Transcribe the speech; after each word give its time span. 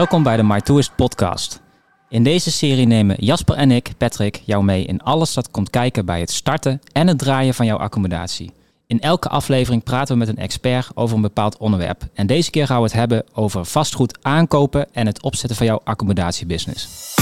Welkom 0.00 0.22
bij 0.22 0.36
de 0.36 0.42
My 0.42 0.60
Tourist 0.60 0.94
podcast. 0.96 1.60
In 2.08 2.22
deze 2.22 2.50
serie 2.50 2.86
nemen 2.86 3.16
Jasper 3.18 3.56
en 3.56 3.70
ik, 3.70 3.92
Patrick, 3.98 4.42
jou 4.44 4.64
mee 4.64 4.84
in 4.84 5.02
alles 5.02 5.34
dat 5.34 5.50
komt 5.50 5.70
kijken 5.70 6.04
bij 6.04 6.20
het 6.20 6.30
starten 6.30 6.80
en 6.92 7.06
het 7.06 7.18
draaien 7.18 7.54
van 7.54 7.66
jouw 7.66 7.76
accommodatie. 7.76 8.52
In 8.86 9.00
elke 9.00 9.28
aflevering 9.28 9.82
praten 9.82 10.12
we 10.12 10.18
met 10.18 10.28
een 10.28 10.36
expert 10.36 10.90
over 10.94 11.16
een 11.16 11.22
bepaald 11.22 11.56
onderwerp. 11.56 12.02
En 12.14 12.26
deze 12.26 12.50
keer 12.50 12.66
gaan 12.66 12.76
we 12.76 12.82
het 12.82 12.92
hebben 12.92 13.24
over 13.32 13.64
vastgoed 13.64 14.18
aankopen 14.22 14.94
en 14.94 15.06
het 15.06 15.22
opzetten 15.22 15.56
van 15.56 15.66
jouw 15.66 15.80
accommodatiebusiness. 15.84 17.14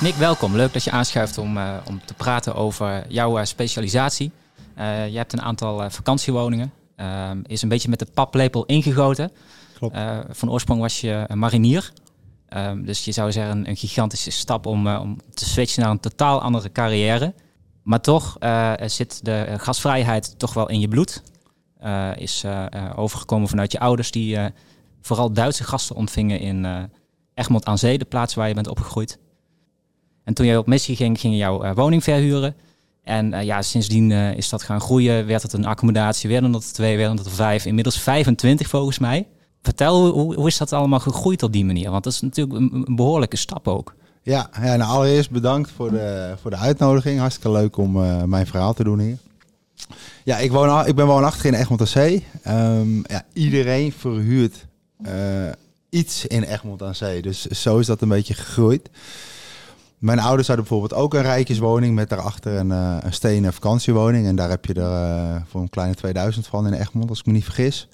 Nick, 0.00 0.14
welkom. 0.14 0.56
Leuk 0.56 0.72
dat 0.72 0.84
je 0.84 0.90
aanschuift 0.90 1.38
om, 1.38 1.56
uh, 1.56 1.74
om 1.88 2.00
te 2.04 2.14
praten 2.14 2.54
over 2.54 3.04
jouw 3.08 3.38
uh, 3.38 3.44
specialisatie. 3.44 4.30
Uh, 4.78 5.08
je 5.08 5.16
hebt 5.16 5.32
een 5.32 5.42
aantal 5.42 5.90
vakantiewoningen. 5.90 6.81
Ehm, 6.96 7.40
is 7.46 7.62
een 7.62 7.68
beetje 7.68 7.88
met 7.88 7.98
de 7.98 8.06
paplepel 8.14 8.64
ingegoten. 8.64 9.30
Klopt. 9.74 9.96
van 10.30 10.50
oorsprong 10.50 10.80
was 10.80 11.00
je 11.00 11.24
een 11.26 11.38
marinier. 11.38 11.92
Um, 12.56 12.84
dus 12.84 13.04
je 13.04 13.12
zou 13.12 13.32
zeggen 13.32 13.56
een, 13.56 13.68
een 13.68 13.76
gigantische 13.76 14.30
stap 14.30 14.66
om, 14.66 14.88
om 14.88 15.20
te 15.34 15.44
switchen 15.44 15.82
naar 15.82 15.90
een 15.90 16.00
totaal 16.00 16.42
andere 16.42 16.72
carrière. 16.72 17.34
Maar 17.82 18.00
toch 18.00 18.36
zit 18.86 19.24
de 19.24 19.54
gasvrijheid 19.56 20.38
toch 20.38 20.54
wel 20.54 20.68
in 20.68 20.80
je 20.80 20.88
bloed. 20.88 21.22
is 22.16 22.44
overgekomen 22.96 23.48
vanuit 23.48 23.72
je 23.72 23.80
ouders 23.80 24.10
die 24.10 24.38
vooral 25.00 25.32
Duitse 25.32 25.64
gasten 25.64 25.96
ontvingen 25.96 26.40
in 26.40 26.90
Egmond 27.34 27.64
aan 27.64 27.78
Zee, 27.78 27.98
de 27.98 28.04
plaats 28.04 28.34
waar 28.34 28.48
je 28.48 28.54
bent 28.54 28.68
opgegroeid. 28.68 29.18
En 30.24 30.34
toen 30.34 30.46
jij 30.46 30.56
op 30.56 30.66
missie 30.66 30.96
ging, 30.96 31.20
ging 31.20 31.32
je 31.32 31.38
jouw 31.38 31.74
woning 31.74 32.02
verhuren. 32.02 32.56
En 33.02 33.32
uh, 33.32 33.42
ja, 33.42 33.62
sindsdien 33.62 34.10
uh, 34.10 34.36
is 34.36 34.48
dat 34.48 34.62
gaan 34.62 34.80
groeien. 34.80 35.26
Werd 35.26 35.42
het 35.42 35.52
een 35.52 35.64
accommodatie, 35.64 36.28
werden 36.28 36.52
het 36.52 36.74
twee, 36.74 36.96
werden 36.96 37.16
het 37.16 37.28
vijf. 37.28 37.66
Inmiddels 37.66 38.00
25 38.00 38.68
volgens 38.68 38.98
mij. 38.98 39.26
Vertel, 39.62 40.10
hoe, 40.10 40.34
hoe 40.34 40.46
is 40.46 40.58
dat 40.58 40.72
allemaal 40.72 41.00
gegroeid 41.00 41.42
op 41.42 41.52
die 41.52 41.64
manier? 41.64 41.90
Want 41.90 42.04
dat 42.04 42.12
is 42.12 42.20
natuurlijk 42.20 42.58
een, 42.58 42.96
behoorlijke 42.96 43.36
stap 43.36 43.68
ook. 43.68 43.94
Ja, 44.22 44.50
ja 44.62 44.76
nou 44.76 44.90
allereerst 44.90 45.30
bedankt 45.30 45.70
voor 45.70 45.90
de, 45.90 46.34
voor 46.40 46.50
de 46.50 46.56
uitnodiging. 46.56 47.18
Hartstikke 47.18 47.50
leuk 47.50 47.76
om 47.76 47.92
mijn 48.28 48.46
verhaal 48.46 48.74
te 48.74 48.84
doen 48.84 48.98
hier. 48.98 49.16
Ja, 50.24 50.38
ik, 50.38 50.50
woon, 50.50 50.86
ik 50.86 50.94
ben 50.94 51.06
woonachtig 51.06 51.44
in 51.44 51.54
Egmond 51.54 51.80
aan 51.80 51.86
Zee. 51.86 52.26
Um, 52.48 53.04
ja, 53.06 53.24
iedereen 53.32 53.92
verhuurt 53.92 54.66
iets 55.88 56.26
in 56.26 56.42
Egmond 56.42 56.82
aan 56.82 56.94
Zee. 56.94 57.22
Dus 57.22 57.46
zo 57.46 57.78
is 57.78 57.86
dat 57.86 58.00
een 58.00 58.08
beetje 58.08 58.34
gegroeid. 58.34 58.90
Mijn 60.02 60.18
ouders 60.18 60.48
hadden 60.48 60.66
bijvoorbeeld 60.66 61.00
ook 61.00 61.14
een 61.14 61.22
rijtjeswoning 61.22 61.94
met 61.94 62.08
daarachter 62.08 62.56
een, 62.56 62.70
uh, 62.70 62.96
een 63.00 63.12
stenen 63.12 63.52
vakantiewoning. 63.52 64.26
En 64.26 64.36
daar 64.36 64.50
heb 64.50 64.64
je 64.64 64.74
er 64.74 64.82
uh, 64.82 65.42
voor 65.46 65.60
een 65.60 65.68
kleine 65.68 65.94
2000 65.94 66.46
van 66.46 66.66
in 66.66 66.72
Egmond, 66.72 67.08
als 67.08 67.18
ik 67.18 67.26
me 67.26 67.32
niet 67.32 67.44
vergis. 67.44 67.88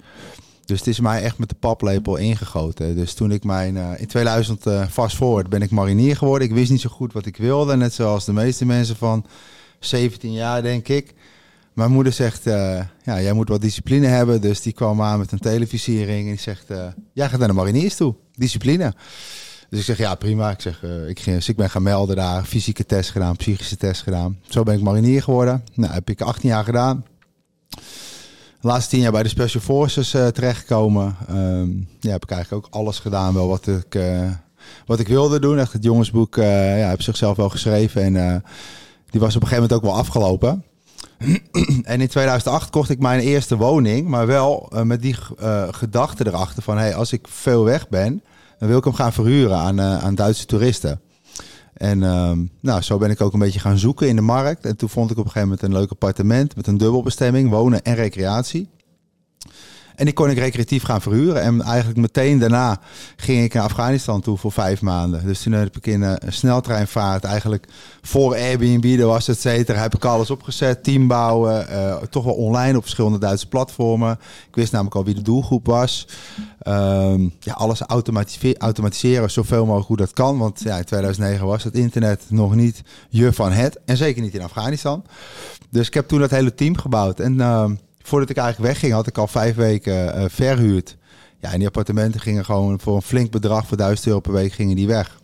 Dus 0.65 0.79
het 0.79 0.87
is 0.87 0.99
mij 0.99 1.21
echt 1.21 1.37
met 1.37 1.49
de 1.49 1.55
paplepel 1.55 2.15
ingegoten. 2.15 2.95
Dus 2.95 3.13
toen 3.13 3.31
ik 3.31 3.43
mijn, 3.43 3.75
uh, 3.75 3.89
in 3.97 4.07
2000 4.07 4.63
fast 4.89 5.15
forward 5.15 5.49
ben 5.49 5.61
ik 5.61 5.71
marinier 5.71 6.17
geworden. 6.17 6.47
Ik 6.47 6.53
wist 6.53 6.71
niet 6.71 6.81
zo 6.81 6.89
goed 6.89 7.13
wat 7.13 7.25
ik 7.25 7.37
wilde, 7.37 7.75
net 7.75 7.93
zoals 7.93 8.25
de 8.25 8.33
meeste 8.33 8.65
mensen 8.65 8.95
van 8.95 9.25
17 9.79 10.31
jaar 10.31 10.61
denk 10.61 10.87
ik. 10.87 11.13
Mijn 11.73 11.91
moeder 11.91 12.13
zegt, 12.13 12.43
ja, 12.43 12.89
jij 13.03 13.33
moet 13.33 13.49
wat 13.49 13.61
discipline 13.61 14.07
hebben. 14.07 14.41
Dus 14.41 14.61
die 14.61 14.73
kwam 14.73 15.01
aan 15.01 15.19
met 15.19 15.31
een 15.31 15.39
televisiering 15.39 16.23
en 16.23 16.31
die 16.33 16.39
zegt, 16.39 16.65
jij 17.13 17.29
gaat 17.29 17.39
naar 17.39 17.47
de 17.47 17.53
mariniers 17.53 17.95
toe. 17.95 18.15
Discipline. 18.35 18.93
Dus 19.69 19.79
ik 19.79 19.85
zeg, 19.85 19.97
ja 19.97 20.15
prima. 20.15 20.49
Ik, 20.49 20.61
zeg, 20.61 20.83
uh, 20.83 21.09
ik, 21.09 21.19
ging, 21.19 21.35
dus 21.35 21.49
ik 21.49 21.55
ben 21.55 21.69
gaan 21.69 21.83
melden 21.83 22.15
daar, 22.15 22.43
fysieke 22.43 22.85
test 22.85 23.09
gedaan, 23.09 23.35
psychische 23.35 23.77
test 23.77 24.01
gedaan. 24.01 24.39
Zo 24.49 24.63
ben 24.63 24.75
ik 24.75 24.81
marinier 24.81 25.23
geworden. 25.23 25.63
Nou, 25.73 25.93
heb 25.93 26.09
ik 26.09 26.21
18 26.21 26.49
jaar 26.49 26.63
gedaan. 26.63 27.05
De 28.61 28.67
laatste 28.67 28.89
tien 28.89 28.99
jaar 28.99 29.11
bij 29.11 29.23
de 29.23 29.29
Special 29.29 29.63
Forces 29.63 30.13
uh, 30.13 30.27
terechtgekomen. 30.27 31.15
Um, 31.29 31.87
ja, 31.99 32.11
heb 32.11 32.23
ik 32.23 32.31
eigenlijk 32.31 32.65
ook 32.65 32.73
alles 32.73 32.99
gedaan 32.99 33.33
wel 33.33 33.47
wat 33.47 33.67
ik, 33.67 33.95
uh, 33.95 34.31
wat 34.85 34.99
ik 34.99 35.07
wilde 35.07 35.39
doen. 35.39 35.59
Echt 35.59 35.73
het 35.73 35.83
jongensboek 35.83 36.35
ja, 36.35 36.43
heb 36.89 37.01
zichzelf 37.01 37.37
wel 37.37 37.49
geschreven. 37.49 38.15
En 38.15 38.43
die 39.09 39.19
was 39.19 39.35
op 39.35 39.41
een 39.41 39.47
gegeven 39.47 39.69
moment 39.69 39.73
ook 39.73 39.91
wel 39.91 39.99
afgelopen. 39.99 40.63
en 41.83 42.01
in 42.01 42.07
2008 42.07 42.69
kocht 42.69 42.89
ik 42.89 42.99
mijn 42.99 43.19
eerste 43.19 43.57
woning. 43.57 44.07
Maar 44.07 44.27
wel 44.27 44.71
met 44.83 45.01
die 45.01 45.15
gedachte 45.71 46.27
erachter 46.27 46.63
van... 46.63 46.77
Hey, 46.77 46.95
als 46.95 47.13
ik 47.13 47.27
veel 47.27 47.63
weg 47.63 47.89
ben 47.89 48.21
dan 48.59 48.67
wil 48.67 48.77
ik 48.77 48.83
hem 48.83 48.93
gaan 48.93 49.13
verhuren 49.13 49.57
aan, 49.57 49.79
uh, 49.79 50.03
aan 50.03 50.15
Duitse 50.15 50.45
toeristen. 50.45 51.01
En 51.73 52.01
uh, 52.01 52.31
nou, 52.59 52.81
zo 52.81 52.97
ben 52.97 53.09
ik 53.09 53.21
ook 53.21 53.33
een 53.33 53.39
beetje 53.39 53.59
gaan 53.59 53.77
zoeken 53.77 54.07
in 54.07 54.15
de 54.15 54.21
markt. 54.21 54.65
En 54.65 54.77
toen 54.77 54.89
vond 54.89 55.11
ik 55.11 55.17
op 55.17 55.25
een 55.25 55.31
gegeven 55.31 55.49
moment 55.49 55.67
een 55.67 55.79
leuk 55.79 55.91
appartement 55.91 56.55
met 56.55 56.67
een 56.67 56.77
dubbelbestemming, 56.77 57.49
wonen 57.49 57.81
en 57.81 57.95
recreatie. 57.95 58.69
En 59.99 60.05
die 60.05 60.13
kon 60.13 60.29
ik 60.29 60.37
recreatief 60.37 60.83
gaan 60.83 61.01
verhuren. 61.01 61.41
En 61.41 61.61
eigenlijk 61.61 61.99
meteen 61.99 62.39
daarna 62.39 62.79
ging 63.15 63.43
ik 63.43 63.53
naar 63.53 63.63
Afghanistan 63.63 64.21
toe 64.21 64.37
voor 64.37 64.51
vijf 64.51 64.81
maanden. 64.81 65.25
Dus 65.25 65.41
toen 65.41 65.53
heb 65.53 65.77
ik 65.77 65.87
in 65.87 66.01
een 66.01 66.19
sneltreinvaart 66.27 67.23
eigenlijk 67.23 67.67
voor 68.01 68.33
Airbnb, 68.33 68.99
er 68.99 69.05
was 69.05 69.27
et 69.27 69.39
cetera, 69.39 69.81
heb 69.81 69.95
ik 69.95 70.05
alles 70.05 70.29
opgezet. 70.29 70.83
Team 70.83 71.07
bouwen, 71.07 71.67
uh, 71.71 71.95
toch 71.95 72.23
wel 72.23 72.33
online 72.33 72.77
op 72.77 72.81
verschillende 72.81 73.17
Duitse 73.17 73.47
platformen. 73.47 74.19
Ik 74.47 74.55
wist 74.55 74.71
namelijk 74.71 74.95
al 74.95 75.05
wie 75.05 75.15
de 75.15 75.21
doelgroep 75.21 75.65
was. 75.65 76.07
Um, 76.67 77.33
ja, 77.39 77.53
alles 77.53 77.81
automatiseren 78.57 79.31
zoveel 79.31 79.65
mogelijk 79.65 79.87
hoe 79.87 79.97
dat 79.97 80.13
kan. 80.13 80.37
Want 80.37 80.61
ja, 80.63 80.77
in 80.77 80.85
2009 80.85 81.45
was 81.45 81.63
het 81.63 81.73
internet 81.73 82.23
nog 82.27 82.55
niet 82.55 82.81
je 83.09 83.33
van 83.33 83.51
het. 83.51 83.79
En 83.85 83.97
zeker 83.97 84.21
niet 84.21 84.33
in 84.33 84.43
Afghanistan. 84.43 85.03
Dus 85.69 85.87
ik 85.87 85.93
heb 85.93 86.07
toen 86.07 86.19
dat 86.19 86.31
hele 86.31 86.53
team 86.53 86.77
gebouwd. 86.77 87.19
En... 87.19 87.33
Uh, 87.33 87.65
voordat 88.03 88.29
ik 88.29 88.37
eigenlijk 88.37 88.71
wegging, 88.71 88.93
had 88.93 89.07
ik 89.07 89.17
al 89.17 89.27
vijf 89.27 89.55
weken 89.55 90.17
uh, 90.17 90.25
verhuurd. 90.27 90.97
Ja, 91.39 91.51
en 91.51 91.57
die 91.57 91.67
appartementen 91.67 92.21
gingen 92.21 92.45
gewoon 92.45 92.79
voor 92.79 92.95
een 92.95 93.01
flink 93.01 93.31
bedrag, 93.31 93.67
voor 93.67 93.77
1000 93.77 94.07
euro 94.07 94.19
per 94.19 94.31
week, 94.31 94.51
gingen 94.51 94.75
die 94.75 94.87
weg. 94.87 95.19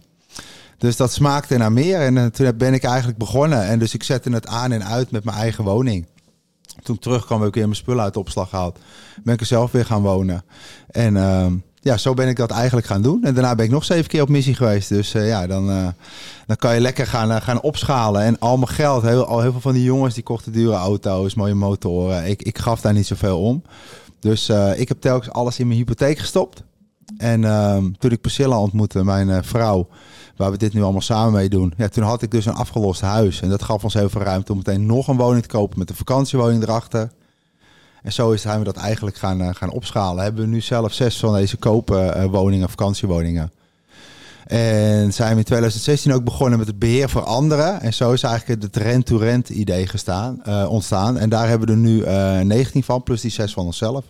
Dus 0.78 0.96
dat 0.96 1.14
smaakte 1.14 1.58
naar 1.58 1.72
meer. 1.72 2.00
En 2.00 2.16
uh, 2.16 2.26
toen 2.26 2.58
ben 2.58 2.74
ik 2.74 2.84
eigenlijk 2.84 3.18
begonnen. 3.18 3.66
En 3.66 3.80
dus 3.80 3.94
ik 3.94 4.04
zette 4.04 4.30
het 4.30 4.48
aan 4.48 4.72
en 4.72 4.86
uit 4.86 5.12
met 5.12 5.24
mijn 5.24 5.38
eigen 5.38 5.64
woning. 5.64 6.06
Toen 6.84 7.00
terugkwam, 7.00 7.40
heb 7.40 7.48
ik 7.48 7.54
weer 7.56 7.64
mijn 7.64 7.76
spullen 7.76 8.04
uit 8.04 8.14
de 8.14 8.20
opslag 8.20 8.50
gehaald. 8.50 8.80
Ben 9.24 9.34
ik 9.34 9.40
er 9.40 9.46
zelf 9.46 9.72
weer 9.72 9.86
gaan 9.86 10.02
wonen. 10.02 10.44
En 10.88 11.16
uh, 11.16 11.46
ja, 11.86 11.98
zo 11.98 12.14
ben 12.14 12.28
ik 12.28 12.36
dat 12.36 12.52
eigenlijk 12.52 12.88
gaan 12.88 13.02
doen. 13.02 13.24
En 13.24 13.34
daarna 13.34 13.56
ben 13.56 13.66
ik 13.66 13.72
nog 13.72 13.86
zeven 13.86 14.08
keer 14.08 14.22
op 14.22 14.30
missie 14.30 14.56
geweest. 14.56 14.90
Dus 14.90 15.16
uh, 15.16 15.28
ja, 15.28 15.48
dan, 15.48 15.70
uh, 15.70 15.88
dan 16.46 16.56
kan 16.56 16.74
je 16.74 16.80
lekker 16.80 17.08
gaan, 17.08 17.32
uh, 17.32 17.36
gaan 17.42 17.62
opschalen. 17.62 18.22
En 18.22 18.40
al 18.40 18.58
mijn 18.58 18.70
geld, 18.70 19.04
heel, 19.04 19.26
al 19.26 19.42
heel 19.42 19.52
veel 19.52 19.62
van 19.62 19.74
die 19.74 19.84
jongens 19.84 20.14
die 20.14 20.24
kochten 20.24 20.52
dure 20.52 20.76
auto's, 20.76 21.34
mooie 21.34 21.54
motoren. 21.54 22.30
Ik, 22.30 22.42
ik 22.42 22.58
gaf 22.58 22.82
daar 22.82 22.94
niet 22.94 23.08
zoveel 23.08 23.42
om. 23.42 23.64
Dus 24.20 24.50
ik 24.76 24.88
heb 24.88 25.02
telkens 25.02 25.32
alles 25.34 25.60
in 25.60 25.68
mijn 25.68 25.80
hypotheek 25.80 26.18
gestopt. 26.18 26.64
En 27.18 27.44
ehm, 27.44 27.92
toen 28.00 28.12
ik 28.12 28.22
Priscilla 28.22 28.60
ontmoette, 28.60 29.04
mijn 29.04 29.44
vrouw, 29.44 29.88
waar 30.36 30.52
we 30.52 30.58
dit 30.58 30.74
nu 30.74 30.84
allemaal 30.84 31.02
samen 31.02 31.34
mee 31.34 31.50
doen. 31.50 31.74
Ja, 31.78 31.88
toen 31.88 32.04
had 32.04 32.22
ik 32.22 32.32
dus 32.32 32.46
een 32.46 32.54
afgelost 32.54 33.02
huis. 33.02 33.42
En 33.42 33.50
dat 33.50 33.64
gaf 33.64 33.84
ons 33.84 33.94
heel 33.94 34.10
veel 34.10 34.22
ruimte 34.22 34.52
om 34.52 34.58
meteen 34.58 34.86
nog 34.86 35.08
een 35.08 35.18
woning 35.18 35.42
te 35.42 35.58
kopen 35.58 35.80
met 35.80 35.90
een 35.90 35.96
vakantiewoning 35.96 36.64
erachter. 36.64 37.10
En 38.06 38.14
zo 38.14 38.36
zijn 38.36 38.60
we 38.60 38.66
dat 38.66 38.78
eigenlijk 38.78 39.16
gaan, 39.16 39.42
uh, 39.42 39.50
gaan 39.54 39.72
opschalen. 39.72 40.24
Hebben 40.24 40.44
we 40.44 40.50
nu 40.50 40.62
zelf 40.62 40.94
zes 40.94 41.18
van 41.18 41.34
deze 41.34 41.58
koopwoningen, 41.58 42.62
uh, 42.62 42.68
vakantiewoningen. 42.68 43.52
En 44.46 45.14
zijn 45.14 45.32
we 45.32 45.38
in 45.38 45.44
2016 45.44 46.14
ook 46.14 46.24
begonnen 46.24 46.58
met 46.60 46.68
het 46.68 46.80
beheer 46.80 47.10
voor 47.10 47.24
anderen. 47.24 47.82
En 47.82 47.94
zo 47.94 48.12
is 48.12 48.24
eigenlijk 48.24 48.62
het 48.62 48.76
rent-to-rent 48.76 49.50
idee 49.50 49.88
gestaan, 49.88 50.42
uh, 50.48 50.66
ontstaan. 50.70 51.18
En 51.18 51.30
daar 51.30 51.48
hebben 51.48 51.68
we 51.68 51.74
er 51.74 51.80
nu 51.80 52.46
19 52.46 52.84
van, 52.84 53.04
plus 53.04 53.22
die 53.22 53.32
zes 53.32 53.54
van 53.54 53.66
onszelf. 53.66 54.06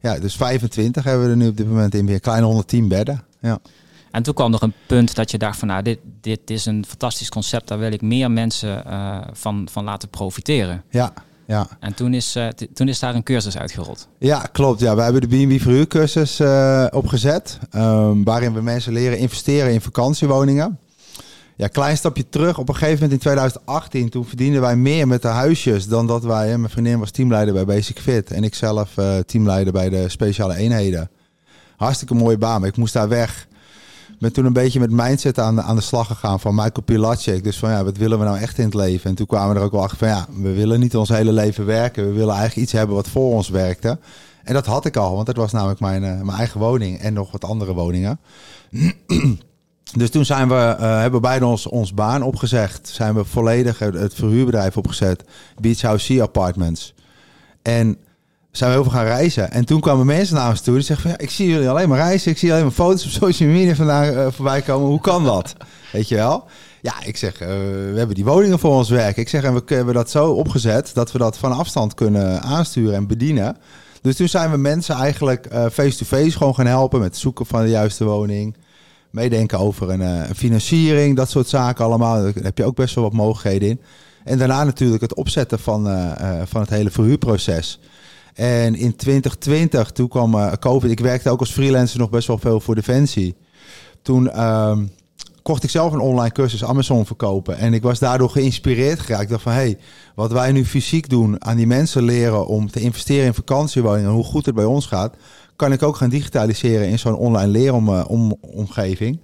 Ja, 0.00 0.18
dus 0.18 0.36
25 0.36 1.04
hebben 1.04 1.24
we 1.24 1.30
er 1.30 1.36
nu 1.36 1.48
op 1.48 1.56
dit 1.56 1.68
moment 1.68 1.94
in 1.94 2.06
weer. 2.06 2.20
Kleine 2.20 2.46
110 2.46 2.88
bedden. 2.88 3.24
Ja. 3.40 3.58
En 4.10 4.22
toen 4.22 4.34
kwam 4.34 4.50
nog 4.50 4.62
een 4.62 4.74
punt 4.86 5.14
dat 5.14 5.30
je 5.30 5.38
dacht 5.38 5.58
van 5.58 5.68
nou, 5.68 5.82
dit, 5.82 5.98
dit 6.20 6.50
is 6.50 6.66
een 6.66 6.84
fantastisch 6.88 7.28
concept. 7.28 7.68
Daar 7.68 7.78
wil 7.78 7.92
ik 7.92 8.02
meer 8.02 8.30
mensen 8.30 8.84
van, 9.32 9.68
van 9.70 9.84
laten 9.84 10.08
profiteren. 10.08 10.82
Ja, 10.90 11.12
ja. 11.46 11.68
En 11.80 11.94
toen 11.94 12.14
is, 12.14 12.36
uh, 12.36 12.48
toen 12.48 12.88
is 12.88 12.98
daar 12.98 13.14
een 13.14 13.22
cursus 13.22 13.58
uitgerold. 13.58 14.08
Ja, 14.18 14.48
klopt. 14.52 14.80
Ja, 14.80 14.96
we 14.96 15.02
hebben 15.02 15.28
de 15.28 15.46
B&B 15.46 15.60
verhuurcursus 15.60 16.40
uh, 16.40 16.86
opgezet. 16.90 17.58
Um, 17.74 18.24
waarin 18.24 18.52
we 18.52 18.62
mensen 18.62 18.92
leren 18.92 19.18
investeren 19.18 19.72
in 19.72 19.80
vakantiewoningen. 19.80 20.78
Ja, 21.56 21.66
klein 21.66 21.96
stapje 21.96 22.28
terug. 22.28 22.58
Op 22.58 22.68
een 22.68 22.74
gegeven 22.74 22.94
moment 22.94 23.12
in 23.12 23.18
2018, 23.18 24.08
toen 24.08 24.24
verdienden 24.24 24.60
wij 24.60 24.76
meer 24.76 25.08
met 25.08 25.22
de 25.22 25.28
huisjes 25.28 25.88
dan 25.88 26.06
dat 26.06 26.24
wij. 26.24 26.48
Hè, 26.48 26.58
mijn 26.58 26.72
vriendin 26.72 26.98
was 26.98 27.10
teamleider 27.10 27.54
bij 27.54 27.64
Basic 27.64 27.98
Fit 27.98 28.30
en 28.30 28.44
ik 28.44 28.54
zelf 28.54 28.96
uh, 28.96 29.18
teamleider 29.18 29.72
bij 29.72 29.88
de 29.88 30.08
speciale 30.08 30.56
eenheden. 30.56 31.10
Hartstikke 31.76 32.14
mooie 32.14 32.38
baan, 32.38 32.60
maar 32.60 32.68
ik 32.68 32.76
moest 32.76 32.92
daar 32.92 33.08
weg 33.08 33.46
ben 34.18 34.32
toen 34.32 34.44
een 34.44 34.52
beetje 34.52 34.80
met 34.80 34.90
mindset 34.90 35.38
aan, 35.38 35.62
aan 35.62 35.76
de 35.76 35.82
slag 35.82 36.06
gegaan 36.06 36.40
van 36.40 36.54
Michael 36.54 36.82
Pilatschek. 36.84 37.44
Dus 37.44 37.58
van 37.58 37.70
ja, 37.70 37.84
wat 37.84 37.96
willen 37.96 38.18
we 38.18 38.24
nou 38.24 38.38
echt 38.38 38.58
in 38.58 38.64
het 38.64 38.74
leven? 38.74 39.10
En 39.10 39.16
toen 39.16 39.26
kwamen 39.26 39.54
we 39.54 39.60
er 39.60 39.66
ook 39.66 39.72
wel 39.72 39.82
achter 39.82 39.98
van 39.98 40.08
ja, 40.08 40.26
we 40.42 40.52
willen 40.52 40.80
niet 40.80 40.96
ons 40.96 41.08
hele 41.08 41.32
leven 41.32 41.66
werken. 41.66 42.06
We 42.06 42.12
willen 42.12 42.34
eigenlijk 42.34 42.62
iets 42.62 42.72
hebben 42.72 42.96
wat 42.96 43.08
voor 43.08 43.32
ons 43.32 43.48
werkte. 43.48 43.98
En 44.44 44.54
dat 44.54 44.66
had 44.66 44.84
ik 44.84 44.96
al, 44.96 45.14
want 45.14 45.26
dat 45.26 45.36
was 45.36 45.52
namelijk 45.52 45.80
mijn, 45.80 46.02
uh, 46.02 46.20
mijn 46.20 46.38
eigen 46.38 46.60
woning 46.60 46.98
en 46.98 47.12
nog 47.12 47.30
wat 47.30 47.44
andere 47.44 47.74
woningen. 47.74 48.20
dus 50.00 50.10
toen 50.10 50.24
zijn 50.24 50.48
we, 50.48 50.76
uh, 50.80 51.00
hebben 51.00 51.20
beide 51.20 51.46
ons, 51.46 51.66
ons 51.66 51.94
baan 51.94 52.22
opgezegd. 52.22 52.88
Zijn 52.88 53.14
we 53.14 53.24
volledig 53.24 53.78
het, 53.78 54.14
verhuurbedrijf 54.14 54.76
opgezet. 54.76 55.24
Beach 55.60 55.80
House 55.80 56.22
Apartments. 56.22 56.94
En 57.62 57.98
zijn 58.56 58.70
we 58.70 58.76
heel 58.76 58.84
veel 58.84 58.98
gaan 58.98 59.06
reizen. 59.06 59.50
En 59.50 59.64
toen 59.64 59.80
kwamen 59.80 60.06
mensen 60.06 60.34
naar 60.34 60.48
ons 60.48 60.60
toe 60.60 60.74
die 60.74 60.82
zeggen 60.82 61.10
van... 61.10 61.16
Ja, 61.18 61.24
ik 61.24 61.30
zie 61.30 61.48
jullie 61.48 61.68
alleen 61.68 61.88
maar 61.88 61.98
reizen. 61.98 62.30
Ik 62.30 62.38
zie 62.38 62.50
alleen 62.50 62.62
maar 62.62 62.72
foto's 62.72 63.04
op 63.04 63.10
social 63.10 63.48
media 63.48 63.74
vandaag 63.74 64.12
uh, 64.12 64.26
voorbij 64.30 64.62
komen. 64.62 64.88
Hoe 64.88 65.00
kan 65.00 65.24
dat? 65.24 65.54
Weet 65.92 66.08
je 66.08 66.14
wel? 66.14 66.44
Ja, 66.82 67.04
ik 67.04 67.16
zeg, 67.16 67.40
uh, 67.42 67.48
we 67.48 67.94
hebben 67.96 68.14
die 68.14 68.24
woningen 68.24 68.58
voor 68.58 68.70
ons 68.70 68.88
werk. 68.88 69.16
Ik 69.16 69.28
zeg, 69.28 69.42
en 69.42 69.54
we 69.54 69.62
hebben 69.66 69.94
dat 69.94 70.10
zo 70.10 70.30
opgezet... 70.30 70.90
dat 70.94 71.12
we 71.12 71.18
dat 71.18 71.38
van 71.38 71.52
afstand 71.52 71.94
kunnen 71.94 72.42
aansturen 72.42 72.94
en 72.94 73.06
bedienen. 73.06 73.56
Dus 74.02 74.16
toen 74.16 74.28
zijn 74.28 74.50
we 74.50 74.56
mensen 74.56 74.94
eigenlijk 74.94 75.48
face-to-face 75.72 76.22
-face 76.22 76.36
gewoon 76.36 76.54
gaan 76.54 76.66
helpen... 76.66 77.00
met 77.00 77.08
het 77.08 77.18
zoeken 77.18 77.46
van 77.46 77.62
de 77.62 77.68
juiste 77.68 78.04
woning 78.04 78.56
meedenken 79.10 79.58
over 79.58 79.90
een, 79.90 80.34
financiering, 80.34 81.16
dat 81.16 81.30
soort 81.30 81.48
zaken 81.48 81.84
allemaal. 81.84 82.22
Daar 82.22 82.32
heb 82.42 82.58
je 82.58 82.64
ook 82.64 82.76
best 82.76 82.94
wel 82.94 83.04
wat 83.04 83.12
mogelijkheden 83.12 83.68
in. 83.68 83.80
En 84.24 84.38
daarna 84.38 84.64
natuurlijk 84.64 85.02
het 85.02 85.14
opzetten 85.14 85.58
van, 85.58 85.84
van 86.46 86.60
het 86.60 86.70
hele 86.70 86.90
verhuurproces. 86.90 87.78
En 88.36 88.74
in 88.74 88.96
2020, 88.96 89.90
toen 89.90 90.08
kwam 90.08 90.34
uh, 90.34 90.52
COVID. 90.52 90.90
Ik 90.90 91.00
werkte 91.00 91.30
ook 91.30 91.40
als 91.40 91.52
freelancer 91.52 91.98
nog 91.98 92.10
best 92.10 92.26
wel 92.26 92.38
veel 92.38 92.60
voor 92.60 92.74
Defensie. 92.74 93.36
Toen 94.02 94.30
ehm, 94.30 94.86
kocht 95.42 95.62
ik 95.62 95.70
zelf 95.70 95.92
een 95.92 96.00
online 96.00 96.32
cursus 96.32 96.64
Amazon 96.64 97.06
verkopen. 97.06 97.58
En 97.58 97.74
ik 97.74 97.82
was 97.82 97.98
daardoor 97.98 98.30
geïnspireerd 98.30 99.00
geraakt. 99.00 99.22
Ik 99.22 99.28
dacht 99.28 99.42
van, 99.42 99.52
hé, 99.52 99.58
hey, 99.58 99.78
wat 100.14 100.32
wij 100.32 100.52
nu 100.52 100.64
fysiek 100.64 101.08
doen... 101.08 101.44
aan 101.44 101.56
die 101.56 101.66
mensen 101.66 102.02
leren 102.02 102.46
om 102.46 102.70
te 102.70 102.80
investeren 102.80 103.26
in 103.26 103.34
vakantiewoningen... 103.34 104.10
hoe 104.10 104.24
goed 104.24 104.46
het 104.46 104.54
bij 104.54 104.64
ons 104.64 104.86
gaat... 104.86 105.14
kan 105.56 105.72
ik 105.72 105.82
ook 105.82 105.96
gaan 105.96 106.08
digitaliseren 106.08 106.88
in 106.88 106.98
zo'n 106.98 107.16
online 107.16 107.50
leeromgeving. 107.50 109.20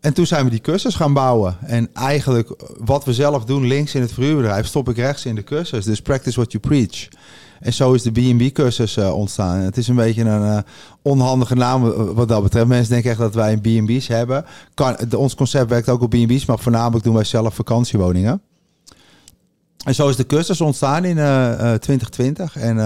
En 0.00 0.14
toen 0.14 0.26
zijn 0.26 0.44
we 0.44 0.50
die 0.50 0.60
cursus 0.60 0.94
gaan 0.94 1.12
bouwen. 1.12 1.56
En 1.60 1.88
eigenlijk 1.92 2.54
wat 2.78 3.04
we 3.04 3.12
zelf 3.12 3.44
doen 3.44 3.66
links 3.66 3.94
in 3.94 4.00
het 4.00 4.12
verhuurbedrijf... 4.12 4.66
stop 4.66 4.88
ik 4.88 4.96
rechts 4.96 5.26
in 5.26 5.34
de 5.34 5.44
cursus. 5.44 5.84
Dus 5.84 6.02
practice 6.02 6.36
what 6.36 6.52
you 6.52 6.62
preach. 6.62 7.08
En 7.64 7.72
zo 7.72 7.92
is 7.92 8.02
de 8.02 8.10
B&B-cursus 8.10 8.96
uh, 8.96 9.14
ontstaan. 9.14 9.58
Het 9.58 9.76
is 9.76 9.88
een 9.88 9.94
beetje 9.94 10.22
een 10.22 10.42
uh, 10.42 10.58
onhandige 11.02 11.54
naam 11.54 11.82
wat 12.14 12.28
dat 12.28 12.42
betreft. 12.42 12.66
Mensen 12.66 12.92
denken 12.92 13.10
echt 13.10 13.18
dat 13.18 13.34
wij 13.34 13.52
een 13.52 13.84
B&B's 13.84 14.08
hebben. 14.08 14.44
Kan, 14.74 14.96
ons 15.16 15.34
concept 15.34 15.70
werkt 15.70 15.88
ook 15.88 16.02
op 16.02 16.10
B&B's, 16.10 16.44
maar 16.44 16.58
voornamelijk 16.58 17.04
doen 17.04 17.14
wij 17.14 17.24
zelf 17.24 17.54
vakantiewoningen. 17.54 18.42
En 19.84 19.94
zo 19.94 20.08
is 20.08 20.16
de 20.16 20.26
cursus 20.26 20.60
ontstaan 20.60 21.04
in 21.04 21.16
uh, 21.16 21.52
2020. 21.52 22.56
En 22.56 22.76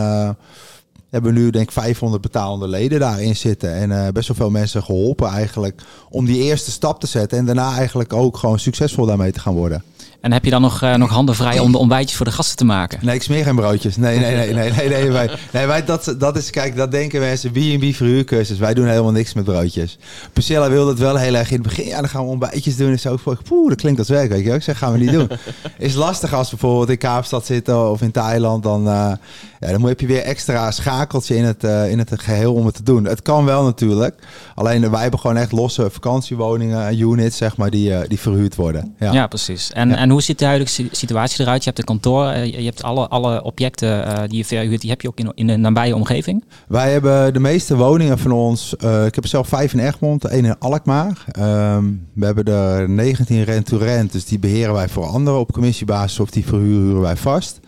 hebben 1.10 1.34
nu 1.34 1.50
denk 1.50 1.64
ik 1.64 1.72
500 1.72 2.22
betalende 2.22 2.68
leden 2.68 3.00
daarin 3.00 3.36
zitten. 3.36 3.74
En 3.74 4.12
best 4.12 4.28
wel 4.28 4.36
veel 4.36 4.50
mensen 4.50 4.82
geholpen 4.82 5.28
eigenlijk 5.28 5.82
om 6.10 6.24
die 6.24 6.42
eerste 6.42 6.70
stap 6.70 7.00
te 7.00 7.06
zetten. 7.06 7.38
En 7.38 7.44
daarna 7.44 7.76
eigenlijk 7.76 8.12
ook 8.12 8.36
gewoon 8.36 8.58
succesvol 8.58 9.06
daarmee 9.06 9.32
te 9.32 9.40
gaan 9.40 9.54
worden. 9.54 9.82
En 10.20 10.32
heb 10.32 10.44
je 10.44 10.50
dan 10.50 10.60
nog, 10.60 10.82
uh, 10.82 10.94
nog 10.94 11.10
handen 11.10 11.34
vrij 11.34 11.58
om 11.58 11.72
de 11.72 11.78
ontbijtjes 11.78 12.16
voor 12.16 12.26
de 12.26 12.32
gasten 12.32 12.56
te 12.56 12.64
maken? 12.64 12.98
Nee, 13.02 13.14
ik 13.14 13.22
smeer 13.22 13.44
geen 13.44 13.56
broodjes. 13.56 13.96
Nee, 13.96 14.18
nee, 14.18 14.34
nee, 14.34 14.54
nee, 14.54 14.72
nee, 14.72 14.88
nee, 14.88 15.10
wij, 15.10 15.30
nee 15.52 15.66
wij, 15.66 15.84
dat, 15.84 16.14
dat 16.18 16.36
is, 16.36 16.50
kijk, 16.50 16.76
dat 16.76 16.90
denken 16.90 17.20
mensen, 17.20 17.50
B&B 17.50 17.94
verhuurcursus. 17.94 18.58
Wij 18.58 18.74
doen 18.74 18.86
helemaal 18.86 19.12
niks 19.12 19.34
met 19.34 19.44
broodjes. 19.44 19.98
Priscilla 20.32 20.70
wilde 20.70 20.90
het 20.90 20.98
wel 20.98 21.16
heel 21.16 21.34
erg 21.34 21.50
in 21.50 21.58
het 21.58 21.66
begin. 21.66 21.86
Ja, 21.86 22.00
dan 22.00 22.08
gaan 22.08 22.24
we 22.24 22.30
ontbijtjes 22.30 22.76
doen 22.76 22.90
en 22.90 22.98
zo. 22.98 23.18
Poeh, 23.44 23.68
dat 23.68 23.80
klinkt 23.80 23.98
als 23.98 24.08
werk, 24.08 24.30
weet 24.30 24.44
je 24.44 24.52
Ik 24.52 24.62
zeg, 24.62 24.78
gaan 24.78 24.92
we 24.92 24.98
niet 24.98 25.12
doen. 25.12 25.28
is 25.78 25.94
lastig 25.94 26.34
als 26.34 26.50
we 26.50 26.56
bijvoorbeeld 26.56 26.90
in 26.90 26.98
Kaapstad 26.98 27.46
zitten 27.46 27.90
of 27.90 28.02
in 28.02 28.10
Thailand. 28.10 28.62
Dan, 28.62 28.86
uh, 28.86 29.12
ja, 29.58 29.70
dan 29.70 29.86
heb 29.86 30.00
je 30.00 30.06
weer 30.06 30.22
extra 30.22 30.70
schakeltje 30.70 31.36
in 31.36 31.44
het, 31.44 31.64
uh, 31.64 31.90
in 31.90 31.98
het 31.98 32.10
geheel 32.20 32.54
om 32.54 32.66
het 32.66 32.74
te 32.74 32.82
doen. 32.82 33.04
Het 33.04 33.22
kan 33.22 33.44
wel 33.44 33.64
natuurlijk. 33.64 34.14
Alleen 34.54 34.90
wij 34.90 35.02
hebben 35.02 35.20
gewoon 35.20 35.36
echt 35.36 35.52
losse 35.52 35.90
vakantiewoningen, 35.90 37.00
units, 37.00 37.36
zeg 37.36 37.56
maar, 37.56 37.70
die, 37.70 37.90
uh, 37.90 37.98
die 38.08 38.18
verhuurd 38.18 38.54
worden. 38.54 38.94
Ja, 38.98 39.12
ja 39.12 39.26
precies. 39.26 39.72
En, 39.72 39.88
ja. 39.88 39.96
en 39.96 40.10
hoe 40.10 40.22
ziet 40.22 40.38
de 40.38 40.44
huidige 40.44 40.88
situatie 40.90 41.40
eruit? 41.40 41.58
Je 41.64 41.66
hebt 41.66 41.78
een 41.78 41.84
kantoor, 41.84 42.36
je 42.36 42.64
hebt 42.64 42.82
alle, 42.82 43.08
alle 43.08 43.42
objecten 43.42 44.28
die 44.28 44.38
je 44.38 44.44
verhuurt, 44.44 44.80
die 44.80 44.90
heb 44.90 45.00
je 45.00 45.08
ook 45.08 45.18
in, 45.18 45.32
in 45.34 45.46
de 45.46 45.56
nabije 45.56 45.94
omgeving? 45.94 46.44
Wij 46.68 46.92
hebben 46.92 47.32
de 47.32 47.40
meeste 47.40 47.76
woningen 47.76 48.18
van 48.18 48.32
ons, 48.32 48.74
ik 48.74 49.14
heb 49.14 49.22
er 49.22 49.28
zelf 49.28 49.48
vijf 49.48 49.72
in 49.72 49.78
Egmond, 49.78 50.24
één 50.24 50.44
in 50.44 50.58
Alkmaar. 50.58 51.24
Um, 51.38 52.06
we 52.12 52.24
hebben 52.24 52.44
er 52.44 52.88
19 52.88 53.44
rent-to-rent, 53.44 54.12
dus 54.12 54.24
die 54.24 54.38
beheren 54.38 54.74
wij 54.74 54.88
voor 54.88 55.06
anderen 55.06 55.40
op 55.40 55.52
commissiebasis 55.52 56.20
of 56.20 56.30
die 56.30 56.46
verhuren 56.46 57.00
wij 57.00 57.16
vast. 57.16 57.60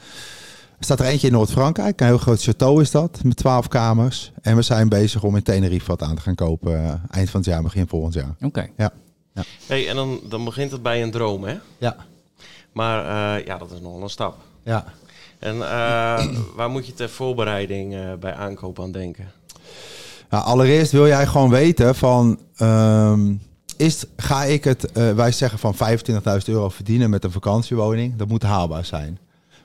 Er 0.80 0.86
staat 0.86 1.00
er 1.00 1.06
eentje 1.06 1.26
in 1.26 1.32
Noord-Frankrijk. 1.32 2.00
Een 2.00 2.06
heel 2.06 2.18
groot 2.18 2.48
château 2.48 2.80
is 2.80 2.90
dat, 2.90 3.20
met 3.24 3.36
twaalf 3.36 3.68
kamers. 3.68 4.32
En 4.42 4.56
we 4.56 4.62
zijn 4.62 4.88
bezig 4.88 5.22
om 5.22 5.36
in 5.36 5.42
Tenerife 5.42 5.86
wat 5.86 6.02
aan 6.02 6.14
te 6.14 6.22
gaan 6.22 6.34
kopen. 6.34 6.72
Uh, 6.72 6.92
eind 7.10 7.30
van 7.30 7.40
het 7.40 7.48
jaar, 7.48 7.62
begin 7.62 7.88
volgend 7.88 8.14
jaar. 8.14 8.34
Oké. 8.34 8.46
Okay. 8.46 8.72
Ja. 8.76 8.92
ja. 9.34 9.42
Hey, 9.66 9.88
en 9.88 9.96
dan, 9.96 10.20
dan 10.28 10.44
begint 10.44 10.70
het 10.70 10.82
bij 10.82 11.02
een 11.02 11.10
droom, 11.10 11.44
hè? 11.44 11.56
Ja. 11.78 11.96
Maar 12.72 13.04
uh, 13.04 13.46
ja, 13.46 13.58
dat 13.58 13.70
is 13.70 13.80
nog 13.80 14.02
een 14.02 14.10
stap. 14.10 14.38
Ja. 14.62 14.84
En 15.38 15.56
uh, 15.56 16.26
waar 16.56 16.70
moet 16.70 16.86
je 16.86 16.94
ter 16.94 17.08
voorbereiding 17.08 18.18
bij 18.18 18.34
aankoop 18.34 18.80
aan 18.80 18.92
denken? 18.92 19.30
Nou, 20.30 20.44
allereerst 20.44 20.92
wil 20.92 21.06
jij 21.06 21.26
gewoon 21.26 21.50
weten 21.50 21.94
van... 21.94 22.38
Um, 22.58 23.40
is, 23.76 24.04
ga 24.16 24.44
ik 24.44 24.64
het, 24.64 24.92
wij 24.92 25.32
zeggen 25.32 25.58
van 25.58 25.74
25.000 25.74 26.44
euro 26.44 26.68
verdienen 26.68 27.10
met 27.10 27.24
een 27.24 27.32
vakantiewoning. 27.32 28.16
Dat 28.16 28.28
moet 28.28 28.42
haalbaar 28.42 28.84
zijn. 28.84 29.18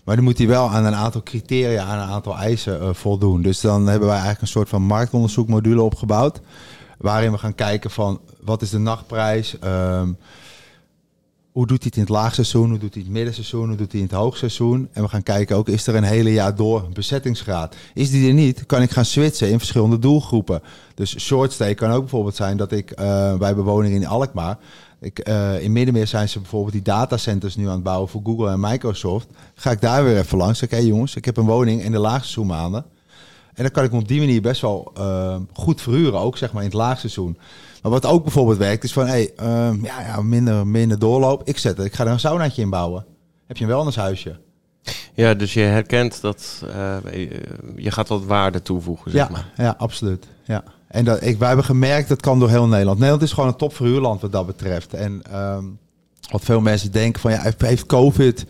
Maar 0.06 0.16
dan 0.16 0.24
moet 0.24 0.38
hij 0.38 0.48
wel 0.48 0.69
aan 0.69 0.86
een 0.86 0.96
aantal 0.96 1.24
criteria, 1.24 1.84
aan 1.84 2.00
een 2.00 2.13
aantal 2.13 2.38
eisen 2.38 2.81
uh, 2.81 2.90
voldoen. 2.94 3.42
Dus 3.42 3.62
dan 3.62 3.88
hebben 3.88 4.07
wij 4.07 4.18
eigenlijk 4.18 4.42
een 4.42 4.48
soort 4.48 4.69
van 4.69 4.81
marktonderzoekmodule 4.81 5.81
opgebouwd. 5.81 6.42
Waarin 6.98 7.31
we 7.31 7.38
gaan 7.38 7.56
kijken 7.56 7.92
van 7.92 8.19
wat 8.42 8.62
is 8.62 8.69
de 8.69 8.78
nachtprijs? 8.78 9.57
Um, 9.63 10.18
hoe 11.52 11.68
doet 11.68 11.80
hij 11.80 11.88
het 11.88 11.96
in 11.96 12.02
het 12.02 12.12
laagseizoen? 12.12 12.69
Hoe 12.69 12.80
doet 12.80 12.94
hij 12.94 13.04
het 13.04 13.12
middenseizoen? 13.12 13.68
Hoe 13.68 13.78
doet 13.78 13.92
hij 13.92 14.02
in 14.02 14.07
het 14.07 14.16
hoogseizoen? 14.16 14.90
En 14.94 15.04
we 15.04 15.10
gaan 15.10 15.24
kijken 15.24 15.56
ook, 15.56 15.68
is 15.68 15.88
er 15.88 15.96
een 15.96 16.04
hele 16.04 16.34
jaar 16.34 16.56
door 16.56 16.90
bezettingsgraad? 16.94 17.75
Is 17.94 18.12
die 18.12 18.28
er 18.28 18.34
niet, 18.34 18.66
kan 18.66 18.81
ik 18.81 18.92
gaan 18.92 19.06
switchen 19.06 19.50
in 19.50 19.58
verschillende 19.58 20.00
doelgroepen. 20.00 20.62
Dus 20.94 21.19
short 21.19 21.51
stay 21.51 21.74
kan 21.74 21.92
ook 21.92 22.00
bijvoorbeeld 22.00 22.36
zijn 22.36 22.58
dat 22.58 22.72
ik 22.72 23.00
uh, 23.00 23.38
bij 23.38 23.56
bewoningen 23.56 24.01
in 24.01 24.08
Alkmaar 24.08 24.58
ik, 25.00 25.30
uh, 25.30 25.62
in 25.62 25.72
Middenmeer 25.72 26.08
zijn 26.08 26.30
ze 26.30 26.40
bijvoorbeeld 26.40 26.74
die 26.74 26.82
datacenters 26.82 27.56
nu 27.56 27.68
aan 27.68 27.74
het 27.74 27.84
bouwen 27.84 28.10
voor 28.10 28.22
Google 28.24 28.50
en 28.50 28.60
Microsoft. 28.60 29.28
Ga 29.56 29.72
ik 29.72 29.82
daar 29.82 30.04
weer 30.04 30.18
even 30.18 30.38
langs. 30.38 30.64
Oké 30.64 30.74
okay, 30.74 30.86
jongens, 30.86 31.16
ik 31.16 31.26
heb 31.26 31.38
een 31.38 31.46
woning 31.46 31.84
in 31.84 31.92
de 31.92 31.98
laagseizoenmaanden. 31.98 32.86
En 33.54 33.64
dan 33.64 33.72
kan 33.72 33.84
ik 33.84 33.92
me 33.92 33.98
op 33.98 34.08
die 34.08 34.20
manier 34.20 34.42
best 34.42 34.62
wel 34.62 34.92
uh, 34.98 35.36
goed 35.54 35.82
verhuren, 35.82 36.20
ook 36.20 36.38
zeg 36.38 36.54
maar 36.54 36.62
in 36.62 36.68
het 36.68 36.78
laagseizoen. 36.78 37.38
Maar 37.82 37.92
wat 37.92 38.06
ook 38.06 38.24
bijvoorbeeld 38.24 38.58
werkt, 38.58 38.84
is 38.84 38.94
van 38.94 39.08
hey, 39.08 39.32
uh, 39.40 39.84
ja, 39.84 40.02
ja, 40.02 40.22
minder, 40.22 40.68
minder 40.68 41.00
doorloop. 41.00 41.42
Ik 41.48 41.58
zet 41.58 41.78
het, 41.78 41.86
ik 41.86 41.94
ga 41.94 42.06
er 42.06 42.12
een 42.12 42.20
saunaatje 42.20 42.62
in 42.62 42.70
bouwen. 42.70 43.06
Heb 43.48 43.58
je 43.58 43.64
een 43.64 43.70
wellnesshuisje? 43.70 44.40
Ja, 45.14 45.34
dus 45.34 45.54
je 45.54 45.60
herkent 45.60 46.22
dat 46.22 46.64
uh, 46.64 46.98
je 47.75 47.92
gaat 47.92 48.08
wat 48.08 48.25
waarde 48.25 48.62
toevoegen, 48.62 49.12
zeg 49.12 49.28
ja, 49.28 49.32
maar. 49.32 49.52
Ja, 49.58 49.75
absoluut. 49.78 50.28
Ja. 50.44 50.64
En 50.96 51.06
dat, 51.06 51.24
ik, 51.24 51.38
wij 51.38 51.48
hebben 51.48 51.66
gemerkt, 51.66 52.10
dat 52.10 52.22
kan 52.22 52.40
door 52.40 52.50
heel 52.50 52.68
Nederland. 52.68 52.98
Nederland 52.98 53.24
is 53.24 53.34
gewoon 53.34 53.50
een 53.50 53.56
topverhuurland 53.56 54.22
wat 54.22 54.32
dat 54.32 54.46
betreft. 54.46 54.94
En 54.94 55.22
um, 55.36 55.78
wat 56.32 56.44
veel 56.44 56.62
mensen 56.62 56.92
denken 56.92 57.22
van, 57.22 57.32
ja, 57.32 57.52
heeft 57.58 57.86
COVID 57.86 58.46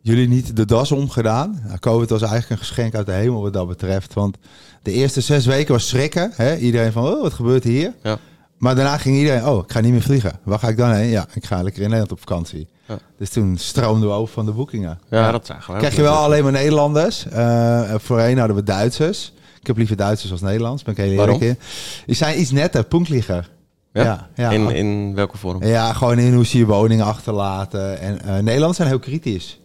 jullie 0.00 0.28
niet 0.28 0.56
de 0.56 0.64
das 0.64 0.92
omgedaan? 0.92 1.60
Nou, 1.66 1.78
COVID 1.78 2.10
was 2.10 2.22
eigenlijk 2.22 2.50
een 2.50 2.66
geschenk 2.66 2.94
uit 2.94 3.06
de 3.06 3.12
hemel 3.12 3.42
wat 3.42 3.52
dat 3.52 3.68
betreft. 3.68 4.14
Want 4.14 4.36
de 4.82 4.92
eerste 4.92 5.20
zes 5.20 5.46
weken 5.46 5.72
was 5.72 5.88
schrikken. 5.88 6.32
Hè? 6.34 6.56
Iedereen 6.56 6.92
van, 6.92 7.06
oh, 7.06 7.22
wat 7.22 7.32
gebeurt 7.32 7.64
hier? 7.64 7.94
Ja. 8.02 8.18
Maar 8.58 8.74
daarna 8.74 8.98
ging 8.98 9.16
iedereen, 9.16 9.46
oh, 9.46 9.64
ik 9.64 9.72
ga 9.72 9.80
niet 9.80 9.92
meer 9.92 10.02
vliegen. 10.02 10.38
Waar 10.42 10.58
ga 10.58 10.68
ik 10.68 10.76
dan 10.76 10.92
heen? 10.92 11.08
Ja, 11.08 11.26
ik 11.34 11.44
ga 11.44 11.62
lekker 11.62 11.82
in 11.82 11.88
Nederland 11.88 12.12
op 12.12 12.18
vakantie. 12.18 12.68
Ja. 12.86 12.98
Dus 13.18 13.30
toen 13.30 13.56
stroomden 13.58 14.08
we 14.08 14.14
over 14.14 14.34
van 14.34 14.46
de 14.46 14.52
boekingen. 14.52 14.98
Ja, 15.10 15.18
ja. 15.18 15.32
dat 15.32 15.46
zagen 15.46 15.72
we. 15.72 15.78
Krijg 15.78 15.96
je 15.96 16.02
wel 16.02 16.16
alleen 16.16 16.42
maar 16.42 16.52
Nederlanders. 16.52 17.26
Uh, 17.32 17.94
voorheen 17.94 18.38
hadden 18.38 18.56
we 18.56 18.62
Duitsers. 18.62 19.32
Ik 19.60 19.66
heb 19.66 19.76
liever 19.76 19.96
Duitsers 19.96 20.32
als 20.32 20.40
Nederlands, 20.40 20.82
ben 20.82 20.94
ik 20.94 21.00
heel 21.00 21.20
eerlijk 21.20 21.40
in. 21.40 21.58
Die 22.06 22.14
zijn 22.14 22.40
iets 22.40 22.50
netter, 22.50 22.84
punktligger. 22.84 23.50
Ja? 23.92 24.02
Ja, 24.02 24.28
ja? 24.34 24.50
In, 24.50 24.70
in 24.70 25.14
welke 25.14 25.38
vorm? 25.38 25.64
Ja, 25.64 25.92
gewoon 25.92 26.18
in 26.18 26.34
hoe 26.34 26.46
ze 26.46 26.58
je 26.58 26.66
woningen 26.66 27.04
achterlaten. 27.04 28.00
En 28.00 28.18
uh, 28.24 28.32
Nederlanders 28.32 28.76
zijn 28.76 28.88
heel 28.88 28.98
kritisch. 28.98 29.60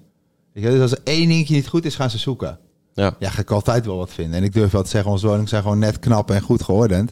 Dus 0.54 0.82
als 0.82 0.92
er 0.92 1.00
één 1.04 1.28
dingetje 1.28 1.56
niet 1.56 1.68
goed 1.68 1.86
is, 1.86 1.96
gaan 1.96 2.10
ze 2.10 2.18
zoeken. 2.18 2.60
Ja. 2.94 3.16
ja, 3.20 3.30
ga 3.30 3.42
ik 3.42 3.52
altijd 3.52 3.86
wel 3.86 3.98
wat 3.98 4.14
vinden. 4.14 4.38
En 4.38 4.44
ik 4.44 4.54
durf 4.54 4.72
wel 4.72 4.84
te 4.84 4.90
zeggen, 4.90 5.12
onze 5.12 5.26
woningen 5.26 5.48
zijn 5.48 5.62
gewoon 5.62 5.80
net 5.80 6.00
knap 6.00 6.32
en 6.32 6.42
goed 6.42 6.64
geordend. 6.64 7.12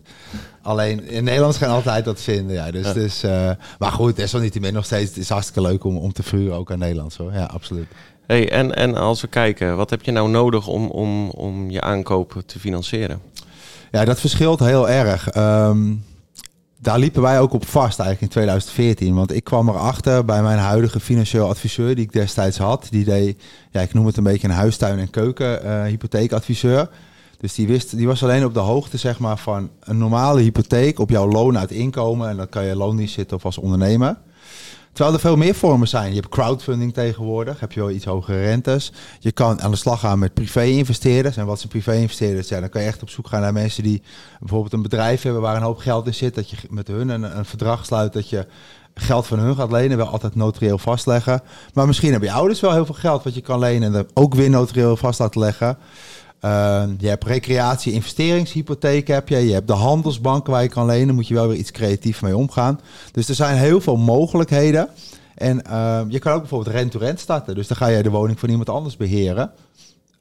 Alleen 0.62 1.08
in 1.08 1.24
Nederland 1.24 1.56
gaan 1.56 1.70
altijd 1.70 2.06
wat 2.06 2.22
vinden. 2.22 2.56
Ja. 2.56 2.72
Dus, 2.72 2.86
ja. 2.86 2.94
dus, 2.94 3.24
uh, 3.24 3.52
maar 3.80 3.92
goed, 3.92 4.16
desalniettemin 4.16 4.74
nog 4.74 4.86
steeds. 4.86 5.10
Het 5.10 5.18
is 5.18 5.30
hartstikke 5.30 5.62
leuk 5.62 5.84
om, 5.84 5.98
om 5.98 6.14
te 6.14 6.24
vuren, 6.24 6.58
ook 6.58 6.72
aan 6.72 6.80
Nederlands 6.80 7.18
hoor. 7.18 7.34
Ja, 7.34 7.46
absoluut. 7.46 7.88
Hey, 8.32 8.52
en, 8.52 8.76
en 8.76 8.96
als 8.96 9.22
we 9.22 9.28
kijken, 9.28 9.76
wat 9.78 9.90
heb 9.90 10.02
je 10.02 10.12
nou 10.12 10.30
nodig 10.30 10.68
om, 10.68 10.88
om, 10.88 11.30
om 11.30 11.70
je 11.70 11.82
aankoop 11.82 12.42
te 12.46 12.60
financieren? 12.60 13.22
Ja, 13.92 14.06
dat 14.06 14.20
verschilt 14.20 14.60
heel 14.60 14.90
erg. 14.90 15.36
Um, 15.36 16.04
daar 16.80 17.00
liepen 17.00 17.22
wij 17.22 17.40
ook 17.40 17.54
op 17.54 17.66
vast 17.66 18.00
eigenlijk 18.00 18.22
in 18.22 18.28
2014. 18.28 19.16
Want 19.16 19.34
ik 19.34 19.44
kwam 19.44 19.70
erachter 19.70 20.26
bij 20.26 20.42
mijn 20.42 20.58
huidige 20.58 21.00
financieel 21.00 21.48
adviseur 21.48 21.96
die 21.96 22.04
ik 22.04 22.14
destijds 22.14 22.58
had. 22.58 22.88
Die 22.90 23.06
deed, 23.06 23.44
ja, 23.72 23.82
ik 23.82 23.94
noem 23.94 24.06
het 24.06 24.18
een 24.18 24.24
beetje 24.24 24.48
een 24.48 24.54
huistuin- 24.54 25.00
en 25.00 25.10
keuken 25.10 25.66
uh. 26.64 26.82
Dus 27.38 27.54
die, 27.54 27.68
wist, 27.68 27.98
die 27.98 28.08
was 28.08 28.24
alleen 28.24 28.46
op 28.46 28.54
de 28.54 28.60
hoogte 28.60 28.98
zeg 28.98 29.20
maar, 29.20 29.38
van 29.38 29.70
een 29.80 29.98
normale 29.98 30.42
hypotheek 30.42 31.00
op 31.00 31.10
jouw 31.10 31.28
loon 31.28 31.58
uit 31.58 31.72
inkomen. 31.72 32.30
En 32.30 32.38
dan 32.38 32.50
kan 32.50 32.66
je 32.66 32.76
loondienst 32.76 33.14
zitten 33.14 33.38
of 33.38 33.46
als 33.46 33.58
ondernemer. 33.58 34.18
Terwijl 34.94 35.16
er 35.16 35.22
veel 35.22 35.36
meer 35.36 35.56
vormen 35.56 35.88
zijn. 35.88 36.10
Je 36.10 36.20
hebt 36.20 36.30
crowdfunding 36.34 36.94
tegenwoordig, 36.94 37.60
heb 37.60 37.72
je 37.72 37.80
wel 37.80 37.90
iets 37.90 38.06
hogere 38.06 38.42
rentes. 38.42 38.92
Je 39.20 39.32
kan 39.32 39.62
aan 39.62 39.72
de 39.72 39.78
slag 39.78 40.00
gaan 40.00 40.20
met 40.20 40.34
privé-investeerders. 40.34 41.38
En 41.38 41.46
wat 41.46 41.58
zijn 41.58 41.70
privé-investeerders? 41.70 42.50
Ja, 42.50 42.60
dan 42.60 42.70
kan 42.70 42.82
je 42.82 42.88
echt 42.88 43.02
op 43.02 43.10
zoek 43.10 43.28
gaan 43.28 43.42
naar 43.42 43.54
mensen 43.54 43.84
die 43.84 44.02
bijvoorbeeld 44.40 44.74
een 44.74 44.82
bedrijf 44.82 45.22
hebben 45.22 45.42
waar 45.42 45.56
een 45.56 45.62
hoop 45.62 45.78
geld 45.78 46.08
in 46.08 46.14
zit. 46.14 46.36
Dat 46.36 46.50
je 46.50 46.58
met 46.70 46.88
hun 46.88 47.10
een, 47.10 47.38
een 47.38 47.46
verdrag 47.46 47.86
sluit 47.86 48.14
dat 48.14 48.30
je 48.30 48.48
geld 48.94 49.28
van 49.28 49.40
hun 49.40 49.56
gaat 49.56 49.72
lenen. 49.72 49.98
Wel 49.98 50.08
altijd 50.08 50.36
notarieel 50.36 50.78
vastleggen. 50.78 51.42
Maar 51.74 51.88
misschien 51.88 52.12
hebben 52.12 52.30
je 52.30 52.36
ouders 52.36 52.60
wel 52.60 52.74
heel 52.74 52.86
veel 52.86 52.96
geld 52.96 53.24
wat 53.24 53.36
je 53.36 53.42
kan 53.42 53.60
lenen 53.60 53.96
en 53.96 54.08
ook 54.14 54.36
weer 54.36 54.50
notarieel 54.50 54.98
vast 54.98 55.20
laten 55.20 55.42
leggen. 55.42 55.78
Uh, 56.46 56.84
je 56.98 57.08
hebt 57.08 57.24
recreatie, 57.24 57.94
investeringshypotheek 57.94 59.08
heb 59.08 59.30
je. 59.30 59.38
Je 59.38 59.54
hebt 59.54 59.68
de 59.68 59.74
handelsbanken 59.74 60.54
waar 60.54 60.64
je 60.64 60.70
kan 60.70 60.86
lenen. 60.86 61.16
Moet 61.16 61.28
je 61.28 61.34
wel 61.34 61.48
weer 61.48 61.58
iets 61.58 61.72
creatief 61.72 62.22
mee 62.22 62.38
omgaan. 62.38 62.80
Dus 63.12 63.30
er 63.30 63.36
zijn 63.36 63.58
heel 63.58 63.82
veel 63.82 63.98
mogelijkheden. 63.98 64.90
En 65.36 65.62
uh, 65.68 66.02
je 66.08 66.20
kan 66.20 66.34
ook 66.34 66.40
bijvoorbeeld 66.40 66.76
rent-to-rent 66.76 67.20
starten. 67.20 67.56
Dus 67.56 67.68
dan 67.68 67.78
ga 67.78 67.88
je 67.88 68.04
de 68.04 68.10
woning 68.10 68.40
van 68.40 68.50
iemand 68.50 68.70
anders 68.70 68.98
beheren. 68.98 69.52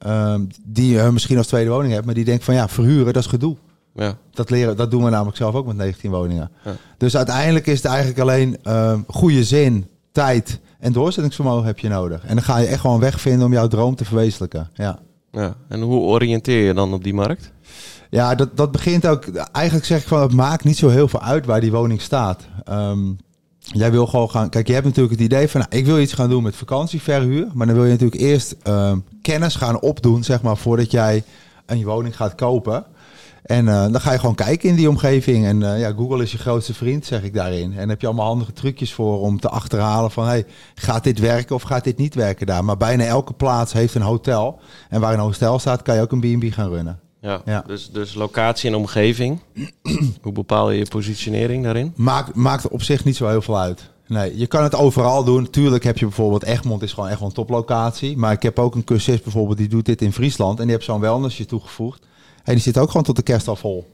Uh, 0.05 0.35
die 0.63 0.93
je 0.93 1.11
misschien 1.11 1.37
als 1.37 1.47
tweede 1.47 1.69
woning 1.69 1.93
hebt. 1.93 2.05
Maar 2.05 2.15
die 2.15 2.25
denkt 2.25 2.43
van 2.43 2.53
ja, 2.53 2.67
verhuren, 2.67 3.13
dat 3.13 3.23
is 3.23 3.29
gedoe. 3.29 3.55
Ja. 3.95 4.17
Dat, 4.31 4.49
leren, 4.49 4.77
dat 4.77 4.91
doen 4.91 5.03
we 5.03 5.09
namelijk 5.09 5.37
zelf 5.37 5.55
ook 5.55 5.65
met 5.65 5.75
19 5.75 6.11
woningen. 6.11 6.51
Ja. 6.65 6.75
Dus 6.97 7.17
uiteindelijk 7.17 7.67
is 7.67 7.77
het 7.77 7.91
eigenlijk 7.91 8.19
alleen 8.19 8.57
goede 9.07 9.43
zin, 9.43 9.87
tijd 10.11 10.59
en 10.79 10.91
doorzettingsvermogen 10.91 11.65
heb 11.65 11.79
je 11.79 11.89
nodig. 11.89 12.25
En 12.25 12.35
dan 12.35 12.43
ga 12.43 12.57
je 12.57 12.67
echt 12.67 12.79
gewoon 12.79 12.99
wegvinden 12.99 13.45
om 13.45 13.53
jouw 13.53 13.67
droom 13.67 13.95
te 13.95 14.05
verwezenlijken. 14.05 14.69
Ja. 14.73 14.99
Ja, 15.31 15.55
en 15.67 15.81
hoe 15.81 15.99
oriënteer 15.99 16.65
je 16.65 16.73
dan 16.73 16.93
op 16.93 17.03
die 17.03 17.13
markt? 17.13 17.51
Ja, 18.09 18.35
dat, 18.35 18.57
dat 18.57 18.71
begint 18.71 19.07
ook. 19.07 19.25
Eigenlijk 19.51 19.85
zeg 19.85 20.01
ik 20.01 20.07
van 20.07 20.21
het 20.21 20.33
maakt 20.33 20.63
niet 20.63 20.77
zo 20.77 20.89
heel 20.89 21.07
veel 21.07 21.21
uit 21.21 21.45
waar 21.45 21.61
die 21.61 21.71
woning 21.71 22.01
staat. 22.01 22.47
Um, 22.69 23.17
jij 23.59 23.91
wil 23.91 24.07
gewoon 24.07 24.29
gaan. 24.29 24.49
Kijk, 24.49 24.67
je 24.67 24.73
hebt 24.73 24.85
natuurlijk 24.85 25.13
het 25.13 25.23
idee 25.23 25.47
van 25.47 25.59
nou, 25.61 25.75
ik 25.75 25.85
wil 25.85 25.99
iets 25.99 26.13
gaan 26.13 26.29
doen 26.29 26.43
met 26.43 26.55
vakantieverhuur. 26.55 27.47
Maar 27.53 27.67
dan 27.67 27.75
wil 27.75 27.85
je 27.85 27.91
natuurlijk 27.91 28.21
eerst 28.21 28.55
um, 28.67 29.03
kennis 29.21 29.55
gaan 29.55 29.81
opdoen, 29.81 30.23
zeg 30.23 30.41
maar, 30.41 30.57
voordat 30.57 30.91
jij 30.91 31.23
een 31.65 31.83
woning 31.83 32.15
gaat 32.15 32.35
kopen. 32.35 32.85
En 33.43 33.65
uh, 33.65 33.81
dan 33.81 34.01
ga 34.01 34.11
je 34.11 34.19
gewoon 34.19 34.35
kijken 34.35 34.69
in 34.69 34.75
die 34.75 34.89
omgeving. 34.89 35.45
En 35.45 35.61
uh, 35.61 35.79
ja, 35.79 35.91
Google 35.91 36.23
is 36.23 36.31
je 36.31 36.37
grootste 36.37 36.73
vriend, 36.73 37.05
zeg 37.05 37.23
ik 37.23 37.33
daarin. 37.33 37.77
En 37.77 37.89
heb 37.89 38.01
je 38.01 38.07
allemaal 38.07 38.25
handige 38.25 38.53
trucjes 38.53 38.93
voor 38.93 39.19
om 39.19 39.39
te 39.39 39.49
achterhalen 39.49 40.11
van... 40.11 40.25
Hey, 40.25 40.45
gaat 40.75 41.03
dit 41.03 41.19
werken 41.19 41.55
of 41.55 41.61
gaat 41.61 41.83
dit 41.83 41.97
niet 41.97 42.15
werken 42.15 42.45
daar? 42.45 42.65
Maar 42.65 42.77
bijna 42.77 43.03
elke 43.03 43.33
plaats 43.33 43.73
heeft 43.73 43.95
een 43.95 44.01
hotel. 44.01 44.59
En 44.89 45.01
waar 45.01 45.13
een 45.13 45.19
hotel 45.19 45.59
staat, 45.59 45.81
kan 45.81 45.95
je 45.95 46.01
ook 46.01 46.11
een 46.11 46.39
B&B 46.39 46.53
gaan 46.53 46.69
runnen. 46.69 46.99
Ja, 47.21 47.41
ja, 47.45 47.63
Dus, 47.67 47.89
dus 47.91 48.13
locatie 48.13 48.69
en 48.69 48.75
omgeving. 48.75 49.39
Hoe 50.21 50.31
bepaal 50.31 50.71
je 50.71 50.77
je 50.77 50.85
positionering 50.85 51.63
daarin? 51.63 51.93
Maakt, 51.95 52.35
maakt 52.35 52.67
op 52.67 52.81
zich 52.81 53.03
niet 53.03 53.15
zo 53.15 53.27
heel 53.27 53.41
veel 53.41 53.59
uit. 53.59 53.89
Nee, 54.07 54.37
je 54.37 54.47
kan 54.47 54.63
het 54.63 54.75
overal 54.75 55.23
doen. 55.23 55.49
Tuurlijk 55.49 55.83
heb 55.83 55.97
je 55.97 56.05
bijvoorbeeld 56.05 56.43
Egmond 56.43 56.81
is 56.81 56.93
gewoon 56.93 57.09
echt 57.09 57.21
een 57.21 57.31
toplocatie. 57.31 58.17
Maar 58.17 58.31
ik 58.31 58.43
heb 58.43 58.59
ook 58.59 58.75
een 58.75 58.83
cursist 58.83 59.23
bijvoorbeeld 59.23 59.57
die 59.57 59.67
doet 59.67 59.85
dit 59.85 60.01
in 60.01 60.13
Friesland. 60.13 60.59
En 60.59 60.63
die 60.63 60.73
heeft 60.73 60.85
zo'n 60.85 60.99
wellnessje 60.99 61.45
toegevoegd. 61.45 62.05
En 62.43 62.53
die 62.53 62.63
zit 62.63 62.77
ook 62.77 62.87
gewoon 62.87 63.03
tot 63.03 63.15
de 63.15 63.21
kerst 63.21 63.47
al 63.47 63.55
vol. 63.55 63.87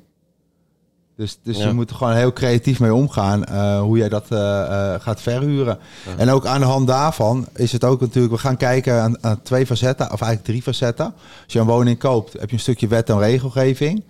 Dus, 1.17 1.39
dus 1.43 1.57
je 1.57 1.73
moet 1.73 1.89
er 1.89 1.95
gewoon 1.95 2.13
heel 2.13 2.33
creatief 2.33 2.79
mee 2.79 2.93
omgaan 2.93 3.43
uh, 3.49 3.79
hoe 3.79 3.97
jij 3.97 4.09
dat 4.09 4.25
uh, 4.31 4.39
uh, 4.39 4.93
gaat 4.99 5.21
verhuren. 5.21 5.79
En 6.17 6.29
ook 6.29 6.45
aan 6.45 6.59
de 6.59 6.65
hand 6.65 6.87
daarvan 6.87 7.47
is 7.55 7.71
het 7.71 7.83
ook 7.83 7.99
natuurlijk, 7.99 8.33
we 8.33 8.39
gaan 8.39 8.57
kijken 8.57 9.01
aan, 9.01 9.23
aan, 9.23 9.41
twee 9.41 9.65
facetten, 9.65 10.05
of 10.05 10.21
eigenlijk 10.21 10.43
drie 10.43 10.61
facetten. 10.61 11.05
Als 11.43 11.53
je 11.53 11.59
een 11.59 11.65
woning 11.65 11.99
koopt, 11.99 12.33
heb 12.33 12.49
je 12.49 12.55
een 12.55 12.61
stukje 12.61 12.87
wet 12.87 13.09
en 13.09 13.19
regelgeving. 13.19 14.03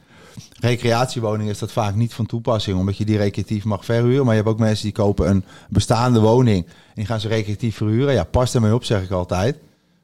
Recreatiewoning 0.60 1.50
is 1.50 1.60
dat 1.60 1.72
vaak 1.72 1.96
niet 1.96 2.14
van 2.14 2.26
toepassing, 2.26 2.80
omdat 2.80 2.98
je 2.98 3.06
die 3.06 3.18
recreatief 3.18 3.64
mag 3.64 3.86
verhuren. 3.86 4.26
Maar 4.26 4.36
je 4.36 4.42
hebt 4.42 4.54
ook 4.54 4.60
mensen 4.60 4.84
die 4.84 4.94
kopen 4.94 5.30
een 5.30 5.44
bestaande 5.70 6.20
woning 6.20 6.66
en 6.66 6.94
die 6.94 7.06
gaan 7.06 7.20
ze 7.20 7.28
recreatief 7.28 7.76
verhuren. 7.76 8.14
Ja, 8.14 8.24
pas 8.24 8.56
ermee 8.56 8.74
op, 8.74 8.84
zeg 8.84 9.04
ik 9.04 9.12
altijd. 9.12 9.58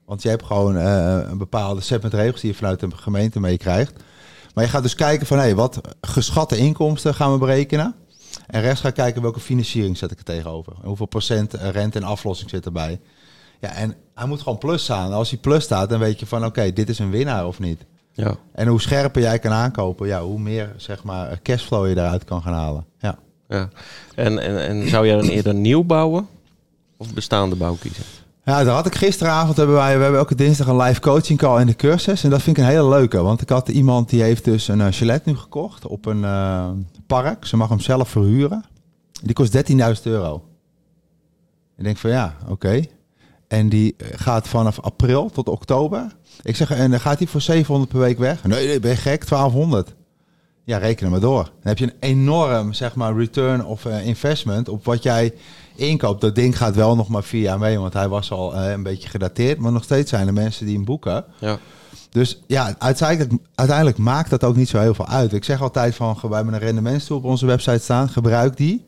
Want 0.05 0.21
je 0.21 0.29
hebt 0.29 0.43
gewoon 0.43 0.75
een 0.75 1.37
bepaalde 1.37 1.81
set 1.81 2.01
met 2.01 2.13
regels 2.13 2.41
die 2.41 2.51
je 2.51 2.57
vanuit 2.57 2.79
de 2.79 2.87
gemeente 2.95 3.39
meekrijgt. 3.39 3.93
Maar 4.53 4.63
je 4.63 4.69
gaat 4.69 4.83
dus 4.83 4.95
kijken 4.95 5.27
van, 5.27 5.37
hé, 5.37 5.43
hey, 5.43 5.55
wat 5.55 5.81
geschatte 6.01 6.57
inkomsten 6.57 7.13
gaan 7.13 7.31
we 7.31 7.37
berekenen. 7.37 7.95
En 8.47 8.61
rechts 8.61 8.81
ga 8.81 8.89
kijken 8.89 9.21
welke 9.21 9.39
financiering 9.39 9.97
zet 9.97 10.11
ik 10.11 10.17
er 10.17 10.23
tegenover. 10.23 10.73
En 10.81 10.87
hoeveel 10.87 11.05
procent 11.05 11.53
rente 11.53 11.99
en 11.99 12.05
aflossing 12.05 12.49
zit 12.49 12.65
erbij. 12.65 12.99
Ja, 13.59 13.69
en 13.73 13.95
hij 14.15 14.27
moet 14.27 14.41
gewoon 14.41 14.57
plus 14.57 14.83
staan. 14.83 15.13
Als 15.13 15.29
hij 15.29 15.39
plus 15.39 15.63
staat, 15.63 15.89
dan 15.89 15.99
weet 15.99 16.19
je 16.19 16.25
van, 16.25 16.45
oké, 16.45 16.73
dit 16.73 16.89
is 16.89 16.99
een 16.99 17.09
winnaar 17.09 17.47
of 17.47 17.59
niet. 17.59 17.85
Ja. 18.11 18.35
En 18.51 18.67
hoe 18.67 18.81
scherper 18.81 19.21
jij 19.21 19.39
kan 19.39 19.51
aankopen, 19.51 20.07
ja, 20.07 20.21
hoe 20.21 20.39
meer 20.39 20.73
zeg 20.77 21.03
maar 21.03 21.39
cashflow 21.41 21.87
je 21.87 21.95
daaruit 21.95 22.23
kan 22.23 22.41
gaan 22.41 22.53
halen. 22.53 22.85
Ja. 22.97 23.17
ja. 23.47 23.69
En, 24.15 24.39
en, 24.39 24.67
en 24.67 24.89
zou 24.89 25.07
jij 25.07 25.15
dan 25.15 25.27
eerder 25.27 25.53
nieuw 25.53 25.83
bouwen 25.83 26.27
of 26.97 27.13
bestaande 27.13 27.55
bouw 27.55 27.75
kiezen? 27.75 28.03
Ja, 28.45 28.63
daar 28.63 28.75
had 28.75 28.85
ik 28.85 28.95
gisteravond 28.95 29.57
hebben 29.57 29.75
wij, 29.75 29.95
we 29.95 30.01
hebben 30.01 30.19
elke 30.19 30.35
dinsdag 30.35 30.67
een 30.67 30.77
live 30.77 30.99
coaching 30.99 31.39
call 31.39 31.59
in 31.61 31.67
de 31.67 31.75
cursus. 31.75 32.23
En 32.23 32.29
dat 32.29 32.41
vind 32.41 32.57
ik 32.57 32.63
een 32.63 32.69
hele 32.69 32.89
leuke. 32.89 33.21
Want 33.21 33.41
ik 33.41 33.49
had 33.49 33.69
iemand 33.69 34.09
die 34.09 34.21
heeft 34.21 34.43
dus 34.43 34.67
een 34.67 34.79
uh, 34.79 34.87
chalet 34.89 35.25
nu 35.25 35.37
gekocht 35.37 35.87
op 35.87 36.05
een 36.05 36.21
uh, 36.21 36.69
park. 37.07 37.45
Ze 37.45 37.57
mag 37.57 37.69
hem 37.69 37.79
zelf 37.79 38.09
verhuren. 38.09 38.65
Die 39.21 39.33
kost 39.33 39.71
13.000 39.71 40.01
euro. 40.03 40.43
Ik 41.77 41.83
denk 41.83 41.97
van 41.97 42.09
ja, 42.09 42.35
oké. 42.47 42.85
En 43.47 43.69
die 43.69 43.95
gaat 43.97 44.47
vanaf 44.47 44.79
april 44.79 45.29
tot 45.29 45.49
oktober. 45.49 46.15
Ik 46.41 46.55
zeg, 46.55 46.71
en 46.71 46.91
dan 46.91 46.99
gaat 46.99 47.17
hij 47.17 47.27
voor 47.27 47.41
700 47.41 47.91
per 47.91 47.99
week 47.99 48.17
weg? 48.17 48.43
Nee, 48.43 48.67
nee 48.67 48.79
ben 48.79 48.91
je 48.91 48.97
gek, 48.97 49.27
1200. 49.27 49.95
Ja, 50.63 50.77
reken 50.77 51.05
er 51.05 51.11
maar 51.11 51.19
door. 51.19 51.43
Dan 51.43 51.53
heb 51.61 51.77
je 51.77 51.85
een 51.85 51.93
enorm, 51.99 52.73
zeg 52.73 52.95
maar, 52.95 53.17
return 53.17 53.65
of 53.65 53.85
investment 53.85 54.69
op 54.69 54.85
wat 54.85 55.03
jij 55.03 55.33
inkoop. 55.75 56.21
Dat 56.21 56.35
ding 56.35 56.57
gaat 56.57 56.75
wel 56.75 56.95
nog 56.95 57.07
maar 57.07 57.23
vier 57.23 57.41
jaar 57.41 57.59
mee, 57.59 57.79
want 57.79 57.93
hij 57.93 58.07
was 58.07 58.31
al 58.31 58.55
uh, 58.55 58.71
een 58.71 58.83
beetje 58.83 59.09
gedateerd. 59.09 59.59
Maar 59.59 59.71
nog 59.71 59.83
steeds 59.83 60.09
zijn 60.09 60.27
er 60.27 60.33
mensen 60.33 60.65
die 60.65 60.75
hem 60.75 60.85
boeken. 60.85 61.25
Ja. 61.39 61.59
Dus 62.09 62.41
ja, 62.47 62.75
uiteindelijk, 62.77 63.41
uiteindelijk 63.55 63.97
maakt 63.97 64.29
dat 64.29 64.43
ook 64.43 64.55
niet 64.55 64.69
zo 64.69 64.79
heel 64.79 64.93
veel 64.93 65.07
uit. 65.07 65.33
Ik 65.33 65.43
zeg 65.43 65.61
altijd 65.61 65.95
van, 65.95 66.17
we 66.21 66.35
hebben 66.35 66.53
een 66.53 66.59
rendementstoel 66.59 67.17
op 67.17 67.23
onze 67.23 67.45
website 67.45 67.79
staan. 67.79 68.09
Gebruik 68.09 68.57
die. 68.57 68.85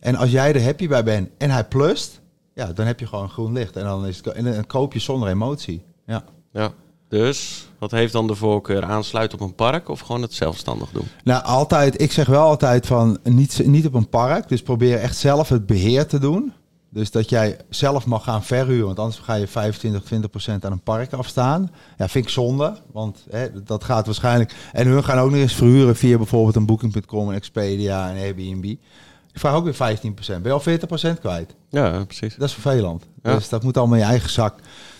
En 0.00 0.16
als 0.16 0.30
jij 0.30 0.54
er 0.54 0.64
happy 0.64 0.88
bij 0.88 1.04
bent 1.04 1.28
en 1.38 1.50
hij 1.50 1.64
plust, 1.64 2.20
ja, 2.54 2.72
dan 2.72 2.86
heb 2.86 3.00
je 3.00 3.06
gewoon 3.06 3.30
groen 3.30 3.52
licht. 3.52 3.76
En 3.76 3.84
dan, 3.84 4.06
is 4.06 4.16
het, 4.16 4.26
en 4.26 4.44
dan 4.44 4.66
koop 4.66 4.92
je 4.92 4.98
zonder 4.98 5.28
emotie. 5.28 5.82
Ja. 6.06 6.24
ja. 6.52 6.72
Dus 7.08 7.67
wat 7.78 7.90
heeft 7.90 8.12
dan 8.12 8.26
de 8.26 8.34
voorkeur? 8.34 8.84
Aansluiten 8.84 9.40
op 9.40 9.46
een 9.46 9.54
park 9.54 9.88
of 9.88 10.00
gewoon 10.00 10.22
het 10.22 10.34
zelfstandig 10.34 10.90
doen? 10.90 11.06
Nou, 11.24 11.44
altijd. 11.44 12.00
Ik 12.00 12.12
zeg 12.12 12.26
wel 12.26 12.42
altijd 12.42 12.86
van 12.86 13.18
niet, 13.22 13.66
niet 13.66 13.86
op 13.86 13.94
een 13.94 14.08
park. 14.08 14.48
Dus 14.48 14.62
probeer 14.62 14.98
echt 14.98 15.16
zelf 15.16 15.48
het 15.48 15.66
beheer 15.66 16.06
te 16.06 16.18
doen. 16.18 16.52
Dus 16.90 17.10
dat 17.10 17.28
jij 17.28 17.56
zelf 17.68 18.06
mag 18.06 18.24
gaan 18.24 18.44
verhuren, 18.44 18.86
want 18.86 18.98
anders 18.98 19.18
ga 19.18 19.34
je 19.34 19.46
25, 19.46 20.02
20 20.02 20.30
procent 20.30 20.64
aan 20.64 20.72
een 20.72 20.82
park 20.82 21.12
afstaan. 21.12 21.70
Ja, 21.96 22.08
vind 22.08 22.24
ik 22.24 22.30
zonde, 22.30 22.76
want 22.92 23.26
hè, 23.30 23.62
dat 23.64 23.84
gaat 23.84 24.06
waarschijnlijk... 24.06 24.54
En 24.72 24.86
hun 24.86 25.04
gaan 25.04 25.18
ook 25.18 25.30
nog 25.30 25.40
eens 25.40 25.54
verhuren 25.54 25.96
via 25.96 26.16
bijvoorbeeld 26.16 26.56
een 26.56 26.66
Booking.com, 26.66 27.28
een 27.28 27.34
Expedia 27.34 28.10
en 28.10 28.16
Airbnb. 28.16 28.64
Ik 28.64 29.44
vraag 29.44 29.54
ook 29.54 29.64
weer 29.64 29.74
15 29.74 30.14
procent. 30.14 30.42
Ben 30.42 30.50
je 30.50 30.56
al 30.56 30.62
40 30.62 30.88
procent 30.88 31.18
kwijt? 31.18 31.54
Ja, 31.68 32.04
precies. 32.04 32.36
Dat 32.36 32.48
is 32.48 32.54
vervelend. 32.54 33.04
Ja. 33.22 33.34
Dus 33.34 33.48
dat 33.48 33.62
moet 33.62 33.76
allemaal 33.76 33.96
in 33.96 34.02
je 34.02 34.08
eigen 34.10 34.30
zak. 34.30 34.54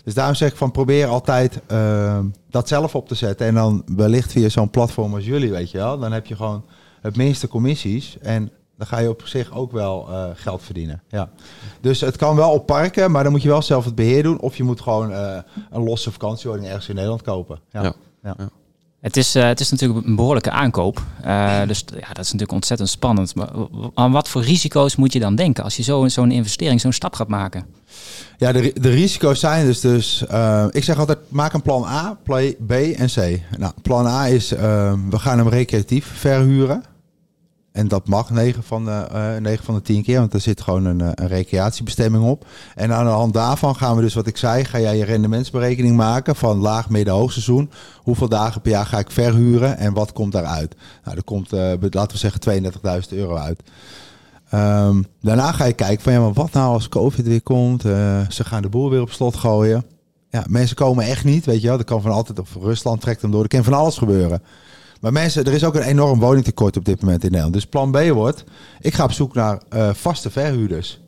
Dus 0.08 0.16
daarom 0.16 0.34
zeg 0.34 0.50
ik 0.50 0.56
van 0.56 0.70
probeer 0.70 1.06
altijd 1.06 1.60
uh, 1.72 2.18
dat 2.50 2.68
zelf 2.68 2.94
op 2.94 3.08
te 3.08 3.14
zetten. 3.14 3.46
En 3.46 3.54
dan 3.54 3.82
wellicht 3.96 4.32
via 4.32 4.48
zo'n 4.48 4.70
platform 4.70 5.14
als 5.14 5.24
jullie, 5.24 5.50
weet 5.50 5.70
je 5.70 5.78
wel. 5.78 5.98
Dan 5.98 6.12
heb 6.12 6.26
je 6.26 6.36
gewoon 6.36 6.64
het 7.00 7.16
minste 7.16 7.48
commissies. 7.48 8.18
En 8.18 8.50
dan 8.76 8.86
ga 8.86 8.98
je 8.98 9.08
op 9.08 9.22
zich 9.24 9.52
ook 9.52 9.72
wel 9.72 10.06
uh, 10.10 10.24
geld 10.34 10.62
verdienen. 10.62 11.02
Ja. 11.08 11.30
Dus 11.80 12.00
het 12.00 12.16
kan 12.16 12.36
wel 12.36 12.52
op 12.52 12.66
parken, 12.66 13.10
maar 13.10 13.22
dan 13.22 13.32
moet 13.32 13.42
je 13.42 13.48
wel 13.48 13.62
zelf 13.62 13.84
het 13.84 13.94
beheer 13.94 14.22
doen. 14.22 14.40
Of 14.40 14.56
je 14.56 14.64
moet 14.64 14.80
gewoon 14.80 15.10
uh, 15.10 15.38
een 15.70 15.82
losse 15.82 16.12
vakantiewoning 16.12 16.66
ergens 16.66 16.88
in 16.88 16.94
Nederland 16.94 17.22
kopen. 17.22 17.60
ja. 17.70 17.82
ja. 17.82 17.94
ja. 18.22 18.48
Het 19.00 19.16
is, 19.16 19.36
uh, 19.36 19.44
het 19.44 19.60
is 19.60 19.70
natuurlijk 19.70 20.06
een 20.06 20.16
behoorlijke 20.16 20.50
aankoop. 20.50 21.02
Uh, 21.24 21.60
dus 21.66 21.84
ja, 21.90 22.08
dat 22.08 22.24
is 22.24 22.32
natuurlijk 22.32 22.52
ontzettend 22.52 22.88
spannend. 22.88 23.34
Maar 23.34 23.48
aan 23.94 24.12
wat 24.12 24.28
voor 24.28 24.42
risico's 24.42 24.96
moet 24.96 25.12
je 25.12 25.20
dan 25.20 25.34
denken 25.34 25.64
als 25.64 25.76
je 25.76 25.82
zo'n 25.82 26.10
zo'n 26.10 26.30
investering, 26.30 26.80
zo'n 26.80 26.92
stap 26.92 27.14
gaat 27.14 27.28
maken? 27.28 27.66
Ja, 28.38 28.52
de, 28.52 28.72
de 28.80 28.90
risico's 28.90 29.40
zijn 29.40 29.66
dus, 29.66 29.80
dus 29.80 30.24
uh, 30.30 30.66
ik 30.70 30.84
zeg 30.84 30.98
altijd, 30.98 31.18
maak 31.28 31.52
een 31.52 31.62
plan 31.62 31.84
A, 31.84 32.18
plan 32.24 32.54
B 32.66 32.72
en 32.72 33.06
C. 33.06 33.40
Nou, 33.58 33.72
plan 33.82 34.06
A 34.06 34.26
is, 34.26 34.48
we 34.48 35.18
gaan 35.18 35.38
hem 35.38 35.48
recreatief 35.48 36.06
verhuren. 36.14 36.84
En 37.78 37.88
dat 37.88 38.08
mag 38.08 38.30
9 38.30 38.62
van 38.62 38.84
de, 38.84 39.06
uh, 39.12 39.36
9 39.40 39.64
van 39.64 39.74
de 39.74 39.82
10 39.82 40.02
keer, 40.02 40.18
want 40.18 40.32
er 40.32 40.40
zit 40.40 40.60
gewoon 40.60 40.84
een, 40.84 41.00
een, 41.00 41.28
recreatiebestemming 41.28 42.24
op. 42.24 42.46
En 42.74 42.92
aan 42.92 43.04
de 43.04 43.10
hand 43.10 43.32
daarvan 43.34 43.76
gaan 43.76 43.96
we 43.96 44.02
dus, 44.02 44.14
wat 44.14 44.26
ik 44.26 44.36
zei, 44.36 44.64
ga 44.64 44.80
jij 44.80 44.96
je 44.96 45.04
rendementsberekening 45.04 45.96
maken 45.96 46.36
van 46.36 46.58
laag, 46.58 46.88
midden, 46.88 47.14
hoogseizoen. 47.14 47.70
Hoeveel 47.96 48.28
dagen 48.28 48.60
per 48.60 48.70
jaar 48.70 48.86
ga 48.86 48.98
ik 48.98 49.10
verhuren 49.10 49.76
en 49.76 49.92
wat 49.92 50.12
komt 50.12 50.32
daaruit? 50.32 50.74
Nou, 51.04 51.16
er 51.16 51.24
komt, 51.24 51.52
uh, 51.52 51.72
laten 51.90 52.12
we 52.12 52.18
zeggen, 52.18 52.40
32.000 52.40 53.18
euro 53.18 53.36
uit. 53.36 53.62
Um, 54.54 55.06
daarna 55.20 55.52
ga 55.52 55.64
je 55.64 55.72
kijken 55.72 56.02
van, 56.02 56.12
ja, 56.12 56.20
maar 56.20 56.32
wat 56.32 56.52
nou 56.52 56.72
als 56.72 56.88
COVID 56.88 57.26
weer 57.26 57.42
komt? 57.42 57.82
Ze 58.28 58.44
gaan 58.44 58.62
de 58.62 58.68
boel 58.68 58.90
weer 58.90 59.00
op 59.00 59.10
slot 59.10 59.36
gooien. 59.36 59.84
Ja, 60.30 60.44
mensen 60.48 60.76
komen 60.76 61.04
echt 61.04 61.24
niet, 61.24 61.44
weet 61.44 61.60
je 61.60 61.68
wel. 61.68 61.76
Dat 61.76 61.86
kan 61.86 62.02
van 62.02 62.10
altijd, 62.10 62.38
of 62.38 62.56
Rusland 62.60 63.00
trekt 63.00 63.22
hem 63.22 63.30
door. 63.30 63.42
Er 63.42 63.48
kan 63.48 63.64
van 63.64 63.72
alles 63.72 63.98
gebeuren. 63.98 64.42
Maar 65.00 65.12
mensen, 65.12 65.44
er 65.44 65.52
is 65.52 65.64
ook 65.64 65.74
een 65.74 65.82
enorm 65.82 66.18
woningtekort 66.18 66.76
op 66.76 66.84
dit 66.84 67.00
moment 67.00 67.22
in 67.22 67.28
Nederland. 67.28 67.54
Dus 67.54 67.66
plan 67.66 67.90
B 67.90 67.98
wordt, 67.98 68.44
ik 68.80 68.94
ga 68.94 69.04
op 69.04 69.12
zoek 69.12 69.34
naar 69.34 69.62
uh, 69.74 69.94
vaste 69.94 70.30
verhuurders. 70.30 71.00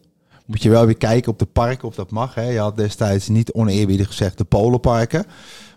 moet 0.46 0.62
je 0.62 0.70
wel 0.70 0.86
weer 0.86 0.96
kijken 0.96 1.32
op 1.32 1.38
de 1.38 1.46
parken 1.46 1.88
of 1.88 1.94
dat 1.94 2.10
mag. 2.10 2.34
Hè. 2.34 2.48
Je 2.48 2.58
had 2.58 2.76
destijds 2.76 3.28
niet 3.28 3.52
oneerbiedig 3.52 4.06
gezegd 4.06 4.38
de 4.38 4.44
polenparken. 4.44 5.24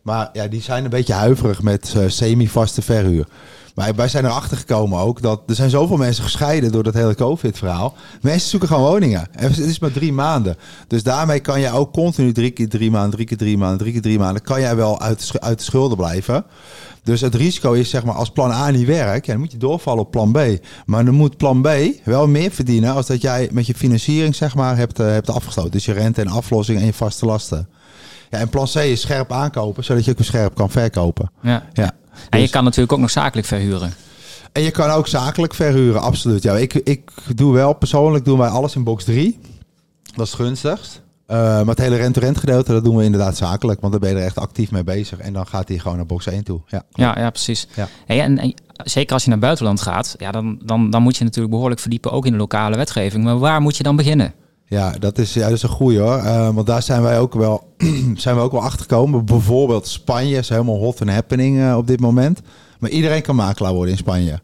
Maar 0.01 0.29
ja, 0.33 0.47
die 0.47 0.61
zijn 0.61 0.83
een 0.83 0.89
beetje 0.89 1.13
huiverig 1.13 1.61
met 1.61 1.93
uh, 1.97 2.03
semi-vaste 2.07 2.81
verhuur. 2.81 3.27
Maar 3.73 3.95
wij 3.95 4.07
zijn 4.07 4.25
erachter 4.25 4.57
gekomen 4.57 4.99
ook 4.99 5.21
dat 5.21 5.41
er 5.47 5.55
zijn 5.55 5.69
zoveel 5.69 5.97
mensen 5.97 6.23
gescheiden 6.23 6.71
door 6.71 6.83
dat 6.83 6.93
hele 6.93 7.15
COVID-verhaal. 7.15 7.95
Mensen 8.21 8.49
zoeken 8.49 8.67
gewoon 8.67 8.89
woningen. 8.89 9.27
En 9.31 9.49
het 9.49 9.57
is 9.57 9.79
maar 9.79 9.91
drie 9.91 10.13
maanden. 10.13 10.55
Dus 10.87 11.03
daarmee 11.03 11.39
kan 11.39 11.59
je 11.59 11.71
ook 11.71 11.93
continu 11.93 12.31
drie 12.31 12.51
keer 12.51 12.69
drie 12.69 12.91
maanden, 12.91 13.11
drie 13.11 13.25
keer 13.25 13.37
drie 13.37 13.57
maanden, 13.57 13.77
drie 13.77 13.91
keer 13.91 14.01
drie 14.01 14.19
maanden, 14.19 14.41
kan 14.41 14.59
jij 14.59 14.75
wel 14.75 15.01
uit 15.01 15.31
de, 15.31 15.41
uit 15.41 15.57
de 15.57 15.63
schulden 15.63 15.97
blijven. 15.97 16.45
Dus 17.03 17.21
het 17.21 17.35
risico 17.35 17.71
is 17.71 17.89
zeg 17.89 18.03
maar 18.03 18.15
als 18.15 18.29
plan 18.29 18.51
A 18.51 18.69
niet 18.69 18.87
werkt, 18.87 19.25
ja, 19.25 19.31
dan 19.31 19.41
moet 19.41 19.51
je 19.51 19.57
doorvallen 19.57 20.03
op 20.03 20.11
plan 20.11 20.31
B. 20.31 20.39
Maar 20.85 21.05
dan 21.05 21.13
moet 21.13 21.37
plan 21.37 21.61
B 21.61 21.69
wel 22.03 22.27
meer 22.27 22.51
verdienen 22.51 22.93
als 22.93 23.07
dat 23.07 23.21
jij 23.21 23.49
met 23.51 23.65
je 23.65 23.73
financiering 23.73 24.35
zeg 24.35 24.55
maar 24.55 24.77
hebt, 24.77 24.99
uh, 24.99 25.07
hebt 25.07 25.29
afgesloten. 25.29 25.71
Dus 25.71 25.85
je 25.85 25.93
rente 25.93 26.21
en 26.21 26.27
aflossing 26.27 26.79
en 26.79 26.85
je 26.85 26.93
vaste 26.93 27.25
lasten. 27.25 27.69
Ja, 28.29 28.39
en 28.39 28.49
plan 28.49 28.67
C 28.73 28.75
is 28.75 29.01
scherp 29.01 29.31
aankopen, 29.31 29.83
zodat 29.83 30.05
je 30.05 30.11
ook 30.11 30.17
weer 30.17 30.25
scherp 30.25 30.55
kan 30.55 30.69
verkopen. 30.69 31.31
Ja. 31.41 31.63
ja. 31.73 31.91
En 32.29 32.37
je 32.37 32.43
dus- 32.43 32.51
kan 32.51 32.63
natuurlijk 32.63 32.93
ook 32.93 32.99
nog 32.99 33.11
zakelijk 33.11 33.47
verhuren. 33.47 33.93
En 34.51 34.61
je 34.61 34.71
kan 34.71 34.89
ook 34.89 35.07
zakelijk 35.07 35.53
verhuren, 35.53 36.01
absoluut. 36.01 36.43
Ja, 36.43 36.57
ik, 36.57 36.73
ik 36.73 37.11
doe 37.35 37.53
wel, 37.53 37.73
persoonlijk 37.73 38.25
doen 38.25 38.37
wij 38.37 38.49
alles 38.49 38.75
in 38.75 38.83
box 38.83 39.03
3. 39.03 39.39
Dat 40.15 40.25
is 40.25 40.31
het 40.31 40.41
gunstigst. 40.41 41.01
Uh, 41.27 41.37
maar 41.37 41.65
het 41.65 41.79
hele 41.79 41.95
rent-to-rent 41.95 42.37
gedeelte, 42.37 42.71
dat 42.71 42.83
doen 42.83 42.95
we 42.95 43.03
inderdaad 43.03 43.37
zakelijk. 43.37 43.81
Want 43.81 43.91
dan 43.91 44.01
ben 44.01 44.09
je 44.09 44.15
er 44.15 44.25
echt 44.25 44.37
actief 44.37 44.71
mee 44.71 44.83
bezig. 44.83 45.19
En 45.19 45.33
dan 45.33 45.47
gaat 45.47 45.67
hij 45.67 45.77
gewoon 45.77 45.97
naar 45.97 46.05
box 46.05 46.27
1 46.27 46.43
toe. 46.43 46.61
Ja, 46.67 46.83
ja, 46.91 47.19
ja 47.19 47.29
precies. 47.29 47.67
Ja. 47.75 47.87
Hey, 48.05 48.21
en, 48.21 48.37
en, 48.37 48.53
zeker 48.83 49.13
als 49.13 49.23
je 49.23 49.29
naar 49.29 49.39
buitenland 49.39 49.81
gaat, 49.81 50.15
ja, 50.17 50.31
dan, 50.31 50.59
dan, 50.63 50.89
dan 50.89 51.01
moet 51.01 51.17
je 51.17 51.23
natuurlijk 51.23 51.53
behoorlijk 51.53 51.81
verdiepen, 51.81 52.11
ook 52.11 52.25
in 52.25 52.31
de 52.31 52.37
lokale 52.37 52.75
wetgeving. 52.75 53.23
Maar 53.23 53.39
waar 53.39 53.61
moet 53.61 53.77
je 53.77 53.83
dan 53.83 53.95
beginnen? 53.95 54.33
Ja, 54.73 54.93
dat 54.99 55.17
is, 55.17 55.33
ja, 55.33 55.43
dat 55.43 55.57
is 55.57 55.63
een 55.63 55.69
goeie 55.69 55.99
hoor. 55.99 56.17
Uh, 56.17 56.49
want 56.49 56.67
daar 56.67 56.81
zijn 56.81 57.01
wij 57.01 57.19
ook 57.19 57.33
wel, 57.33 57.73
zijn 58.15 58.35
we 58.35 58.41
ook 58.41 58.51
wel 58.51 58.61
achter 58.61 58.81
gekomen. 58.81 59.25
Bijvoorbeeld 59.25 59.87
Spanje 59.87 60.37
is 60.37 60.49
helemaal 60.49 60.77
hot 60.77 61.01
and 61.01 61.09
happening 61.09 61.57
uh, 61.57 61.77
op 61.77 61.87
dit 61.87 61.99
moment. 61.99 62.41
Maar 62.79 62.89
iedereen 62.89 63.21
kan 63.21 63.35
makelaar 63.35 63.73
worden 63.73 63.91
in 63.91 63.97
Spanje. 63.97 64.39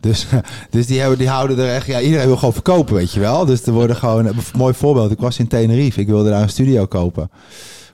Dus, 0.00 0.26
dus 0.70 0.86
die, 0.86 1.00
hebben, 1.00 1.18
die 1.18 1.28
houden 1.28 1.58
er 1.58 1.74
echt... 1.74 1.86
Ja, 1.86 2.00
iedereen 2.00 2.26
wil 2.26 2.36
gewoon 2.36 2.52
verkopen, 2.52 2.94
weet 2.94 3.12
je 3.12 3.20
wel. 3.20 3.44
Dus 3.44 3.66
er 3.66 3.72
worden 3.72 3.96
gewoon... 3.96 4.26
Een 4.26 4.36
mooi 4.56 4.74
voorbeeld. 4.74 5.10
Ik 5.10 5.20
was 5.20 5.38
in 5.38 5.48
Tenerife. 5.48 6.00
Ik 6.00 6.06
wilde 6.06 6.30
daar 6.30 6.42
een 6.42 6.48
studio 6.48 6.86
kopen. 6.86 7.30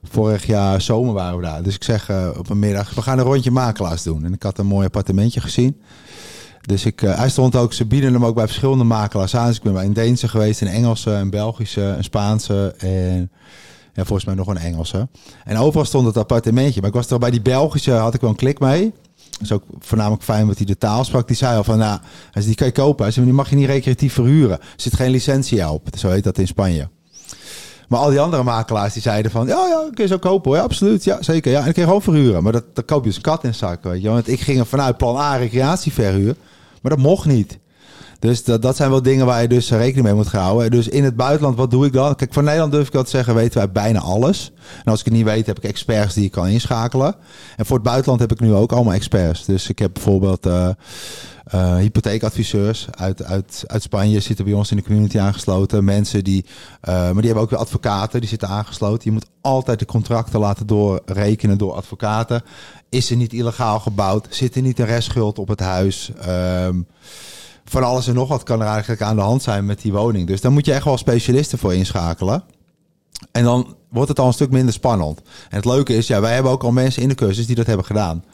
Vorig 0.02 0.46
jaar 0.46 0.80
zomer 0.80 1.14
waren 1.14 1.36
we 1.36 1.42
daar. 1.42 1.62
Dus 1.62 1.74
ik 1.74 1.84
zeg 1.84 2.10
op 2.38 2.50
een 2.50 2.58
middag... 2.58 2.94
We 2.94 3.02
gaan 3.02 3.18
een 3.18 3.24
rondje 3.24 3.50
makelaars 3.50 4.02
doen. 4.02 4.24
En 4.24 4.32
ik 4.32 4.42
had 4.42 4.58
een 4.58 4.66
mooi 4.66 4.86
appartementje 4.86 5.40
gezien. 5.40 5.80
Dus 6.66 6.84
ik, 6.84 7.02
uh, 7.02 7.16
hij 7.16 7.28
stond 7.28 7.56
ook, 7.56 7.72
ze 7.72 7.84
bieden 7.84 8.12
hem 8.12 8.24
ook 8.24 8.34
bij 8.34 8.46
verschillende 8.46 8.84
makelaars 8.84 9.36
aan. 9.36 9.46
Dus 9.46 9.56
ik 9.56 9.62
ben 9.62 9.72
bij 9.72 9.84
een 9.84 9.92
Deense 9.92 10.28
geweest, 10.28 10.60
een 10.60 10.68
Engelse, 10.68 11.10
een 11.10 11.30
Belgische, 11.30 11.82
een 11.82 12.04
Spaanse 12.04 12.74
en 13.96 14.06
volgens 14.06 14.24
mij 14.24 14.34
nog 14.34 14.46
een 14.46 14.56
Engelse. 14.56 15.08
En 15.44 15.56
overal 15.56 15.84
stond 15.84 16.06
het 16.06 16.16
appartementje. 16.16 16.80
Maar 16.80 16.88
ik 16.88 16.96
was 16.96 17.10
er 17.10 17.18
bij 17.18 17.30
die 17.30 17.42
Belgische, 17.42 17.92
had 17.92 18.14
ik 18.14 18.20
wel 18.20 18.30
een 18.30 18.36
klik 18.36 18.58
mee. 18.58 18.92
Dat 19.30 19.40
is 19.40 19.52
ook 19.52 19.62
voornamelijk 19.78 20.22
fijn 20.22 20.46
dat 20.46 20.56
hij 20.56 20.66
de 20.66 20.78
taal 20.78 21.04
sprak. 21.04 21.26
Die 21.26 21.36
zei 21.36 21.56
al 21.56 21.64
van, 21.64 21.78
nou, 21.78 22.00
als 22.32 22.44
die 22.44 22.54
kan 22.54 22.66
je 22.66 22.72
kopen. 22.72 23.04
Hij 23.04 23.12
zei, 23.12 23.24
die 23.24 23.34
mag 23.34 23.50
je 23.50 23.56
niet 23.56 23.66
recreatief 23.66 24.12
verhuren. 24.12 24.60
Er 24.60 24.66
zit 24.76 24.94
geen 24.94 25.10
licentie 25.10 25.70
op. 25.70 25.88
Zo 25.98 26.08
heet 26.08 26.24
dat 26.24 26.38
in 26.38 26.46
Spanje. 26.46 26.88
Maar 27.88 27.98
al 27.98 28.10
die 28.10 28.20
andere 28.20 28.42
makelaars 28.42 28.92
die 28.92 29.02
zeiden 29.02 29.30
van, 29.30 29.46
ja, 29.46 29.66
ja, 29.66 29.88
kun 29.94 30.04
je 30.04 30.10
zo 30.10 30.18
kopen 30.18 30.50
hoor. 30.50 30.60
Absoluut, 30.60 31.04
ja, 31.04 31.22
zeker. 31.22 31.52
Ja, 31.52 31.60
en 31.60 31.66
ik 31.66 31.72
kun 31.72 31.82
je 31.82 31.88
gewoon 31.88 32.02
verhuren. 32.02 32.42
Maar 32.42 32.52
dat, 32.52 32.64
dan 32.72 32.84
koop 32.84 33.04
je 33.04 33.10
dus 33.10 33.20
kat 33.20 33.44
in 33.44 33.54
zak, 33.54 33.84
weet 33.84 34.02
je. 34.02 34.08
Want 34.08 34.28
ik 34.28 34.40
ging 34.40 34.58
er 34.58 34.66
vanuit 34.66 34.96
plan 34.96 35.16
A 35.16 35.36
recreatieverhuur. 35.36 36.36
Maar 36.86 36.96
dat 36.96 37.04
mocht 37.04 37.26
niet. 37.26 37.58
Dus 38.18 38.44
dat, 38.44 38.62
dat 38.62 38.76
zijn 38.76 38.90
wel 38.90 39.02
dingen 39.02 39.26
waar 39.26 39.42
je 39.42 39.48
dus 39.48 39.70
rekening 39.70 40.04
mee 40.06 40.14
moet 40.14 40.32
houden. 40.32 40.70
Dus 40.70 40.88
in 40.88 41.04
het 41.04 41.16
buitenland, 41.16 41.56
wat 41.56 41.70
doe 41.70 41.86
ik 41.86 41.92
dan? 41.92 42.14
Kijk, 42.14 42.32
voor 42.32 42.42
Nederland 42.42 42.72
durf 42.72 42.86
ik 42.86 42.92
wel 42.92 43.02
te 43.02 43.10
zeggen, 43.10 43.34
weten 43.34 43.58
wij 43.58 43.72
bijna 43.72 44.00
alles. 44.00 44.52
En 44.84 44.90
als 44.90 44.98
ik 45.00 45.04
het 45.04 45.14
niet 45.14 45.24
weet, 45.24 45.46
heb 45.46 45.56
ik 45.56 45.64
experts 45.64 46.14
die 46.14 46.24
ik 46.24 46.30
kan 46.30 46.46
inschakelen. 46.46 47.14
En 47.56 47.66
voor 47.66 47.76
het 47.76 47.84
buitenland 47.84 48.20
heb 48.20 48.32
ik 48.32 48.40
nu 48.40 48.54
ook 48.54 48.72
allemaal 48.72 48.92
experts. 48.92 49.44
Dus 49.44 49.68
ik 49.68 49.78
heb 49.78 49.92
bijvoorbeeld 49.92 50.46
uh, 50.46 50.68
uh, 51.54 51.76
hypotheekadviseurs 51.76 52.86
uit, 52.90 53.22
uit, 53.22 53.64
uit 53.66 53.82
Spanje 53.82 54.20
zitten 54.20 54.44
bij 54.44 54.54
ons 54.54 54.70
in 54.70 54.76
de 54.76 54.82
community 54.82 55.18
aangesloten. 55.18 55.84
Mensen 55.84 56.24
die, 56.24 56.44
uh, 56.44 56.94
maar 56.94 57.14
die 57.14 57.24
hebben 57.24 57.42
ook 57.42 57.50
weer 57.50 57.58
advocaten, 57.58 58.20
die 58.20 58.28
zitten 58.28 58.48
aangesloten. 58.48 59.04
Je 59.04 59.10
moet 59.10 59.26
altijd 59.40 59.78
de 59.78 59.84
contracten 59.84 60.40
laten 60.40 60.66
doorrekenen 60.66 61.58
door 61.58 61.72
advocaten. 61.72 62.42
Is 62.88 63.10
er 63.10 63.16
niet 63.16 63.32
illegaal 63.32 63.80
gebouwd? 63.80 64.26
Zit 64.30 64.54
er 64.54 64.62
niet 64.62 64.78
een 64.78 64.86
restschuld 64.86 65.38
op 65.38 65.48
het 65.48 65.60
huis? 65.60 66.10
Um, 66.28 66.86
van 67.64 67.82
alles 67.82 68.08
en 68.08 68.14
nog 68.14 68.28
wat 68.28 68.42
kan 68.42 68.60
er 68.60 68.66
eigenlijk 68.66 69.02
aan 69.02 69.16
de 69.16 69.22
hand 69.22 69.42
zijn 69.42 69.66
met 69.66 69.80
die 69.80 69.92
woning. 69.92 70.26
Dus 70.26 70.40
daar 70.40 70.52
moet 70.52 70.66
je 70.66 70.72
echt 70.72 70.84
wel 70.84 70.98
specialisten 70.98 71.58
voor 71.58 71.74
inschakelen. 71.74 72.44
En 73.32 73.44
dan 73.44 73.76
wordt 73.88 74.08
het 74.08 74.18
al 74.18 74.26
een 74.26 74.32
stuk 74.32 74.50
minder 74.50 74.74
spannend. 74.74 75.18
En 75.48 75.56
het 75.56 75.64
leuke 75.64 75.96
is, 75.96 76.06
ja, 76.06 76.20
wij 76.20 76.34
hebben 76.34 76.52
ook 76.52 76.62
al 76.62 76.72
mensen 76.72 77.02
in 77.02 77.08
de 77.08 77.14
cursus 77.14 77.46
die 77.46 77.56
dat 77.56 77.66
hebben 77.66 77.86
gedaan. 77.86 78.24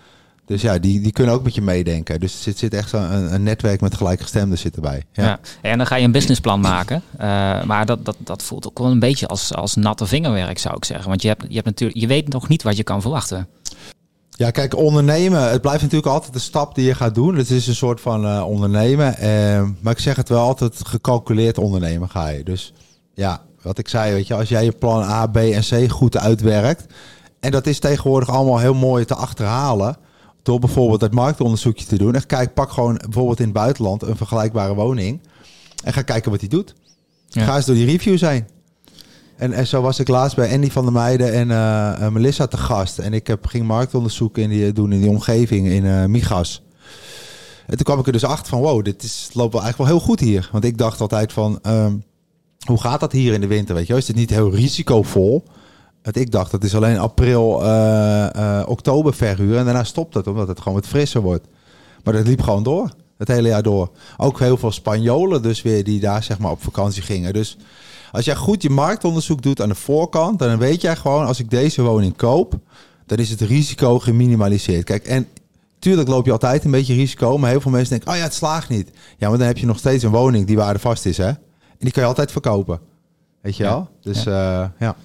Dus 0.46 0.62
ja, 0.62 0.78
die, 0.78 1.00
die 1.00 1.12
kunnen 1.12 1.35
ook 1.35 1.42
met 1.42 1.55
je 1.55 1.62
meedenken. 1.62 2.20
Dus 2.20 2.35
er 2.35 2.42
zit, 2.42 2.59
zit 2.59 2.74
echt 2.74 2.92
een, 2.92 3.35
een 3.35 3.42
netwerk 3.42 3.81
met 3.81 3.94
gelijkgestemden 3.94 4.59
zit 4.59 4.74
erbij. 4.74 5.02
Ja. 5.12 5.24
ja. 5.24 5.40
en 5.61 5.78
dan 5.78 5.87
ga 5.87 5.96
je 5.96 6.05
een 6.05 6.12
businessplan 6.12 6.61
maken. 6.61 7.02
Uh, 7.14 7.62
maar 7.64 7.87
dat, 7.87 8.05
dat, 8.05 8.16
dat 8.18 8.42
voelt 8.42 8.68
ook 8.68 8.78
wel 8.78 8.90
een 8.90 8.98
beetje 8.98 9.26
als, 9.26 9.55
als 9.55 9.74
natte 9.74 10.07
vingerwerk, 10.07 10.59
zou 10.59 10.76
ik 10.76 10.85
zeggen. 10.85 11.09
Want 11.09 11.22
je, 11.22 11.28
hebt, 11.28 11.44
je, 11.48 11.55
hebt 11.55 11.66
natuurlijk, 11.66 12.00
je 12.00 12.07
weet 12.07 12.28
nog 12.28 12.48
niet 12.48 12.62
wat 12.62 12.76
je 12.76 12.83
kan 12.83 13.00
verwachten. 13.00 13.48
Ja, 14.31 14.50
kijk, 14.50 14.76
ondernemen, 14.76 15.50
het 15.50 15.61
blijft 15.61 15.83
natuurlijk 15.83 16.12
altijd 16.12 16.33
de 16.33 16.38
stap 16.38 16.74
die 16.74 16.87
je 16.87 16.94
gaat 16.94 17.14
doen. 17.14 17.37
Het 17.37 17.50
is 17.50 17.66
een 17.66 17.74
soort 17.74 18.00
van 18.00 18.24
uh, 18.24 18.46
ondernemen. 18.46 19.14
Uh, 19.22 19.68
maar 19.81 19.92
ik 19.92 19.98
zeg 19.98 20.16
het 20.16 20.28
wel 20.28 20.40
altijd, 20.40 20.81
gecalculeerd 20.87 21.59
ondernemen 21.59 22.09
ga 22.09 22.28
je. 22.28 22.44
Dus 22.44 22.72
ja, 23.14 23.42
wat 23.62 23.78
ik 23.78 23.88
zei, 23.88 24.12
weet 24.12 24.26
je, 24.26 24.35
als 24.35 24.48
jij 24.48 24.64
je 24.64 24.72
plan 24.72 25.02
A, 25.02 25.26
B 25.26 25.37
en 25.37 25.62
C 25.62 25.90
goed 25.90 26.16
uitwerkt. 26.16 26.87
En 27.40 27.50
dat 27.50 27.66
is 27.66 27.78
tegenwoordig 27.78 28.28
allemaal 28.28 28.59
heel 28.59 28.74
mooi 28.74 29.05
te 29.05 29.14
achterhalen. 29.14 29.96
Door 30.42 30.59
bijvoorbeeld 30.59 31.00
het 31.00 31.12
marktonderzoekje 31.12 31.87
te 31.87 31.98
doen. 31.98 32.14
En 32.14 32.26
kijk, 32.26 32.55
pak 32.55 32.70
gewoon 32.70 33.00
bijvoorbeeld 33.02 33.38
in 33.38 33.44
het 33.44 33.55
buitenland 33.55 34.02
een 34.02 34.16
vergelijkbare 34.16 34.74
woning. 34.74 35.20
En 35.85 35.92
ga 35.92 36.02
kijken 36.02 36.31
wat 36.31 36.40
hij 36.40 36.48
doet. 36.48 36.74
Ga 37.31 37.57
eens 37.57 37.66
door 37.66 37.74
die 37.74 37.87
review 37.87 38.18
zijn. 38.18 38.48
En, 39.37 39.52
en 39.52 39.66
zo 39.66 39.81
was 39.81 39.98
ik 39.98 40.09
laatst 40.09 40.37
bij 40.37 40.52
Andy 40.52 40.70
van 40.70 40.85
der 40.85 40.92
Meijden 40.92 41.33
en 41.33 41.48
uh, 41.48 42.09
Melissa 42.09 42.46
te 42.46 42.57
gast. 42.57 42.98
En 42.98 43.12
ik 43.12 43.26
heb, 43.26 43.46
ging 43.46 43.66
marktonderzoek 43.66 44.38
in 44.38 44.48
die, 44.48 44.72
doen 44.72 44.92
in 44.92 45.00
die 45.00 45.11
omgeving 45.11 45.68
in 45.68 45.85
uh, 45.85 46.05
Migas. 46.05 46.62
En 47.66 47.76
toen 47.76 47.85
kwam 47.85 47.98
ik 47.98 48.07
er 48.07 48.12
dus 48.12 48.24
achter 48.24 48.48
van, 48.48 48.61
wow, 48.61 48.85
dit 48.85 49.02
is, 49.02 49.31
loopt 49.33 49.52
wel 49.52 49.62
eigenlijk 49.62 49.90
wel 49.90 49.98
heel 49.98 50.09
goed 50.09 50.20
hier. 50.20 50.48
Want 50.52 50.64
ik 50.64 50.78
dacht 50.78 51.00
altijd 51.00 51.33
van, 51.33 51.59
um, 51.66 52.05
hoe 52.66 52.81
gaat 52.81 53.00
dat 53.00 53.12
hier 53.12 53.33
in 53.33 53.40
de 53.40 53.46
winter? 53.46 53.74
Weet 53.74 53.87
je, 53.87 53.96
is 53.96 54.07
het 54.07 54.16
niet 54.16 54.31
heel 54.31 54.55
risicovol? 54.55 55.44
Want 56.03 56.17
ik 56.17 56.31
dacht, 56.31 56.51
dat 56.51 56.65
is 56.65 56.75
alleen 56.75 56.99
april, 56.99 57.62
uh, 57.62 58.27
uh, 58.37 58.62
oktober 58.67 59.15
verhuur. 59.15 59.57
En 59.57 59.65
daarna 59.65 59.85
stopt 59.85 60.15
het, 60.15 60.27
omdat 60.27 60.49
het 60.49 60.59
gewoon 60.59 60.75
wat 60.75 60.87
frisser 60.87 61.21
wordt. 61.21 61.47
Maar 62.05 62.15
dat 62.15 62.27
liep 62.27 62.41
gewoon 62.41 62.62
door, 62.62 62.91
het 63.19 63.29
hele 63.29 63.49
jaar 63.49 63.62
door. 63.62 63.91
Ook 64.17 64.38
heel 64.38 64.57
veel 64.57 64.73
Spanjolen 64.73 65.43
dus 65.43 65.62
weer, 65.62 65.85
die 65.85 66.01
daar 66.01 66.23
zeg 66.23 66.38
maar 66.38 66.51
op 66.51 66.62
vakantie 66.62 67.03
gingen. 67.03 67.33
Dus 67.33 67.57
als 68.12 68.25
jij 68.25 68.37
goed 68.37 68.62
je 68.62 68.71
marktonderzoek 68.71 69.43
doet 69.43 69.61
aan 69.61 69.69
de 69.69 69.75
voorkant, 69.75 70.38
dan 70.38 70.59
weet 70.59 70.81
jij 70.81 70.97
gewoon, 70.97 71.27
als 71.27 71.38
ik 71.38 71.51
deze 71.51 71.83
woning 71.83 72.17
koop, 72.17 72.55
dan 73.07 73.19
is 73.19 73.31
het 73.31 73.41
risico 73.41 73.99
geminimaliseerd. 73.99 74.85
Kijk, 74.85 75.07
en 75.07 75.29
tuurlijk 75.79 76.09
loop 76.09 76.27
je 76.27 76.33
altijd 76.33 76.65
een 76.65 76.71
beetje 76.71 76.95
risico, 76.95 77.38
maar 77.38 77.51
heel 77.51 77.61
veel 77.61 77.71
mensen 77.71 77.91
denken, 77.91 78.11
oh 78.11 78.17
ja, 78.17 78.23
het 78.23 78.35
slaagt 78.35 78.69
niet. 78.69 78.91
Ja, 79.19 79.29
maar 79.29 79.38
dan 79.38 79.47
heb 79.47 79.59
je 79.59 79.67
nog 79.67 79.79
steeds 79.79 80.05
een 80.05 80.11
woning 80.11 80.47
die 80.47 80.57
waardevast 80.57 81.07
is, 81.07 81.17
hè? 81.17 81.29
En 81.29 81.88
die 81.88 81.93
kan 81.93 82.03
je 82.03 82.09
altijd 82.09 82.33
verkopen. 82.33 82.81
Weet 83.41 83.57
je 83.57 83.62
wel? 83.62 83.88
Dus 84.01 84.23
ja. 84.23 84.61
Uh, 84.61 84.69
ja. 84.79 84.97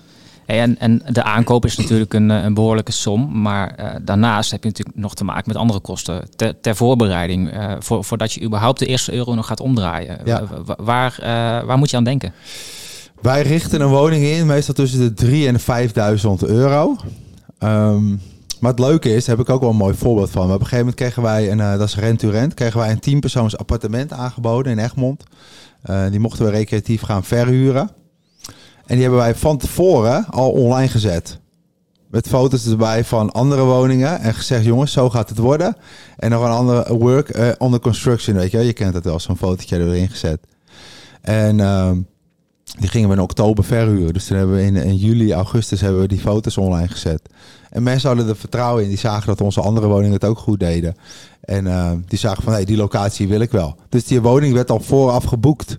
En, 0.47 0.79
en 0.79 1.01
de 1.09 1.23
aankoop 1.23 1.65
is 1.65 1.77
natuurlijk 1.77 2.13
een, 2.13 2.29
een 2.29 2.53
behoorlijke 2.53 2.91
som. 2.91 3.41
Maar 3.41 3.75
uh, 3.79 3.89
daarnaast 4.01 4.51
heb 4.51 4.63
je 4.63 4.69
natuurlijk 4.69 4.97
nog 4.97 5.15
te 5.15 5.23
maken 5.23 5.43
met 5.47 5.57
andere 5.57 5.79
kosten. 5.79 6.29
Ter, 6.35 6.59
ter 6.61 6.75
voorbereiding, 6.75 7.53
uh, 7.53 7.73
voor, 7.79 8.03
voordat 8.03 8.33
je 8.33 8.43
überhaupt 8.43 8.79
de 8.79 8.85
eerste 8.85 9.13
euro 9.13 9.33
nog 9.33 9.47
gaat 9.47 9.59
omdraaien. 9.59 10.17
Ja. 10.25 10.43
Waar, 10.77 11.17
waar 11.65 11.77
moet 11.77 11.89
je 11.89 11.97
aan 11.97 12.03
denken? 12.03 12.33
Wij 13.21 13.41
richten 13.41 13.81
een 13.81 13.87
woning 13.87 14.23
in, 14.23 14.45
meestal 14.45 14.73
tussen 14.73 14.99
de 14.99 15.13
3 15.13 15.47
en 15.47 15.53
de 15.53 16.39
5.000 16.41 16.49
euro. 16.49 16.95
Um, 17.59 18.21
maar 18.59 18.71
het 18.71 18.79
leuke 18.79 19.13
is, 19.13 19.25
daar 19.25 19.37
heb 19.37 19.47
ik 19.47 19.53
ook 19.53 19.61
wel 19.61 19.69
een 19.69 19.75
mooi 19.75 19.95
voorbeeld 19.95 20.29
van. 20.29 20.43
Op 20.43 20.49
een 20.49 20.55
gegeven 20.55 20.77
moment 20.77 20.95
kregen 20.95 21.21
wij, 21.21 21.51
een, 21.51 21.57
dat 21.57 21.87
is 21.87 21.95
rent-to-rent, 21.95 22.53
kregen 22.53 22.79
wij 22.79 22.91
een 22.91 22.99
10 22.99 23.19
persoons 23.19 23.57
appartement 23.57 24.13
aangeboden 24.13 24.71
in 24.71 24.79
Egmond. 24.79 25.23
Die 26.09 26.19
mochten 26.19 26.45
we 26.45 26.51
recreatief 26.51 27.01
gaan 27.01 27.23
verhuren. 27.23 27.89
En 28.87 28.93
die 28.93 29.01
hebben 29.01 29.19
wij 29.19 29.35
van 29.35 29.57
tevoren 29.57 30.25
al 30.25 30.51
online 30.51 30.87
gezet. 30.87 31.39
Met 32.09 32.27
foto's 32.27 32.67
erbij 32.67 33.03
van 33.03 33.31
andere 33.31 33.63
woningen. 33.63 34.19
En 34.19 34.33
gezegd, 34.33 34.65
jongens, 34.65 34.91
zo 34.91 35.09
gaat 35.09 35.29
het 35.29 35.37
worden. 35.37 35.75
En 36.17 36.29
nog 36.29 36.43
een 36.43 36.51
andere 36.51 36.97
work 36.97 37.37
uh, 37.37 37.47
under 37.59 37.79
construction, 37.79 38.35
weet 38.35 38.51
je 38.51 38.59
Je 38.59 38.73
kent 38.73 38.93
het 38.93 39.03
wel, 39.03 39.19
zo'n 39.19 39.37
fotootje 39.37 39.77
erin 39.77 40.09
gezet. 40.09 40.39
En... 41.21 41.57
Uh, 41.59 41.91
die 42.79 42.89
gingen 42.89 43.09
we 43.09 43.15
in 43.15 43.21
oktober 43.21 43.63
verhuren. 43.63 44.13
Dus 44.13 44.25
toen 44.25 44.37
hebben 44.37 44.55
we 44.55 44.63
in, 44.63 44.95
juli, 44.95 45.33
augustus 45.33 45.81
hebben 45.81 46.01
we 46.01 46.07
die 46.07 46.19
foto's 46.19 46.57
online 46.57 46.87
gezet. 46.87 47.21
En 47.69 47.83
mensen 47.83 48.07
hadden 48.07 48.27
er 48.27 48.35
vertrouwen 48.35 48.83
in. 48.83 48.89
Die 48.89 48.97
zagen 48.97 49.27
dat 49.27 49.41
onze 49.41 49.61
andere 49.61 49.87
woningen 49.87 50.13
het 50.13 50.25
ook 50.25 50.37
goed 50.37 50.59
deden. 50.59 50.95
En 51.41 51.65
uh, 51.65 51.91
die 52.07 52.19
zagen 52.19 52.43
van, 52.43 52.53
hey, 52.53 52.65
die 52.65 52.77
locatie 52.77 53.27
wil 53.27 53.39
ik 53.39 53.51
wel. 53.51 53.75
Dus 53.89 54.03
die 54.03 54.21
woning 54.21 54.53
werd 54.53 54.71
al 54.71 54.79
vooraf 54.79 55.23
geboekt. 55.23 55.77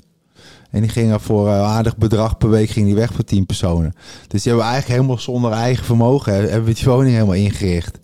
En 0.70 0.80
die 0.80 0.90
gingen 0.90 1.20
voor 1.20 1.48
een 1.48 1.60
aardig 1.60 1.96
bedrag 1.96 2.38
per 2.38 2.50
week 2.50 2.70
ging 2.70 2.86
die 2.86 2.94
weg 2.94 3.12
voor 3.12 3.24
10 3.24 3.46
personen. 3.46 3.94
Dus 4.28 4.42
die 4.42 4.52
hebben 4.52 4.70
eigenlijk 4.70 5.00
helemaal 5.00 5.18
zonder 5.18 5.52
eigen 5.52 5.84
vermogen 5.84 6.32
hebben 6.34 6.64
we 6.64 6.74
die 6.74 6.84
woning 6.84 7.12
helemaal 7.12 7.34
ingericht. 7.34 7.98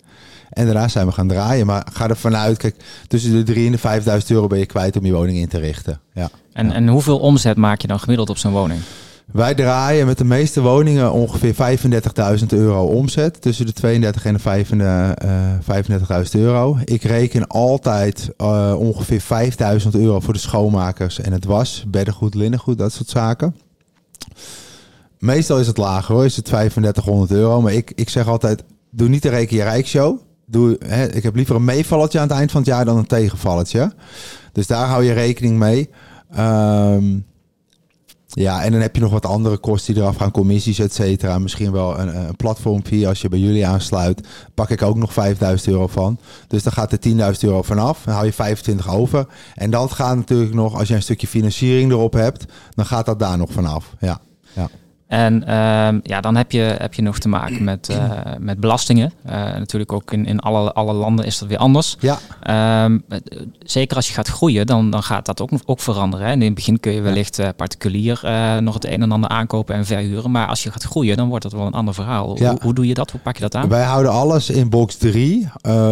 En 0.49 0.65
daarna 0.65 0.87
zijn 0.87 1.05
we 1.05 1.11
gaan 1.11 1.27
draaien. 1.27 1.65
Maar 1.65 1.87
ga 1.93 2.07
er 2.07 2.17
vanuit, 2.17 2.57
kijk, 2.57 2.75
tussen 3.07 3.45
de 3.45 3.53
3.000 3.53 3.59
en 3.65 3.71
de 3.71 3.77
5000 3.77 4.31
euro 4.31 4.47
ben 4.47 4.59
je 4.59 4.65
kwijt 4.65 4.97
om 4.97 5.05
je 5.05 5.13
woning 5.13 5.37
in 5.37 5.47
te 5.47 5.59
richten. 5.59 5.99
Ja. 6.13 6.29
En, 6.53 6.71
en 6.71 6.87
hoeveel 6.87 7.19
omzet 7.19 7.57
maak 7.57 7.81
je 7.81 7.87
dan 7.87 7.99
gemiddeld 7.99 8.29
op 8.29 8.37
zo'n 8.37 8.51
woning? 8.51 8.79
Wij 9.31 9.55
draaien 9.55 10.05
met 10.05 10.17
de 10.17 10.23
meeste 10.23 10.61
woningen 10.61 11.11
ongeveer 11.11 11.79
35.000 12.39 12.45
euro 12.47 12.85
omzet. 12.85 13.41
Tussen 13.41 13.65
de 13.65 13.73
32 13.73 14.25
en 14.25 14.33
de 14.33 15.15
35.000 16.33 16.39
euro. 16.39 16.77
Ik 16.83 17.03
reken 17.03 17.47
altijd 17.47 18.29
uh, 18.37 18.75
ongeveer 18.77 19.23
5.000 19.81 19.89
euro 19.91 20.19
voor 20.19 20.33
de 20.33 20.39
schoonmakers 20.39 21.19
en 21.19 21.31
het 21.31 21.45
was. 21.45 21.85
Beddengoed, 21.87 22.35
linnengoed, 22.35 22.77
dat 22.77 22.93
soort 22.93 23.09
zaken. 23.09 23.55
Meestal 25.19 25.59
is 25.59 25.67
het 25.67 25.77
lager 25.77 26.15
hoor, 26.15 26.25
is 26.25 26.35
het 26.35 26.45
3500 26.45 27.31
euro. 27.31 27.61
Maar 27.61 27.73
ik, 27.73 27.91
ik 27.95 28.09
zeg 28.09 28.27
altijd, 28.27 28.63
doe 28.89 29.09
niet 29.09 29.21
de 29.21 29.29
reken 29.29 29.57
je 29.57 29.63
rijk 29.63 29.87
show. 29.87 30.19
Doe, 30.45 30.75
hè, 30.85 31.11
ik 31.11 31.23
heb 31.23 31.35
liever 31.35 31.55
een 31.55 31.63
meevalletje 31.63 32.19
aan 32.19 32.27
het 32.27 32.37
eind 32.37 32.51
van 32.51 32.61
het 32.61 32.69
jaar 32.69 32.85
dan 32.85 32.97
een 32.97 33.07
tegenvalletje. 33.07 33.91
Dus 34.51 34.67
daar 34.67 34.87
hou 34.87 35.03
je 35.03 35.13
rekening 35.13 35.57
mee. 35.57 35.89
Um, 36.39 37.25
ja, 38.37 38.63
en 38.63 38.71
dan 38.71 38.81
heb 38.81 38.95
je 38.95 39.01
nog 39.01 39.11
wat 39.11 39.25
andere 39.25 39.57
kosten 39.57 39.93
die 39.93 40.03
eraf 40.03 40.15
gaan, 40.15 40.31
commissies, 40.31 40.79
et 40.79 40.93
cetera. 40.93 41.39
Misschien 41.39 41.71
wel 41.71 41.99
een, 41.99 42.27
een 42.27 42.35
platformfee. 42.35 43.07
Als 43.07 43.21
je 43.21 43.29
bij 43.29 43.39
jullie 43.39 43.67
aansluit, 43.67 44.27
pak 44.53 44.69
ik 44.69 44.81
ook 44.81 44.97
nog 44.97 45.13
5000 45.13 45.71
euro 45.71 45.87
van. 45.87 46.19
Dus 46.47 46.63
dan 46.63 46.73
gaat 46.73 46.91
er 46.91 46.99
10.000 47.35 47.39
euro 47.39 47.61
vanaf. 47.61 48.03
Dan 48.03 48.13
hou 48.13 48.25
je 48.25 48.33
25 48.33 48.89
over. 48.89 49.27
En 49.53 49.69
dan 49.69 49.89
gaat 49.89 50.15
natuurlijk 50.15 50.53
nog, 50.53 50.75
als 50.77 50.87
je 50.87 50.95
een 50.95 51.01
stukje 51.01 51.27
financiering 51.27 51.91
erop 51.91 52.13
hebt, 52.13 52.45
dan 52.73 52.85
gaat 52.85 53.05
dat 53.05 53.19
daar 53.19 53.37
nog 53.37 53.51
vanaf. 53.51 53.93
Ja. 53.99 54.19
ja. 54.53 54.69
En 55.15 55.43
uh, 55.47 56.01
ja, 56.03 56.21
dan 56.21 56.35
heb 56.35 56.51
je, 56.51 56.75
heb 56.77 56.93
je 56.93 57.01
nog 57.01 57.19
te 57.19 57.27
maken 57.27 57.63
met, 57.63 57.89
uh, 57.91 58.11
met 58.39 58.59
belastingen. 58.59 59.11
Uh, 59.25 59.31
natuurlijk 59.33 59.91
ook 59.91 60.11
in, 60.11 60.25
in 60.25 60.39
alle, 60.39 60.73
alle 60.73 60.93
landen 60.93 61.25
is 61.25 61.37
dat 61.37 61.47
weer 61.47 61.57
anders. 61.57 61.97
Ja. 61.99 62.19
Um, 62.85 63.03
zeker 63.59 63.95
als 63.95 64.07
je 64.07 64.13
gaat 64.13 64.27
groeien, 64.27 64.65
dan, 64.65 64.89
dan 64.89 65.03
gaat 65.03 65.25
dat 65.25 65.41
ook, 65.41 65.49
ook 65.65 65.79
veranderen. 65.79 66.25
Hè. 66.25 66.31
In 66.31 66.41
het 66.41 66.53
begin 66.53 66.79
kun 66.79 66.91
je 66.91 67.01
wellicht 67.01 67.55
particulier 67.55 68.19
nog 68.61 68.73
het 68.73 68.85
een 68.85 69.01
en 69.01 69.11
ander 69.11 69.29
aankopen 69.29 69.75
en 69.75 69.85
verhuren. 69.85 70.31
Maar 70.31 70.47
als 70.47 70.63
je 70.63 70.71
gaat 70.71 70.83
groeien, 70.83 71.17
dan 71.17 71.27
wordt 71.29 71.43
dat 71.43 71.51
wel 71.51 71.65
een 71.65 71.73
ander 71.73 71.93
verhaal. 71.93 72.37
Ja. 72.37 72.49
Hoe, 72.49 72.59
hoe, 72.61 72.73
doe 72.73 72.87
je 72.87 72.93
dat? 72.93 73.11
Hoe 73.11 73.19
pak 73.19 73.35
je 73.35 73.41
dat 73.41 73.55
aan? 73.55 73.69
Wij 73.69 73.83
houden 73.83 74.11
alles 74.11 74.49
in 74.49 74.69
box 74.69 74.95
3. 74.95 75.49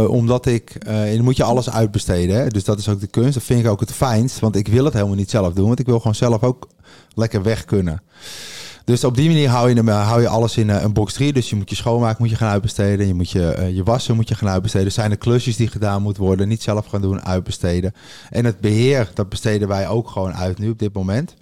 omdat 0.08 0.46
ik, 0.46 0.86
dan 0.86 1.24
moet 1.24 1.38
je 1.38 1.44
alles 1.44 1.70
uitbesteden. 1.70 2.36
Hè. 2.36 2.48
Dus 2.48 2.64
dat 2.64 2.80
is 2.80 2.90
ook 2.90 3.00
de 3.00 3.08
kunst. 3.08 3.34
Dat 3.34 3.44
vind 3.44 3.60
ik 3.60 3.68
ook 3.68 3.80
het 3.80 3.94
fijnst. 3.94 4.40
Want 4.40 4.56
ik 4.56 4.68
wil 4.68 4.86
het 4.86 4.94
helemaal 4.94 5.16
niet 5.16 5.30
zelf 5.30 5.54
doen. 5.54 5.68
Want 5.68 5.80
ik 5.80 5.86
wil 5.86 5.98
gewoon 5.98 6.16
zelf 6.16 6.44
ook 6.44 6.68
lekker 7.16 7.44
weg 7.44 7.66
kunnen. 7.66 8.02
Dus 8.86 9.04
op 9.04 9.16
die 9.16 9.28
manier 9.28 9.50
hou 9.50 9.70
je, 9.70 9.76
hem, 9.76 9.88
hou 9.88 10.22
je 10.22 10.28
alles 10.28 10.58
in 10.58 10.70
een 10.70 10.94
box 10.94 11.14
3. 11.14 11.34
Dus 11.34 11.50
je 11.50 11.56
moet 11.56 11.70
je 11.70 11.76
schoonmaken 11.76 12.18
moet 12.20 12.30
je 12.30 12.36
gaan 12.36 12.52
uitbesteden. 12.52 13.08
Je 13.08 13.14
moet 13.14 13.30
je, 13.30 13.56
uh, 13.60 13.76
je 13.76 13.84
wassen 13.84 14.16
moet 14.16 14.28
je 14.28 14.36
gaan 14.36 14.50
uitbesteden. 14.50 14.92
Zijn 14.92 15.12
er 15.12 15.18
klusjes 15.18 15.56
die 15.56 15.68
gedaan 15.68 16.02
moeten 16.02 16.24
worden. 16.24 16.48
Niet 16.48 16.62
zelf 16.62 16.86
gaan 16.86 17.02
doen, 17.02 17.26
uitbesteden. 17.26 17.94
En 18.30 18.46
het 18.46 18.60
beheer, 18.60 19.12
dat 19.14 19.30
besteden 19.30 19.68
wij 19.68 19.88
ook 19.88 20.10
gewoon 20.10 20.34
uit 20.34 20.60
nu 20.60 20.70
op 20.70 20.80
dit 20.80 20.94
moment. 20.94 21.36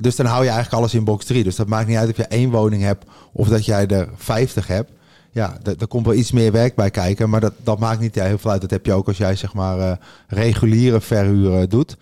Dus 0.00 0.16
dan 0.16 0.26
hou 0.26 0.42
je 0.42 0.50
eigenlijk 0.50 0.78
alles 0.78 0.94
in 0.94 1.04
box 1.04 1.24
3. 1.24 1.44
Dus 1.44 1.56
dat 1.56 1.68
maakt 1.68 1.88
niet 1.88 1.96
uit 1.96 2.10
of 2.10 2.16
je 2.16 2.26
één 2.26 2.50
woning 2.50 2.82
hebt 2.82 3.04
of 3.32 3.48
dat 3.48 3.64
jij 3.64 3.86
er 3.86 4.08
50 4.16 4.66
hebt. 4.66 4.90
Ja, 5.30 5.58
er 5.78 5.86
komt 5.86 6.06
wel 6.06 6.14
iets 6.14 6.32
meer 6.32 6.52
werk 6.52 6.74
bij 6.74 6.90
kijken. 6.90 7.30
Maar 7.30 7.40
dat, 7.40 7.52
dat 7.62 7.78
maakt 7.78 8.00
niet 8.00 8.14
heel 8.14 8.38
veel 8.38 8.50
uit. 8.50 8.60
Dat 8.60 8.70
heb 8.70 8.86
je 8.86 8.92
ook 8.92 9.08
als 9.08 9.16
jij 9.16 9.36
zeg 9.36 9.54
maar 9.54 9.98
reguliere 10.28 11.00
verhuren 11.00 11.68
doet. 11.68 11.96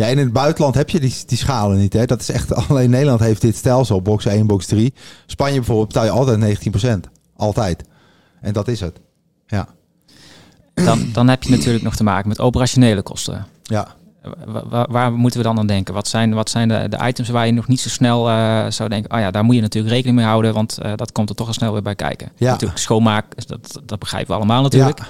Ja, 0.00 0.06
en 0.06 0.18
in 0.18 0.24
het 0.24 0.32
buitenland 0.32 0.74
heb 0.74 0.90
je 0.90 1.00
die, 1.00 1.14
die 1.26 1.38
schalen 1.38 1.78
niet. 1.78 1.92
Hè? 1.92 2.04
Dat 2.04 2.20
is 2.20 2.30
echt, 2.30 2.54
alleen 2.68 2.90
Nederland 2.90 3.20
heeft 3.20 3.40
dit 3.40 3.56
stelsel, 3.56 4.02
box 4.02 4.24
1, 4.24 4.46
box 4.46 4.66
3. 4.66 4.94
Spanje 5.26 5.54
bijvoorbeeld 5.54 5.86
betaal 5.86 6.04
je 6.04 6.10
altijd 6.10 7.06
19%. 7.06 7.10
Altijd. 7.36 7.84
En 8.40 8.52
dat 8.52 8.68
is 8.68 8.80
het. 8.80 9.00
Ja. 9.46 9.68
Dan, 10.74 11.08
dan 11.12 11.28
heb 11.28 11.42
je 11.42 11.50
natuurlijk 11.50 11.84
nog 11.84 11.96
te 11.96 12.02
maken 12.02 12.28
met 12.28 12.40
operationele 12.40 13.02
kosten. 13.02 13.46
Ja. 13.62 13.88
Waar, 14.68 14.90
waar, 14.90 15.12
moeten 15.12 15.40
we 15.40 15.46
dan 15.46 15.58
aan 15.58 15.66
denken? 15.66 15.94
Wat 15.94 16.08
zijn, 16.08 16.34
wat 16.34 16.50
zijn 16.50 16.68
de, 16.68 16.86
de 16.88 16.98
items 17.06 17.28
waar 17.28 17.46
je 17.46 17.52
nog 17.52 17.68
niet 17.68 17.80
zo 17.80 17.88
snel 17.88 18.28
uh, 18.28 18.66
zou 18.68 18.88
denken... 18.88 19.12
oh 19.12 19.20
ja, 19.20 19.30
daar 19.30 19.44
moet 19.44 19.54
je 19.54 19.60
natuurlijk 19.60 19.94
rekening 19.94 20.16
mee 20.16 20.26
houden... 20.26 20.54
want 20.54 20.78
uh, 20.82 20.92
dat 20.96 21.12
komt 21.12 21.28
er 21.28 21.34
toch 21.34 21.46
al 21.46 21.52
snel 21.52 21.72
weer 21.72 21.82
bij 21.82 21.94
kijken. 21.94 22.32
Ja. 22.36 22.50
Natuurlijk 22.50 22.80
schoonmaak, 22.80 23.46
dat, 23.46 23.80
dat 23.84 23.98
begrijpen 23.98 24.30
we 24.30 24.36
allemaal 24.36 24.62
natuurlijk. 24.62 24.98
Ja. 24.98 25.06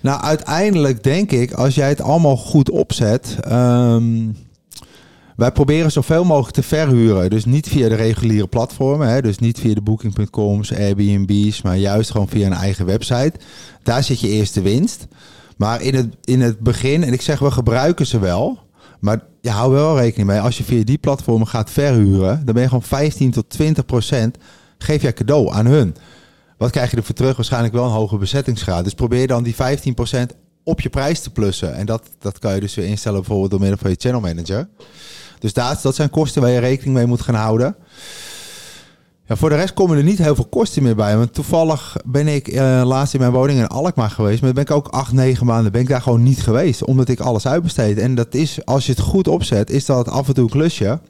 Nou, 0.00 0.22
uiteindelijk 0.22 1.02
denk 1.02 1.30
ik, 1.30 1.52
als 1.52 1.74
jij 1.74 1.88
het 1.88 2.00
allemaal 2.00 2.36
goed 2.36 2.70
opzet. 2.70 3.36
Um, 3.50 4.36
wij 5.38 5.52
proberen 5.52 5.92
zoveel 5.92 6.24
mogelijk 6.24 6.54
te 6.54 6.62
verhuren. 6.62 7.30
Dus 7.30 7.44
niet 7.44 7.68
via 7.68 7.88
de 7.88 7.94
reguliere 7.94 8.46
platformen. 8.46 9.08
Hè, 9.08 9.22
dus 9.22 9.38
niet 9.38 9.58
via 9.58 9.74
de 9.74 9.80
booking.coms, 9.80 10.74
Airbnb's. 10.74 11.62
Maar 11.62 11.76
juist 11.76 12.10
gewoon 12.10 12.28
via 12.28 12.46
een 12.46 12.52
eigen 12.52 12.86
website. 12.86 13.32
Daar 13.82 14.02
zit 14.02 14.20
je 14.20 14.28
eerste 14.28 14.60
winst. 14.60 15.06
Maar 15.56 15.82
in 15.82 15.94
het, 15.94 16.16
in 16.24 16.40
het 16.40 16.58
begin, 16.60 17.04
en 17.04 17.12
ik 17.12 17.22
zeg 17.22 17.38
we 17.38 17.50
gebruiken 17.50 18.06
ze 18.06 18.18
wel. 18.18 18.58
Maar 19.00 19.22
je 19.40 19.50
hou 19.50 19.72
wel 19.72 19.98
rekening 19.98 20.28
mee. 20.28 20.40
Als 20.40 20.58
je 20.58 20.64
via 20.64 20.84
die 20.84 20.98
platformen 20.98 21.46
gaat 21.46 21.70
verhuren. 21.70 22.44
Dan 22.44 22.54
ben 22.54 22.62
je 22.62 22.68
gewoon 22.68 22.82
15 22.82 23.30
tot 23.30 23.50
20 23.50 23.84
procent. 23.84 24.36
Geef 24.78 25.02
jij 25.02 25.12
cadeau 25.12 25.52
aan 25.52 25.66
hun. 25.66 25.94
Wat 26.58 26.70
krijg 26.70 26.90
je 26.90 26.96
ervoor 26.96 27.14
terug? 27.14 27.36
Waarschijnlijk 27.36 27.74
wel 27.74 27.84
een 27.84 27.90
hoge 27.90 28.16
bezettingsgraad. 28.16 28.84
Dus 28.84 28.94
probeer 28.94 29.26
dan 29.26 29.42
die 29.42 29.54
15% 29.54 29.58
op 30.62 30.80
je 30.80 30.88
prijs 30.88 31.20
te 31.20 31.30
plussen. 31.30 31.74
En 31.74 31.86
dat, 31.86 32.08
dat 32.18 32.38
kan 32.38 32.54
je 32.54 32.60
dus 32.60 32.74
weer 32.74 32.86
instellen 32.86 33.18
bijvoorbeeld 33.18 33.50
door 33.50 33.60
middel 33.60 33.78
van 33.78 33.90
je 33.90 33.96
channel 33.98 34.20
manager. 34.20 34.68
Dus 35.38 35.52
dat, 35.52 35.82
dat 35.82 35.94
zijn 35.94 36.10
kosten 36.10 36.42
waar 36.42 36.50
je 36.50 36.58
rekening 36.58 36.94
mee 36.94 37.06
moet 37.06 37.20
gaan 37.20 37.34
houden. 37.34 37.76
Ja, 39.26 39.36
voor 39.36 39.48
de 39.48 39.54
rest 39.54 39.74
komen 39.74 39.96
er 39.96 40.02
niet 40.02 40.18
heel 40.18 40.34
veel 40.34 40.44
kosten 40.44 40.82
meer 40.82 40.96
bij. 40.96 41.16
Want 41.16 41.34
toevallig 41.34 41.96
ben 42.04 42.28
ik 42.28 42.48
uh, 42.48 42.82
laatst 42.84 43.14
in 43.14 43.20
mijn 43.20 43.32
woning 43.32 43.58
in 43.58 43.66
Alkmaar 43.66 44.10
geweest. 44.10 44.42
Maar 44.42 44.52
ben 44.52 44.62
ik 44.62 44.70
ook 44.70 44.88
acht, 44.88 45.12
negen 45.12 45.46
maanden 45.46 45.72
ben 45.72 45.80
ik 45.80 45.88
daar 45.88 46.02
gewoon 46.02 46.22
niet 46.22 46.42
geweest. 46.42 46.84
Omdat 46.84 47.08
ik 47.08 47.20
alles 47.20 47.46
uitbesteed. 47.46 47.98
En 47.98 48.14
dat 48.14 48.34
is, 48.34 48.64
als 48.64 48.86
je 48.86 48.92
het 48.92 49.00
goed 49.00 49.28
opzet, 49.28 49.70
is 49.70 49.84
dat 49.84 50.08
af 50.08 50.28
en 50.28 50.34
toe 50.34 50.44
een 50.44 50.50
klusje. 50.50 51.00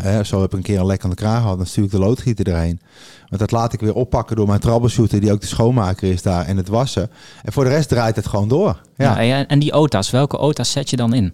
Hè, 0.00 0.24
zo 0.24 0.40
heb 0.40 0.50
ik 0.50 0.56
een 0.56 0.62
keer 0.62 0.80
een 0.80 0.86
lek 0.86 1.04
aan 1.04 1.10
de 1.10 1.16
kraag 1.16 1.40
gehad. 1.40 1.56
Dan 1.56 1.66
stuur 1.66 1.84
ik 1.84 1.90
de 1.90 1.98
loodgieter 1.98 2.48
erheen. 2.48 2.80
Want 3.28 3.40
dat 3.40 3.50
laat 3.50 3.72
ik 3.72 3.80
weer 3.80 3.94
oppakken 3.94 4.36
door 4.36 4.46
mijn 4.46 4.60
troubleshooter, 4.60 5.20
die 5.20 5.32
ook 5.32 5.40
de 5.40 5.46
schoonmaker 5.46 6.10
is 6.12 6.22
daar, 6.22 6.46
en 6.46 6.56
het 6.56 6.68
wassen. 6.68 7.10
En 7.42 7.52
voor 7.52 7.64
de 7.64 7.70
rest 7.70 7.88
draait 7.88 8.16
het 8.16 8.26
gewoon 8.26 8.48
door. 8.48 8.80
Ja. 8.96 9.20
ja 9.20 9.46
en 9.46 9.58
die 9.58 9.72
OTA's, 9.72 10.10
welke 10.10 10.38
OTA's 10.38 10.70
zet 10.72 10.90
je 10.90 10.96
dan 10.96 11.14
in? 11.14 11.32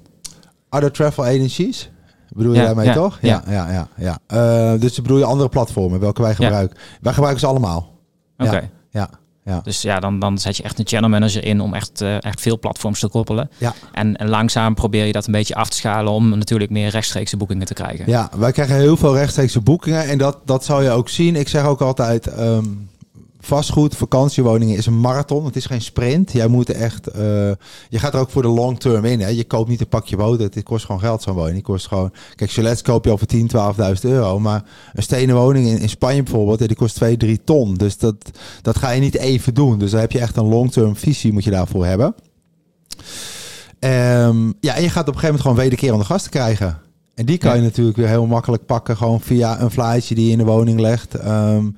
Other 0.71 0.93
travel 0.93 1.25
agencies. 1.25 1.91
Bedoel 2.29 2.53
je 2.53 2.59
Ja, 2.59 2.65
daarmee 2.67 2.87
ja, 2.87 2.93
toch? 2.93 3.19
ja. 3.21 3.43
ja, 3.49 3.71
ja. 3.71 3.89
ja. 3.97 4.19
Uh, 4.75 4.81
dus 4.81 5.03
bedoel 5.03 5.19
je 5.19 5.25
andere 5.25 5.49
platformen, 5.49 6.01
welke 6.01 6.23
wij 6.23 6.35
gebruiken. 6.35 6.77
Wij 7.01 7.13
gebruiken 7.13 7.41
ze 7.41 7.47
allemaal. 7.47 7.93
Oké. 8.39 8.71
Ja, 8.91 9.11
ja. 9.45 9.61
Dus 9.63 9.83
ja, 9.83 10.01
dan, 10.01 10.19
dan 10.19 10.39
zet 10.39 10.57
je 10.57 10.63
echt 10.63 10.79
een 10.79 10.87
channel 10.87 11.09
manager 11.11 11.45
in 11.45 11.61
om 11.61 11.75
echt, 11.75 12.03
uh, 12.03 12.25
echt 12.25 12.41
veel 12.41 12.59
platforms 12.59 13.01
te 13.01 13.09
koppelen. 13.09 13.51
Ja. 13.59 13.75
En, 13.93 14.17
en 14.17 14.29
langzaam 14.29 14.75
probeer 14.75 15.05
je 15.05 15.13
dat 15.13 15.27
een 15.27 15.33
beetje 15.33 15.55
af 15.55 15.69
te 15.69 15.77
schalen 15.77 16.13
om 16.13 16.39
natuurlijk 16.39 16.71
meer 16.71 16.91
rechtstreekse 16.91 17.37
boekingen 17.37 17.67
te 17.67 17.75
krijgen. 17.75 18.05
Ja, 18.07 18.31
wij 18.37 18.53
krijgen 18.53 18.77
heel 18.77 18.97
veel 18.97 19.17
rechtstreekse 19.17 19.61
boekingen 19.61 20.09
en 20.09 20.19
dat, 20.19 20.39
dat 20.45 20.65
zal 20.65 20.83
je 20.83 20.91
ook 20.91 21.09
zien. 21.09 21.37
Ik 21.37 21.49
zeg 21.49 21.65
ook 21.65 21.81
altijd, 21.81 22.27
ehm, 22.27 22.65
vastgoed, 23.45 23.97
vakantiewoningen 23.97 24.77
is 24.77 24.87
een 24.87 25.01
marathon. 25.01 25.45
Het 25.45 25.57
is 25.57 25.67
geen 25.67 25.81
sprint. 25.81 26.33
Jij 26.33 26.47
moet 26.47 26.71
echt, 26.71 27.07
eh, 27.07 27.23
je 27.89 27.99
gaat 27.99 28.15
er 28.15 28.21
ook 28.21 28.31
voor 28.31 28.43
de 28.43 28.49
long 28.49 28.81
term 28.81 29.05
in. 29.05 29.21
Hè. 29.21 29.29
Je 29.29 29.45
koopt 29.45 29.69
niet 29.69 29.81
een 29.81 29.89
pakje 29.89 30.17
boter. 30.17 30.45
Het 30.53 30.63
kost 30.63 30.85
gewoon 30.85 31.01
geld 31.01 31.23
zo'n 31.23 31.35
woning. 31.35 31.55
Die 31.55 31.63
kost 31.63 31.87
gewoon, 31.87 32.13
kijk, 32.35 32.51
Chalet 32.51 32.83
koop 32.83 33.05
je 33.05 33.11
al 33.11 33.19
voor 33.19 33.27
10, 33.27 33.47
12.000 33.47 34.05
euro. 34.05 34.39
Maar 34.41 34.65
een 34.93 35.03
stenen 35.03 35.37
woning 35.37 35.67
in, 35.67 35.79
in 35.79 35.89
Spanje 35.89 36.23
bijvoorbeeld, 36.23 36.59
die 36.59 36.77
kost 36.77 36.95
2, 36.95 37.17
3 37.17 37.45
ton. 37.45 37.75
Dus 37.75 37.99
dat, 37.99 38.15
dat 38.63 38.79
ga 38.79 38.91
je 38.91 39.01
niet 39.01 39.17
even 39.17 39.55
doen. 39.55 39.79
Dus 39.79 39.91
daar 39.91 40.01
heb 40.01 40.13
je 40.13 40.21
echt 40.21 40.37
een 40.37 40.49
long 40.49 40.73
term 40.73 40.97
visie 40.97 41.33
moet 41.33 41.45
je 41.45 41.51
daarvoor 41.51 41.87
hebben. 41.87 42.15
Um, 43.81 44.55
ja, 44.61 44.75
en 44.75 44.83
je 44.83 44.89
gaat 44.89 45.09
op 45.09 45.15
een 45.15 45.21
gegeven 45.21 45.23
moment 45.23 45.41
gewoon 45.41 45.57
wederkerende 45.57 46.05
gasten 46.05 46.31
krijgen. 46.31 46.79
En 47.15 47.27
die 47.27 47.39
kan 47.39 47.51
je 47.53 47.59
Ja. 47.59 47.63
natuurlijk 47.65 47.97
weer 47.97 48.09
heel 48.09 48.27
makkelijk 48.27 48.67
pakken, 48.67 48.97
gewoon 48.97 49.21
via 49.21 49.61
een 49.61 49.71
flyertje 49.71 50.15
die 50.15 50.27
je 50.27 50.33
in 50.33 50.39
de 50.39 50.45
woning 50.45 50.81
legt. 50.81 51.15
Ehm, 51.15 51.71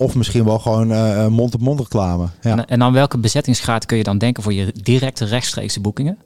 of 0.00 0.14
misschien 0.14 0.44
wel 0.44 0.58
gewoon 0.58 0.92
eh, 0.92 1.26
mond-op-mond 1.26 1.80
reclame. 1.80 2.26
Ja. 2.40 2.50
En, 2.50 2.66
en 2.66 2.78
dan 2.78 2.92
welke 2.92 3.18
bezettingsgraad 3.18 3.86
kun 3.86 3.96
je 3.96 4.02
dan 4.02 4.18
denken 4.18 4.42
voor 4.42 4.52
je 4.52 4.72
directe 4.82 5.24
rechtstreekse 5.24 5.80
boekingen? 5.80 6.18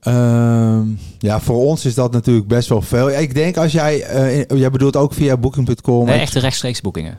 Ehm, 0.00 0.82
ja, 1.18 1.40
voor 1.40 1.56
ons 1.64 1.84
is 1.84 1.94
dat 1.94 2.12
natuurlijk 2.12 2.46
best 2.48 2.68
wel 2.68 2.82
veel. 2.82 3.10
Ik 3.10 3.34
denk 3.34 3.56
als 3.56 3.72
jij, 3.72 4.02
eh, 4.02 4.38
in- 4.38 4.58
jij 4.58 4.70
bedoelt 4.70 4.96
ook 4.96 5.12
via 5.14 5.36
booking.com. 5.36 6.06
Nee, 6.06 6.18
echte 6.20 6.38
rechtstreekse 6.38 6.82
boekingen. 6.82 7.16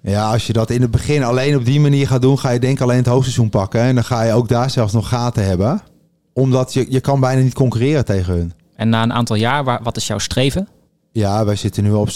Ja, 0.00 0.30
als 0.32 0.46
je 0.46 0.52
dat 0.52 0.70
in 0.70 0.80
het 0.82 0.90
begin 0.90 1.22
alleen 1.24 1.56
op 1.56 1.64
die 1.64 1.80
manier 1.80 2.06
gaat 2.06 2.22
doen, 2.22 2.38
ga 2.38 2.50
je 2.50 2.58
denk 2.58 2.80
alleen 2.80 2.96
het 2.96 3.06
hoogseizoen 3.06 3.48
pakken. 3.50 3.80
En 3.80 3.94
dan 3.94 4.04
ga 4.04 4.22
je 4.22 4.32
ook 4.32 4.48
daar 4.48 4.70
zelfs 4.70 4.92
nog 4.92 5.08
gaten 5.08 5.44
hebben. 5.46 5.80
Omdat 6.32 6.72
je, 6.72 6.86
je 6.88 7.00
kan 7.00 7.20
bijna 7.20 7.42
niet 7.42 7.54
concurreren 7.54 8.04
tegen 8.04 8.34
hun. 8.34 8.52
En 8.76 8.88
na 8.88 9.02
een 9.02 9.12
aantal 9.12 9.36
jaar, 9.36 9.80
wat 9.82 9.96
is 9.96 10.06
jouw 10.06 10.18
streven? 10.18 10.68
Ja, 11.16 11.44
wij 11.44 11.56
zitten 11.56 11.82
nu 11.82 11.92
op 11.92 12.08
70% 12.08 12.12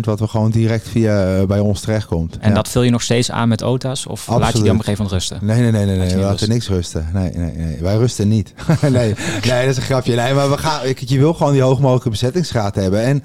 wat 0.00 0.20
we 0.20 0.28
gewoon 0.28 0.50
direct 0.50 0.88
via 0.88 1.38
eh, 1.38 1.46
bij 1.46 1.58
ons 1.58 1.80
terechtkomt. 1.80 2.38
En 2.38 2.48
ja. 2.48 2.54
dat 2.54 2.68
vul 2.68 2.82
je 2.82 2.90
nog 2.90 3.02
steeds 3.02 3.30
aan 3.30 3.48
met 3.48 3.62
OTA's? 3.62 4.06
Of 4.06 4.28
laat 4.28 4.52
je 4.52 4.62
die 4.62 4.70
op 4.70 4.78
een 4.78 4.84
gegeven 4.84 5.04
moment 5.04 5.10
rusten? 5.12 5.46
Nee, 5.46 5.60
nee, 5.60 5.70
nee, 5.70 5.84
nee, 5.84 5.98
nee. 5.98 6.14
we 6.14 6.20
laten 6.20 6.48
niks 6.48 6.68
rusten. 6.68 7.08
Nee, 7.12 7.30
nee, 7.34 7.52
nee. 7.52 7.76
Wij 7.80 7.96
rusten 7.96 8.28
niet. 8.28 8.54
nee, 8.80 8.90
nee, 8.90 9.14
dat 9.42 9.70
is 9.70 9.76
een 9.76 9.82
grapje. 9.82 10.14
Nee, 10.14 10.34
maar 10.34 10.50
we 10.50 10.58
gaan, 10.58 10.86
ik, 10.86 10.98
je 10.98 11.18
wil 11.18 11.34
gewoon 11.34 11.52
die 11.52 11.62
hoog 11.62 11.80
mogelijke 11.80 12.10
bezettingsgraad 12.10 12.74
hebben. 12.74 13.02
En 13.02 13.24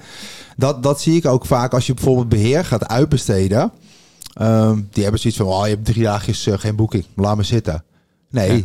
dat, 0.56 0.82
dat 0.82 1.00
zie 1.00 1.16
ik 1.16 1.26
ook 1.26 1.46
vaak 1.46 1.72
als 1.74 1.86
je 1.86 1.94
bijvoorbeeld 1.94 2.28
beheer 2.28 2.64
gaat 2.64 2.88
uitbesteden. 2.88 3.72
Ehm, 4.34 4.80
die 4.90 5.02
hebben 5.02 5.20
zoiets 5.20 5.38
van, 5.38 5.48
oh, 5.48 5.64
je 5.64 5.74
hebt 5.74 5.84
drie 5.84 6.02
dagjes 6.02 6.46
eh, 6.46 6.58
geen 6.58 6.76
boeking. 6.76 7.04
Laat 7.16 7.36
me 7.36 7.42
zitten. 7.42 7.84
Nee, 8.30 8.56
Ja. 8.56 8.62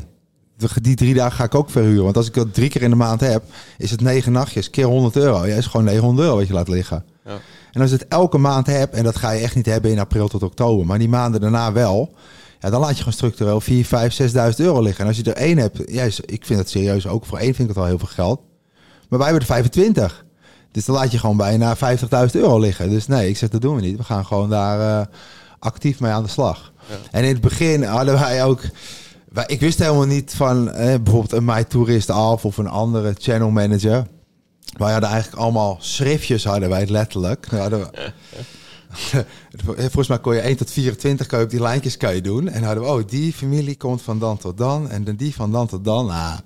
Die 0.82 0.96
drie 0.96 1.14
dagen 1.14 1.36
ga 1.36 1.44
ik 1.44 1.56
ook 1.56 1.70
verhuren. 1.70 2.04
Want 2.04 2.18
als 2.18 2.28
ik 2.28 2.34
dat 2.34 2.54
drie 2.54 2.70
keer 2.70 2.82
in 2.82 2.90
de 2.90 2.96
maand 2.96 3.20
heb, 3.20 3.44
is 3.78 3.92
het 3.92 4.02
negen 4.02 4.32
nachtjes. 4.32 4.70
Keer 4.70 4.86
100 4.86 5.16
euro. 5.16 5.46
Ja, 5.46 5.56
is 5.56 5.66
gewoon 5.66 5.86
900 5.86 6.28
euro 6.28 6.38
wat 6.38 6.48
je 6.48 6.54
laat 6.54 6.68
liggen. 6.68 7.04
Ja. 7.26 7.38
En 7.72 7.82
als 7.82 7.90
je 7.90 7.96
het 7.96 8.08
elke 8.08 8.38
maand 8.38 8.68
hebt, 8.68 8.94
en 8.94 9.04
dat 9.04 9.16
ga 9.16 9.32
je 9.32 9.42
echt 9.42 9.56
niet 9.56 9.66
hebben 9.66 9.92
in 9.92 10.00
april 10.00 10.28
tot 10.28 10.44
oktober, 10.44 10.86
maar 10.86 11.00
die 11.00 11.10
maanden 11.10 11.42
daarna 11.42 11.72
wel, 11.72 12.14
ja, 12.60 12.70
dan 12.70 12.80
laat 12.82 12.90
je 12.90 12.98
gewoon 12.98 13.14
structureel 13.14 13.62
4, 13.62 13.86
5, 13.86 14.22
6.000 14.22 14.56
euro 14.58 14.82
liggen. 14.82 15.02
En 15.02 15.08
als 15.08 15.18
je 15.18 15.24
er 15.24 15.34
één 15.34 15.58
hebt, 15.58 15.82
ja, 15.86 16.04
ik 16.26 16.46
vind 16.46 16.60
het 16.60 16.70
serieus 16.70 17.08
ook, 17.08 17.26
voor 17.26 17.38
één 17.38 17.54
vind 17.56 17.70
ik 17.70 17.76
het 17.76 17.84
al 17.84 17.90
heel 17.90 18.00
veel 18.00 18.08
geld. 18.08 18.42
Maar 19.10 19.20
wij 19.20 19.28
hebben 19.28 19.48
er 19.48 19.54
25. 19.54 20.26
Dus 20.72 20.86
dan 20.86 20.96
laat 20.96 21.12
je 21.12 21.20
gewoon 21.20 21.38
bijna 21.38 21.78
50.000 21.78 21.82
euro 22.32 22.60
liggen. 22.60 22.90
Dus 22.90 23.08
nee, 23.08 23.30
ik 23.30 23.38
zeg 23.38 23.50
dat 23.50 23.62
doen 23.62 23.76
we 23.76 23.82
niet. 23.82 23.98
We 23.98 24.04
gaan 24.04 24.26
gewoon 24.26 24.50
daar 24.50 25.02
eh, 25.02 25.08
actief 25.60 26.00
mee 26.00 26.12
aan 26.12 26.24
de 26.24 26.30
slag. 26.30 26.72
Ja. 26.90 26.96
En 27.12 27.24
in 27.24 27.34
het 27.34 27.42
begin 27.42 27.84
hadden 27.84 28.20
wij 28.20 28.44
ook... 28.44 28.62
Ik 29.46 29.60
wist 29.60 29.80
helemaal 29.80 30.06
niet 30.06 30.34
van 30.36 30.66
bijvoorbeeld 30.66 31.32
een 31.32 31.46
My 31.46 31.64
Tourist 31.64 32.10
af 32.10 32.46
of 32.46 32.58
een 32.58 32.68
andere 32.68 33.16
channel 33.18 33.50
manager. 33.50 34.08
Wij 34.78 34.92
hadden 34.92 35.10
eigenlijk 35.10 35.42
allemaal 35.42 35.78
schriftjes, 35.80 36.44
hadden 36.44 36.70
wij 36.70 36.88
letterlijk. 36.88 37.46
Hadden 37.46 37.80
we, 37.80 38.14
Volgens 39.76 40.08
mij 40.08 40.20
kon 40.20 40.36
je 40.36 40.40
1 40.40 40.58
tot 40.58 40.72
24 40.72 41.28
kan 41.28 41.42
op 41.42 41.50
die 41.50 41.62
lijntjes 41.62 41.98
kan 41.98 42.16
je 42.16 42.22
doen. 42.22 42.48
En 42.48 42.64
hadden 42.64 42.84
we, 42.84 42.90
oh, 42.90 43.08
die 43.08 43.34
familie 43.34 43.78
komt 43.78 44.02
van 44.02 44.20
dan 44.20 44.38
tot 44.38 44.58
dan. 44.58 44.90
En 44.90 45.04
dan 45.04 45.16
die 45.16 45.36
van 45.36 45.52
dan 45.52 45.68
tot 45.68 45.84
dan. 45.86 46.12
Ik 46.12 46.44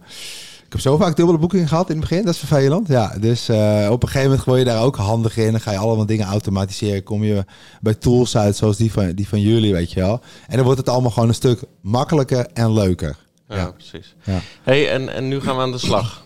heb 0.73 0.81
zo 0.81 0.97
vaak 0.97 1.15
dubbele 1.15 1.37
boekingen 1.37 1.67
gehad 1.67 1.89
in 1.89 1.97
het 1.99 2.09
begin. 2.09 2.25
Dat 2.25 2.33
is 2.33 2.39
vervelend. 2.39 2.87
Ja, 2.87 3.15
dus 3.19 3.49
eh, 3.49 3.87
op 3.91 4.03
een 4.03 4.07
gegeven 4.09 4.29
moment 4.29 4.45
word 4.47 4.59
je 4.59 4.65
daar 4.65 4.83
ook 4.83 4.95
handig 4.95 5.37
in. 5.37 5.51
Dan 5.51 5.61
ga 5.61 5.71
je 5.71 5.77
allemaal 5.77 6.05
dingen 6.05 6.25
automatiseren. 6.27 7.03
Kom 7.03 7.23
je 7.23 7.45
bij 7.81 7.93
tools 7.93 8.37
uit 8.37 8.55
zoals 8.55 8.77
die 8.77 8.91
van, 8.91 9.11
die 9.11 9.27
van 9.27 9.39
jullie, 9.41 9.73
weet 9.73 9.91
je 9.91 9.99
wel. 9.99 10.19
En 10.47 10.55
dan 10.55 10.65
wordt 10.65 10.79
het 10.79 10.89
allemaal 10.89 11.11
gewoon 11.11 11.27
een 11.29 11.35
stuk 11.35 11.61
makkelijker 11.81 12.47
en 12.53 12.73
leuker. 12.73 13.17
Ja, 13.47 13.55
Ja. 13.55 13.71
precies. 13.71 14.15
Ja. 14.23 14.39
Hey, 14.63 14.89
en, 14.91 15.09
en 15.13 15.27
nu 15.27 15.39
gaan 15.39 15.55
we 15.55 15.61
aan 15.61 15.71
de 15.71 15.77
slag. 15.77 16.25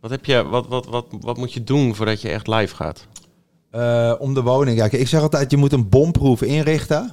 Wat, 0.00 0.10
heb 0.10 0.24
je, 0.24 0.44
wat, 0.48 0.66
wat, 0.68 0.86
wat, 0.86 1.06
wat 1.20 1.36
moet 1.36 1.52
je 1.52 1.64
doen 1.64 1.94
voordat 1.94 2.20
je 2.20 2.28
echt 2.28 2.46
live 2.46 2.74
gaat? 2.74 3.06
Eh, 3.70 4.12
om 4.18 4.34
de 4.34 4.42
woning. 4.42 4.76
Ja, 4.78 4.88
kijk, 4.88 5.02
ik 5.02 5.08
zeg 5.08 5.20
altijd, 5.22 5.50
je 5.50 5.56
moet 5.56 5.72
een 5.72 5.88
bomproef 5.88 6.42
inrichten. 6.42 7.12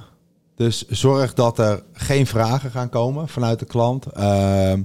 Dus 0.56 0.86
zorg 0.88 1.34
dat 1.34 1.58
er 1.58 1.82
geen 1.92 2.26
vragen 2.26 2.70
gaan 2.70 2.88
komen 2.88 3.28
vanuit 3.28 3.58
de 3.58 3.64
klant. 3.64 4.06
Ehm, 4.06 4.82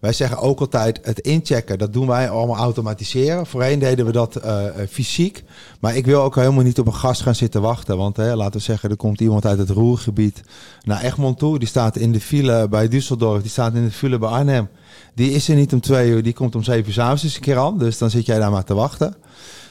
wij 0.00 0.12
zeggen 0.12 0.38
ook 0.38 0.60
altijd, 0.60 1.00
het 1.02 1.18
inchecken, 1.18 1.78
dat 1.78 1.92
doen 1.92 2.06
wij 2.06 2.30
allemaal 2.30 2.56
automatiseren. 2.56 3.46
Voorheen 3.46 3.78
deden 3.78 4.06
we 4.06 4.12
dat 4.12 4.36
eh, 4.36 4.66
eh, 4.66 4.88
fysiek. 4.88 5.44
Maar 5.80 5.96
ik 5.96 6.06
wil 6.06 6.22
ook 6.22 6.34
helemaal 6.34 6.64
niet 6.64 6.78
op 6.78 6.86
een 6.86 6.94
gast 6.94 7.22
gaan 7.22 7.34
zitten 7.34 7.60
wachten. 7.60 7.96
Want 7.96 8.16
hè, 8.16 8.36
laten 8.36 8.52
we 8.52 8.64
zeggen, 8.64 8.90
er 8.90 8.96
komt 8.96 9.20
iemand 9.20 9.46
uit 9.46 9.58
het 9.58 9.70
Roergebied 9.70 10.42
naar 10.84 11.02
Egmond 11.02 11.38
toe. 11.38 11.58
Die 11.58 11.68
staat 11.68 11.96
in 11.96 12.12
de 12.12 12.20
file 12.20 12.68
bij 12.68 12.88
Düsseldorf. 12.88 13.40
Die 13.40 13.50
staat 13.50 13.74
in 13.74 13.84
de 13.84 13.90
file 13.90 14.18
bij 14.18 14.28
Arnhem. 14.28 14.68
Die 15.14 15.30
is 15.30 15.48
er 15.48 15.54
niet 15.54 15.72
om 15.72 15.80
twee 15.80 16.10
uur, 16.10 16.22
die 16.22 16.32
komt 16.32 16.54
om 16.54 16.62
zeven 16.62 16.86
uur 16.86 16.92
s'avonds 16.92 17.22
eens 17.22 17.34
een 17.34 17.40
keer 17.40 17.58
aan. 17.58 17.78
Dus 17.78 17.98
dan 17.98 18.10
zit 18.10 18.26
jij 18.26 18.38
daar 18.38 18.50
maar 18.50 18.64
te 18.64 18.74
wachten. 18.74 19.16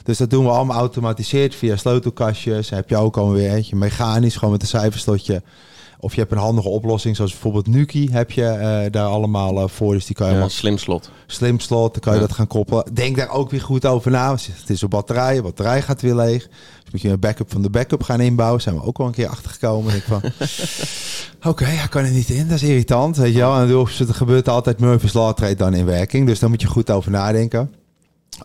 Dus 0.03 0.17
dat 0.17 0.29
doen 0.29 0.43
we 0.43 0.51
allemaal 0.51 0.77
automatiseerd 0.77 1.55
via 1.55 1.75
sleutelkastjes. 1.75 2.69
Heb 2.69 2.89
je 2.89 2.97
ook 2.97 3.17
alweer 3.17 3.53
eentje 3.53 3.75
mechanisch, 3.75 4.35
gewoon 4.35 4.51
met 4.51 4.61
een 4.61 4.67
cijferslotje. 4.67 5.41
Of 6.01 6.13
je 6.13 6.19
hebt 6.19 6.31
een 6.31 6.37
handige 6.37 6.67
oplossing, 6.69 7.15
zoals 7.15 7.31
bijvoorbeeld 7.31 7.67
Nuki 7.67 8.09
heb 8.11 8.31
je 8.31 8.45
eh, 8.45 8.91
daar 8.91 9.05
allemaal 9.05 9.57
eh, 9.61 9.67
voor. 9.67 9.93
Dus 9.93 10.05
die 10.05 10.15
kan 10.15 10.29
je 10.29 10.35
Ja, 10.35 10.47
slim 10.49 10.77
slot. 10.77 11.09
slim 11.27 11.59
slot, 11.59 11.91
dan 11.93 12.01
kan 12.01 12.13
je 12.13 12.19
Ja. 12.19 12.25
dat 12.27 12.35
gaan 12.35 12.47
koppelen. 12.47 12.85
Denk 12.93 13.15
daar 13.17 13.29
ook 13.29 13.51
weer 13.51 13.61
goed 13.61 13.85
over 13.85 14.11
na. 14.11 14.27
want 14.27 14.47
Het 14.59 14.69
is 14.69 14.81
een 14.81 14.89
batterij, 14.89 15.35
de 15.35 15.41
batterij 15.41 15.81
gaat 15.81 16.01
weer 16.01 16.15
leeg. 16.15 16.47
Dus 16.83 16.91
moet 16.91 17.01
je 17.01 17.09
een 17.09 17.19
backup 17.19 17.51
van 17.51 17.61
de 17.61 17.69
backup 17.69 18.03
gaan 18.03 18.21
inbouwen. 18.21 18.61
Zijn 18.61 18.75
we 18.75 18.83
ook 18.83 18.97
wel 18.97 19.07
een 19.07 19.13
keer 19.13 19.27
achtergekomen. 19.27 19.95
Ik 19.95 20.03
van, 20.07 20.21
oké, 21.51 21.63
hij 21.65 21.87
kan 21.87 22.03
er 22.03 22.11
niet 22.11 22.29
in. 22.29 22.47
Dat 22.47 22.55
is 22.61 22.63
irritant, 22.69 23.17
weet 23.17 23.33
je 23.33 23.39
wel. 23.39 23.55
En 23.59 23.67
dus 23.67 23.99
er 23.99 24.13
gebeurt 24.13 24.49
altijd 24.49 24.79
Murphy's 24.79 25.13
Law 25.13 25.33
treedt 25.33 25.59
dan 25.59 25.73
in 25.73 25.85
werking. 25.85 26.27
Dus 26.27 26.39
daar 26.39 26.49
moet 26.49 26.61
je 26.61 26.67
goed 26.67 26.91
over 26.91 27.11
nadenken. 27.11 27.73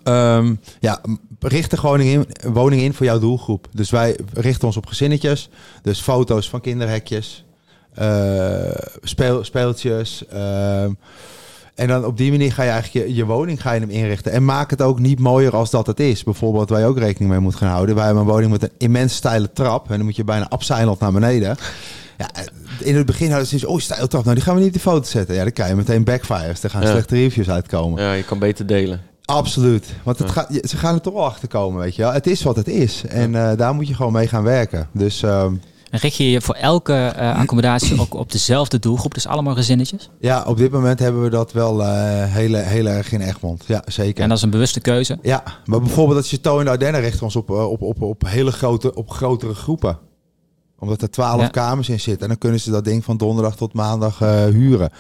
Ehm, 0.03 0.55
ja, 0.81 1.01
richt 1.41 1.71
de 1.71 1.79
woning 1.83 2.11
in, 2.11 2.53
woning 2.53 2.83
in 2.83 2.95
voor 2.95 3.07
jouw 3.07 3.19
doelgroep. 3.19 3.69
Dus 3.73 3.91
wij 3.91 4.19
richten 4.33 4.67
ons 4.67 4.77
op 4.77 4.87
gezinnetjes. 4.87 5.49
Dus 5.83 6.01
foto's 6.01 6.49
van 6.49 6.61
kinderhekjes, 6.61 7.44
speel, 9.03 9.45
speeltjes. 9.45 10.25
ehm, 10.27 10.91
en 11.75 11.89
dan 11.89 12.05
op 12.05 12.17
die 12.17 12.31
manier 12.31 12.53
ga 12.53 12.63
je 12.63 12.71
eigenlijk 12.71 13.07
je, 13.07 13.15
je 13.15 13.25
woning 13.25 13.63
ga 13.63 13.73
je 13.73 13.81
hem 13.81 13.91
inrichten. 13.91 14.33
En 14.33 14.45
maak 14.45 14.71
het 14.71 14.83
ook 14.83 14.99
niet 14.99 15.19
mooier 15.19 15.57
als 15.57 15.71
dat 15.71 15.87
het 15.87 16.01
is. 16.01 16.23
Bijvoorbeeld 16.25 16.69
waar 16.71 16.81
je 16.81 16.87
ook 16.87 16.99
rekening 16.99 17.31
mee 17.31 17.41
moet 17.41 17.55
gaan 17.55 17.69
houden. 17.71 17.95
Wij 17.95 18.05
hebben 18.05 18.23
een 18.23 18.29
woning 18.29 18.51
met 18.51 18.63
een 18.63 18.71
immens 18.79 19.15
steile 19.15 19.53
trap. 19.53 19.91
En 19.91 19.97
dan 19.97 20.05
moet 20.05 20.17
je 20.17 20.25
bijna 20.25 20.49
abseilend 20.49 21.01
naar 21.01 21.13
beneden. 21.13 21.57
Ja, 22.19 22.29
in 22.79 22.97
het 22.97 23.07
begin 23.07 23.29
hadden 23.29 23.47
ze 23.47 23.59
zoiets, 23.59 23.77
oh, 23.79 23.81
steile 23.85 24.07
trap. 24.09 24.23
Nou, 24.23 24.35
die 24.35 24.45
gaan 24.45 24.55
we 24.55 24.61
niet 24.61 24.69
op 24.69 24.75
de 24.75 24.81
foto 24.81 25.05
zetten. 25.05 25.35
Ja, 25.35 25.43
dan 25.43 25.53
krijg 25.53 25.69
je 25.71 25.77
meteen 25.77 26.05
backfires. 26.05 26.63
Er 26.63 26.71
gaan 26.71 26.83
Ja. 26.83 26.91
slechte 26.91 27.15
reviews 27.15 27.51
uitkomen. 27.51 28.03
Ja, 28.03 28.13
je 28.13 28.25
kan 28.25 28.39
beter 28.39 28.67
delen. 28.67 29.01
Absoluut. 29.25 29.87
Want 30.03 30.19
het 30.19 30.27
Ja. 30.27 30.33
gaat, 30.35 30.49
ze 30.69 30.77
gaan 30.77 30.95
er 30.95 31.01
toch 31.01 31.13
wel 31.15 31.25
achter 31.25 31.49
komen, 31.49 31.81
weet 31.81 31.97
je 31.97 32.03
wel. 32.03 32.13
Het 32.13 32.27
is 32.27 32.43
wat 32.43 32.57
het 32.57 32.69
is. 32.69 33.03
En 33.09 33.35
eh, 33.35 33.57
daar 33.57 33.75
moet 33.75 33.89
je 33.89 33.95
gewoon 33.95 34.13
mee 34.13 34.29
gaan 34.29 34.43
werken. 34.43 34.89
Dus 34.93 35.23
ehm, 35.23 35.55
En 35.95 36.01
richt 36.01 36.17
je 36.17 36.31
je 36.31 36.41
voor 36.41 36.55
elke 36.55 36.93
eh, 36.95 37.39
accommodatie 37.39 38.01
ook 38.01 38.15
op 38.15 38.33
dezelfde 38.33 38.79
doelgroep? 38.79 39.15
Dus 39.15 39.27
allemaal 39.27 39.55
gezinnetjes? 39.55 40.11
ja, 40.21 40.45
op 40.47 40.57
dit 40.57 40.71
moment 40.71 40.99
hebben 40.99 41.23
we 41.23 41.31
dat 41.31 41.53
wel 41.53 41.83
eh, 41.83 41.89
heel, 42.25 42.55
heel 42.55 42.87
erg 42.87 43.13
in 43.13 43.21
Egmond. 43.21 43.65
Ja, 43.67 43.83
zeker. 43.87 44.23
En 44.23 44.29
dat 44.29 44.39
is 44.39 44.45
een 44.45 44.51
bewuste 44.51 44.81
keuze? 44.81 45.19
Ja, 45.23 45.43
maar 45.65 45.81
bijvoorbeeld 45.81 46.19
dat 46.19 46.29
je 46.29 46.41
Toon 46.41 46.59
in 46.59 46.65
de 46.65 46.71
Ardennen 46.71 47.01
richten 47.01 47.19
we 47.19 47.25
ons 47.25 47.37
op, 47.37 47.51
eh, 47.51 47.71
op, 47.71 47.83
op, 47.83 48.03
op 48.03 48.23
hele 48.27 48.53
grote, 48.53 48.95
op 48.95 49.11
grotere 49.11 49.55
groepen. 49.55 49.99
Omdat 50.79 51.03
er 51.03 51.11
twaalf 51.11 51.41
Ja. 51.41 51.49
kamers 51.49 51.89
in 51.89 52.01
zitten. 52.01 52.23
En 52.23 52.29
dan 52.29 52.39
kunnen 52.39 52.61
ze 52.61 52.71
dat 52.71 52.85
ding 52.85 53.05
van 53.05 53.17
donderdag 53.17 53.57
tot 53.57 53.73
maandag 53.73 54.21
eh, 54.21 54.45
huren. 54.45 54.91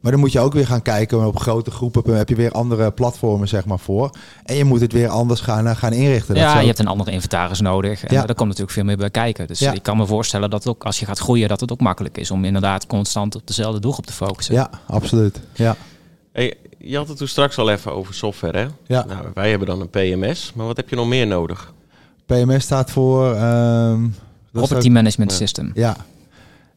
Maar 0.00 0.12
dan 0.12 0.20
moet 0.20 0.32
je 0.32 0.40
ook 0.40 0.52
weer 0.52 0.66
gaan 0.66 0.82
kijken. 0.82 1.26
Op 1.26 1.38
grote 1.38 1.70
groepen 1.70 2.16
heb 2.16 2.28
je 2.28 2.34
weer 2.34 2.50
andere 2.52 2.90
platformen 2.92 3.48
zeg 3.48 3.64
maar 3.66 3.78
voor. 3.78 4.10
En 4.44 4.56
je 4.56 4.64
moet 4.64 4.80
het 4.80 4.92
weer 4.92 5.08
anders 5.08 5.40
gaan, 5.40 5.66
eh, 5.66 5.76
gaan 5.76 5.92
inrichten. 5.92 6.34
Dat 6.34 6.42
Ja, 6.42 6.60
je 6.60 6.66
hebt 6.66 6.78
een 6.78 6.86
andere 6.86 7.10
inventaris 7.10 7.60
nodig. 7.60 8.04
En 8.04 8.14
Ja. 8.14 8.24
daar 8.26 8.34
komt 8.34 8.48
natuurlijk 8.48 8.76
veel 8.76 8.84
meer 8.84 8.96
bij 8.96 9.10
kijken. 9.10 9.46
Dus 9.46 9.58
Ja. 9.58 9.72
ik 9.72 9.82
kan 9.82 9.96
me 9.96 10.06
voorstellen 10.06 10.50
dat 10.50 10.66
ook 10.68 10.84
als 10.84 10.98
je 11.00 11.06
gaat 11.06 11.18
groeien, 11.18 11.48
dat 11.48 11.60
het 11.60 11.72
ook 11.72 11.80
makkelijk 11.80 12.18
is 12.18 12.30
om 12.30 12.44
inderdaad 12.44 12.86
constant 12.86 13.34
op 13.34 13.46
dezelfde 13.46 13.80
doelgroep 13.80 14.06
te 14.06 14.12
focussen. 14.12 14.54
ja, 14.54 14.70
absoluut. 14.86 15.40
Ja. 15.52 15.76
Hey, 16.32 16.54
je 16.78 16.96
had 16.96 17.08
het 17.08 17.16
toen 17.16 17.28
straks 17.28 17.58
al 17.58 17.70
even 17.70 17.92
over 17.94 18.14
software, 18.14 18.58
hè? 18.58 18.66
Ja. 18.94 19.04
Nou, 19.04 19.26
wij 19.34 19.50
hebben 19.50 19.68
dan 19.68 19.80
een 19.80 19.90
PMS, 19.90 20.52
maar 20.54 20.66
wat 20.66 20.76
heb 20.76 20.88
je 20.88 20.96
nog 20.96 21.06
meer 21.06 21.26
nodig? 21.26 21.72
PMS 22.26 22.62
staat 22.64 22.90
voor... 22.90 23.34
ehm, 23.34 24.04
is 24.04 24.10
Property 24.52 24.86
ook- 24.86 24.92
Management 24.92 25.30
Ja. 25.30 25.36
System. 25.36 25.70
Ja, 25.74 25.96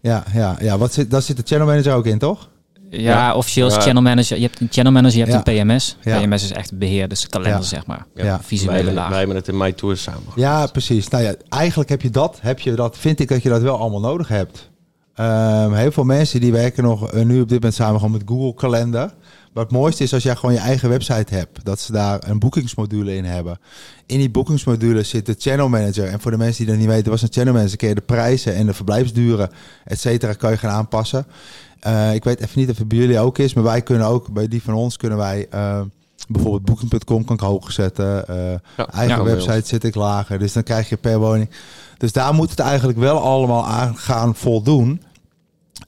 ja, 0.01 0.23
ja, 0.34 0.58
ja. 0.62 0.77
Wat 0.77 0.93
zit, 0.93 1.12
daar 1.12 1.21
zit 1.21 1.38
de 1.38 1.43
channel 1.45 1.67
manager 1.67 1.93
ook 1.93 2.05
in, 2.05 2.17
toch? 2.17 2.49
Ja, 2.89 2.99
Ja. 2.99 3.34
officieel 3.36 3.67
is 3.67 3.73
Ja. 3.75 3.82
channel 3.82 4.02
manager. 4.02 4.38
Je 4.38 4.43
hebt 4.45 4.60
een 4.60 4.67
channel 4.71 4.91
manager, 4.91 5.17
je 5.17 5.23
hebt 5.32 5.45
Ja. 5.47 5.54
een 5.54 5.63
PMS. 5.67 5.97
Ja. 6.02 6.19
PMS 6.19 6.43
is 6.43 6.52
echt 6.52 6.69
het 6.69 6.80
beheer, 6.80 7.08
dus 7.08 7.21
de 7.21 7.28
kalender, 7.28 7.60
Ja. 7.60 7.65
zeg 7.65 7.86
maar. 7.86 8.06
Ja. 8.15 8.23
wij, 8.23 8.38
Visuele 8.41 8.75
hebben- 8.75 8.93
laag. 8.93 9.10
wij 9.10 9.17
hebben 9.17 9.36
het 9.36 9.47
in 9.47 9.58
My 9.58 9.71
Tour 9.71 9.97
samen. 9.97 10.23
Ja, 10.36 10.65
precies. 10.67 11.08
Nou 11.08 11.23
ja, 11.23 11.34
eigenlijk 11.49 11.89
heb 11.89 12.02
je 12.02 12.10
dat, 12.10 12.38
heb 12.41 12.60
je 12.60 12.73
dat, 12.73 12.97
vind 12.97 13.19
ik 13.19 13.28
dat 13.28 13.43
je 13.43 13.49
dat 13.49 13.62
wel 13.62 13.78
allemaal 13.78 13.99
nodig 13.99 14.28
hebt. 14.28 14.69
Ehm, 15.15 15.73
heel 15.73 15.91
veel 15.91 16.04
mensen 16.04 16.39
die 16.41 16.52
werken 16.52 16.84
nog 16.84 17.12
eh, 17.12 17.23
nu 17.25 17.41
op 17.41 17.47
dit 17.49 17.58
moment 17.58 17.73
samen 17.73 17.95
gewoon 17.95 18.12
met 18.12 18.21
Google 18.25 18.54
Kalender. 18.54 19.13
Maar 19.54 19.63
het 19.63 19.73
mooiste 19.73 20.04
is 20.04 20.13
als 20.13 20.23
jij 20.23 20.36
gewoon 20.36 20.56
je 20.56 20.62
eigen 20.62 20.89
website 20.89 21.36
hebt, 21.36 21.65
dat 21.65 21.80
ze 21.80 21.91
daar 21.91 22.19
een 22.25 22.39
boekingsmodule 22.39 23.15
in 23.15 23.25
hebben. 23.25 23.60
In 24.06 24.17
die 24.19 24.30
boekingsmodule 24.30 25.04
zit 25.04 25.25
de 25.25 25.36
channel 25.38 25.69
manager. 25.69 26.06
En 26.08 26.19
voor 26.19 26.32
de 26.32 26.38
mensen 26.38 26.63
die 26.65 26.73
dat 26.73 26.82
niet 26.84 26.91
weten, 26.93 27.12
was 27.12 27.21
een 27.21 27.28
channel 27.32 27.54
manager. 27.54 27.78
Kun 27.78 27.88
je 27.88 27.95
de 27.95 28.02
prijzen 28.02 28.56
en 28.56 28.65
de 28.65 28.73
verblijfsduren, 28.73 29.49
et 29.86 29.99
cetera, 29.99 30.34
kan 30.34 30.52
je 30.52 30.58
gaan 30.58 30.71
aanpassen. 30.71 31.25
Eh, 31.79 32.13
ik 32.13 32.23
weet 32.23 32.39
even 32.41 32.59
niet 32.59 32.69
of 32.69 32.77
het 32.77 32.87
bij 32.87 32.97
jullie 32.97 33.19
ook 33.19 33.37
is, 33.37 33.53
maar 33.53 33.63
wij 33.63 33.81
kunnen 33.81 34.07
ook, 34.07 34.29
bij 34.33 34.47
die 34.47 34.63
van 34.63 34.73
ons 34.73 34.97
kunnen 34.97 35.17
wij 35.17 35.47
eh, 35.49 35.81
bijvoorbeeld 36.27 36.65
booking.com 36.65 37.25
kan 37.25 37.35
ik 37.35 37.41
hoger 37.41 37.71
zetten. 37.71 38.27
eh, 38.27 38.51
Ja, 38.77 38.87
eigen 38.91 39.17
ja, 39.17 39.23
website 39.23 39.67
zit 39.67 39.83
ik 39.83 39.95
lager. 39.95 40.39
Dus 40.39 40.53
dan 40.53 40.63
krijg 40.63 40.89
je 40.89 40.97
per 40.97 41.19
woning. 41.19 41.49
Dus 41.97 42.11
daar 42.11 42.33
moet 42.33 42.49
het 42.49 42.59
eigenlijk 42.59 42.99
wel 42.99 43.19
allemaal 43.21 43.65
aan 43.65 43.97
gaan 43.97 44.35
voldoen. 44.35 45.01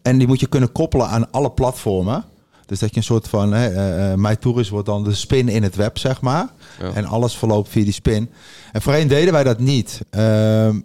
En 0.01 0.17
die 0.17 0.27
moet 0.27 0.39
je 0.39 0.47
kunnen 0.47 0.71
koppelen 0.71 1.08
aan 1.08 1.32
alle 1.32 1.51
platformen. 1.51 2.23
Dus 2.65 2.80
dat 2.80 2.89
je 2.89 2.97
een 2.97 3.04
soort 3.04 3.27
van, 3.27 3.54
hè, 3.54 4.17
My 4.17 4.36
Tourist 4.36 4.69
wordt 4.69 4.86
dan 4.86 5.04
de 5.04 5.13
spin 5.13 5.49
in 5.49 5.63
het 5.63 5.75
web, 5.75 5.97
zeg 5.97 6.21
maar. 6.21 6.47
Ja. 6.80 6.91
En 6.93 7.06
alles 7.06 7.34
verloopt 7.38 7.69
via 7.69 7.84
die 7.84 7.93
spin. 7.93 8.30
En 8.71 8.82
voorheen 8.82 9.08
deden 9.08 9.34
wij 9.34 9.43
dat 9.43 9.60
niet. 9.60 10.01
Ehm, 10.10 10.80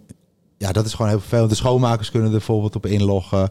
ja, 0.57 0.71
dat 0.71 0.85
is 0.85 0.93
gewoon 0.93 1.11
heel 1.11 1.19
vervelend. 1.19 1.49
De 1.49 1.55
schoonmakers 1.55 2.11
kunnen 2.11 2.27
er 2.29 2.37
bijvoorbeeld 2.37 2.75
op 2.75 2.85
inloggen. 2.85 3.49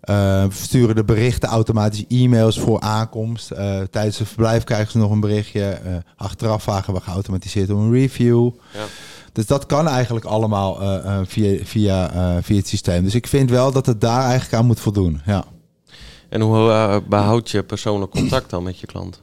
Eh, 0.00 0.44
sturen 0.50 0.94
de 0.94 1.04
berichten 1.04 1.48
automatisch 1.48 2.04
e-mails 2.08 2.58
voor 2.58 2.80
aankomst. 2.80 3.50
Eh, 3.50 3.80
tijdens 3.80 4.18
het 4.18 4.28
verblijf 4.28 4.64
krijgen 4.64 4.90
ze 4.90 4.98
nog 4.98 5.10
een 5.10 5.20
berichtje. 5.20 5.64
Eh, 5.64 5.94
achteraf 6.16 6.62
vragen 6.62 6.94
we 6.94 7.00
geautomatiseerd 7.00 7.70
om 7.70 7.78
een 7.78 7.92
review. 7.92 8.50
Ja. 8.72 8.84
Dus 9.32 9.46
dat 9.46 9.66
kan 9.66 9.88
eigenlijk 9.88 10.24
allemaal 10.24 10.78
via, 11.26 11.64
via, 11.64 12.10
via 12.42 12.56
het 12.56 12.68
systeem. 12.68 13.04
Dus 13.04 13.14
ik 13.14 13.26
vind 13.26 13.50
wel 13.50 13.72
dat 13.72 13.86
het 13.86 14.00
daar 14.00 14.22
eigenlijk 14.22 14.54
aan 14.54 14.66
moet 14.66 14.80
voldoen. 14.80 15.20
Ja. 15.26 15.44
En 16.28 16.40
hoe 16.40 16.70
eh, 16.70 16.96
behoud 17.08 17.50
je 17.50 17.62
persoonlijk 17.62 18.10
contact 18.10 18.50
dan 18.50 18.62
met 18.62 18.78
je 18.80 18.86
klanten? 18.86 19.22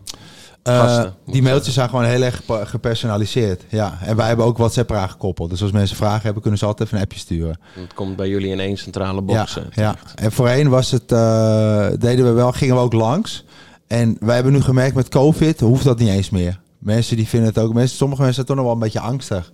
Eh, 0.63 0.79
Gasten, 0.79 1.13
die 1.25 1.41
mailtjes 1.41 1.73
zijn 1.73 1.89
gewoon 1.89 2.05
heel 2.05 2.21
erg 2.21 2.41
gepersonaliseerd. 2.63 3.63
Ja. 3.69 3.97
En 4.01 4.15
wij 4.15 4.27
hebben 4.27 4.45
ook 4.45 4.57
WhatsApp 4.57 4.89
eraan 4.89 5.09
gekoppeld. 5.09 5.49
Dus 5.49 5.61
als 5.61 5.71
mensen 5.71 5.95
vragen 5.95 6.21
hebben, 6.21 6.41
kunnen 6.41 6.59
ze 6.59 6.65
altijd 6.65 6.87
even 6.87 6.99
een 6.99 7.03
appje 7.03 7.19
sturen. 7.19 7.59
Het 7.73 7.93
komt 7.93 8.15
bij 8.15 8.29
jullie 8.29 8.49
in 8.49 8.59
één 8.59 8.77
centrale 8.77 9.21
box. 9.21 9.53
Ja, 9.53 9.63
ja. 9.71 9.95
En 10.15 10.31
voorheen 10.31 10.69
was 10.69 10.91
het, 10.91 11.11
eh, 11.11 11.87
deden 11.99 12.25
we 12.25 12.31
wel, 12.31 12.51
gingen 12.51 12.75
we 12.75 12.81
ook 12.81 12.93
langs. 12.93 13.45
En 13.87 14.17
wij 14.19 14.35
hebben 14.35 14.53
nu 14.53 14.61
gemerkt 14.61 14.95
met 14.95 15.09
COVID 15.09 15.59
hoeft 15.59 15.83
dat 15.83 15.99
niet 15.99 16.09
eens 16.09 16.29
meer. 16.29 16.59
Mensen 16.77 17.17
die 17.17 17.27
vinden 17.27 17.49
het 17.49 17.59
ook, 17.59 17.73
mensen, 17.73 17.97
sommige 17.97 18.21
mensen 18.21 18.45
zijn 18.45 18.47
toch 18.47 18.55
nog 18.55 18.65
wel 18.65 18.83
een 18.83 18.91
beetje 18.91 19.07
angstig. 19.09 19.51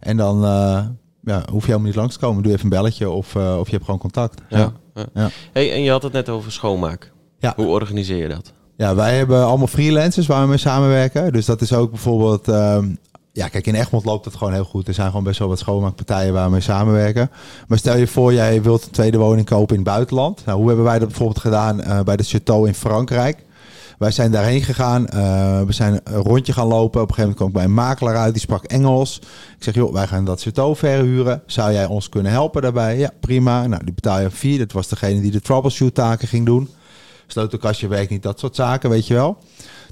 En 0.00 0.16
dan 0.16 0.44
eh, 0.44 0.84
ja, 1.22 1.42
hoef 1.50 1.60
je 1.60 1.66
helemaal 1.66 1.86
niet 1.86 1.96
langs 1.96 2.14
te 2.14 2.20
komen. 2.20 2.42
Doe 2.42 2.52
even 2.52 2.64
een 2.64 2.70
belletje 2.70 3.10
of, 3.10 3.36
of 3.36 3.66
je 3.66 3.72
hebt 3.72 3.84
gewoon 3.84 4.00
contact. 4.00 4.40
Ja. 4.48 4.72
ja. 4.94 5.06
Ja. 5.14 5.30
Hey, 5.52 5.72
en 5.72 5.82
je 5.82 5.90
had 5.90 6.02
het 6.02 6.12
net 6.12 6.28
over 6.28 6.52
schoonmaak. 6.52 7.12
Ja. 7.38 7.52
Hoe 7.56 7.66
organiseer 7.66 8.16
je 8.16 8.28
dat? 8.28 8.52
Ja, 8.80 8.94
wij 8.94 9.16
hebben 9.16 9.44
allemaal 9.44 9.66
freelancers 9.66 10.26
waar 10.26 10.42
we 10.42 10.48
mee 10.48 10.56
samenwerken. 10.56 11.32
Dus 11.32 11.46
dat 11.46 11.60
is 11.60 11.72
ook 11.72 11.90
bijvoorbeeld... 11.90 12.48
ehm, 12.48 12.88
ja, 13.32 13.48
kijk, 13.48 13.66
in 13.66 13.74
Egmond 13.74 14.04
loopt 14.04 14.24
het 14.24 14.34
gewoon 14.36 14.52
heel 14.52 14.64
goed. 14.64 14.88
Er 14.88 14.94
zijn 14.94 15.08
gewoon 15.08 15.24
best 15.24 15.38
wel 15.38 15.48
wat 15.48 15.58
schoonmaakpartijen 15.58 16.32
waar 16.32 16.44
we 16.44 16.50
mee 16.50 16.60
samenwerken. 16.60 17.30
Maar 17.68 17.78
stel 17.78 17.96
je 17.96 18.06
voor, 18.06 18.32
jij 18.32 18.62
wilt 18.62 18.84
een 18.84 18.90
tweede 18.90 19.18
woning 19.18 19.46
kopen 19.46 19.76
in 19.76 19.82
het 19.82 19.90
buitenland. 19.90 20.44
Nou, 20.44 20.58
hoe 20.58 20.66
hebben 20.66 20.84
wij 20.84 20.98
dat 20.98 21.08
bijvoorbeeld 21.08 21.38
gedaan 21.38 21.80
eh, 21.80 22.00
bij 22.00 22.16
de 22.16 22.22
Chateau 22.22 22.66
in 22.66 22.74
Frankrijk? 22.74 23.44
Wij 23.98 24.10
zijn 24.10 24.30
daarheen 24.30 24.62
gegaan. 24.62 25.06
eh, 25.08 25.62
we 25.62 25.72
zijn 25.72 26.00
een 26.04 26.22
rondje 26.22 26.52
gaan 26.52 26.66
lopen. 26.66 27.00
Op 27.00 27.08
een 27.08 27.14
gegeven 27.14 27.20
moment 27.20 27.36
kwam 27.36 27.48
ik 27.48 27.54
bij 27.54 27.64
een 27.64 27.74
makelaar 27.74 28.16
uit. 28.16 28.32
Die 28.32 28.42
sprak 28.42 28.64
Engels. 28.64 29.18
Ik 29.56 29.64
zeg, 29.64 29.74
joh, 29.74 29.92
wij 29.92 30.06
gaan 30.06 30.24
dat 30.24 30.42
Chateau 30.42 30.76
verhuren. 30.76 31.42
Zou 31.46 31.72
jij 31.72 31.86
ons 31.86 32.08
kunnen 32.08 32.32
helpen 32.32 32.62
daarbij? 32.62 32.98
Ja, 32.98 33.10
prima. 33.20 33.66
Nou, 33.66 33.84
die 33.84 33.94
betaal 33.94 34.20
je 34.20 34.30
fee. 34.30 34.58
Dat 34.58 34.72
was 34.72 34.88
degene 34.88 35.20
die 35.20 35.30
de 35.30 35.40
troubleshoot 35.40 35.94
taken 35.94 36.28
ging 36.28 36.46
doen. 36.46 36.68
Sleutelkastje 37.30 37.88
werkt 37.88 38.10
niet, 38.10 38.22
dat 38.22 38.38
soort 38.38 38.54
zaken, 38.54 38.90
weet 38.90 39.06
je 39.06 39.14
wel. 39.14 39.38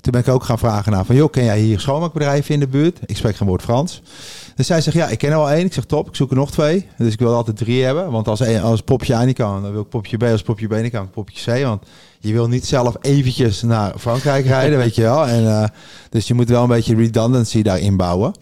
Toen 0.01 0.12
ben 0.12 0.20
ik 0.20 0.29
ook 0.29 0.44
gaan 0.44 0.59
vragen 0.59 0.92
naar 0.92 1.05
van, 1.05 1.14
joh, 1.14 1.31
ken 1.31 1.44
jij 1.44 1.61
hier 1.61 1.81
schoonmaakbedrijven 1.81 2.55
in 2.55 2.61
de 2.61 2.68
buurt? 2.68 2.98
Ik 3.07 3.16
spreek 3.16 3.37
geen 3.37 3.48
woord 3.48 3.62
Frans. 3.62 4.03
Dus 4.57 4.66
zij 4.66 4.81
zegt, 4.81 4.96
ja, 4.96 5.09
ik 5.09 5.18
ken 5.18 5.31
er 5.31 5.37
wel 5.37 5.51
één. 5.51 5.64
Ik 5.64 5.72
zeg, 5.72 5.85
top, 5.85 6.09
ik 6.09 6.14
zoek 6.14 6.31
er 6.31 6.37
nog 6.37 6.51
twee. 6.51 6.88
Dus 6.96 7.12
ik 7.12 7.18
wil 7.18 7.35
altijd 7.35 7.57
drie 7.57 7.85
hebben. 7.85 8.11
Want 8.11 8.29
als, 8.29 8.42
als 8.61 8.81
popje 8.81 9.14
A 9.14 9.24
niet 9.24 9.37
kan, 9.37 9.62
dan 9.62 9.72
wil 9.72 9.81
ik 9.81 9.88
popje 9.88 10.16
B. 10.16 10.22
Als 10.22 10.42
popje 10.42 10.66
B 10.66 10.83
niet 10.83 10.92
kan, 10.92 11.11
popje 11.11 11.53
C. 11.53 11.62
Want 11.62 11.83
je 12.20 12.33
wil 12.33 12.48
niet 12.48 12.66
zelf 12.66 12.96
eventjes 13.00 13.62
naar 13.62 13.98
Frankrijk 13.98 14.46
rijden, 14.46 14.78
weet 14.78 14.94
je 14.94 15.02
wel. 15.02 15.26
En, 15.26 15.46
eh, 15.46 15.68
dus 16.11 16.28
je 16.28 16.35
moet 16.35 16.48
wel 16.48 16.62
een 16.62 16.68
beetje 16.68 16.94
redundancy 16.94 17.62
daarin 17.62 17.96
bouwen. 17.96 18.35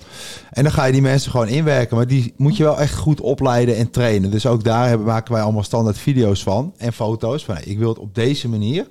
En 0.51 0.63
dan 0.63 0.73
ga 0.73 0.85
je 0.85 0.93
die 0.93 1.03
mensen 1.03 1.31
gewoon 1.31 1.49
inwerken. 1.49 1.97
Maar 1.97 2.07
die 2.07 2.33
moet 2.37 2.57
je 2.57 2.63
wel 2.63 2.81
echt 2.81 2.95
goed 2.95 3.21
opleiden 3.21 3.77
en 3.77 3.91
trainen. 3.91 4.31
Dus 4.31 4.47
ook 4.47 4.65
daar 4.65 4.89
hebben, 4.89 5.07
maken 5.07 5.33
wij 5.33 5.43
allemaal 5.43 5.63
standaard 5.63 5.99
video's 5.99 6.43
van. 6.43 6.73
En 6.77 6.93
foto's. 6.93 7.45
Van, 7.45 7.57
ik 7.65 7.79
wil 7.79 7.89
het 7.89 7.99
op 7.99 8.15
deze 8.15 8.49
manier. 8.49 8.87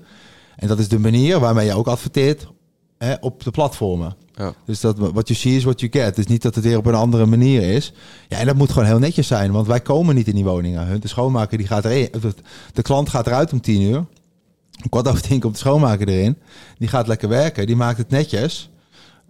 En 0.56 0.68
dat 0.68 0.80
is 0.80 0.88
de 0.88 1.00
manier 1.00 1.40
waarmee 1.40 1.66
je 1.66 1.74
ook 1.74 1.88
adverteert 1.88 2.48
hè, 2.98 3.14
op 3.20 3.44
de 3.44 3.52
platformen. 3.52 4.16
Ja. 4.36 4.54
Dus 4.66 4.80
dat 4.80 4.98
wat 4.98 5.28
you 5.28 5.40
see 5.40 5.56
is 5.56 5.64
what 5.64 5.80
you 5.80 5.92
get. 5.92 6.16
Dus 6.16 6.26
niet 6.26 6.42
dat 6.42 6.56
het 6.56 6.64
weer 6.64 6.78
op 6.78 6.86
een 6.86 6.96
andere 6.96 7.26
manier 7.26 7.62
is. 7.62 7.94
Ja, 8.28 8.38
en 8.38 8.46
dat 8.46 8.56
moet 8.56 8.72
gewoon 8.72 8.88
heel 8.88 9.00
netjes 9.00 9.28
zijn. 9.28 9.52
Want 9.52 9.68
wij 9.68 9.80
komen 9.80 10.16
niet 10.16 10.28
in 10.28 10.36
die 10.36 10.44
woningen. 10.44 11.02
De 11.02 11.08
schoonmaker 11.08 11.58
die 11.58 11.68
gaat 11.68 11.86
erin. 11.86 12.10
De, 12.22 12.34
de 12.74 12.82
klant 12.82 13.10
gaat 13.10 13.28
eruit 13.28 13.52
om 13.52 13.62
tien 13.62 13.82
uur. 13.82 14.06
Tien 15.22 15.40
komt 15.40 15.54
de 15.54 15.60
schoonmaker 15.60 16.08
erin. 16.08 16.38
Die 16.78 16.88
gaat 16.88 17.08
lekker 17.08 17.30
werken. 17.30 17.66
Die 17.68 17.76
maakt 17.76 17.98
het 17.98 18.10
netjes. 18.10 18.70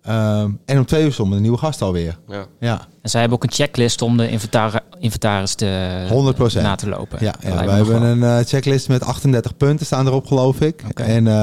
Ehm, 0.02 0.52
en 0.66 0.78
om 0.78 0.86
twee 0.86 1.04
uur 1.06 1.14
stond 1.14 1.34
een 1.34 1.42
nieuwe 1.42 1.58
gast 1.58 1.82
alweer. 1.82 2.18
Ja. 2.28 2.46
Ja, 2.60 2.88
En 3.02 3.10
zij 3.10 3.20
hebben 3.20 3.38
ook 3.38 3.44
een 3.44 3.52
checklist 3.52 4.02
om 4.02 4.18
de 4.18 4.30
inventari- 4.30 4.80
inventaris 5.00 5.54
te, 5.56 6.06
100%. 6.10 6.64
na 6.64 6.76
te 6.76 6.90
lopen. 6.90 7.18
ja, 7.22 7.36
ja 7.40 7.66
wij 7.66 7.76
hebben 7.76 8.00
wel. 8.02 8.10
een 8.10 8.24
eh, 8.24 8.46
checklist 8.46 8.88
met 8.88 9.04
38 9.04 9.58
punten 9.58 9.86
staan 9.86 10.08
erop, 10.08 10.26
geloof 10.28 10.62
ik. 10.62 10.84
Oké. 10.90 11.04
En 11.04 11.28
eh, 11.28 11.34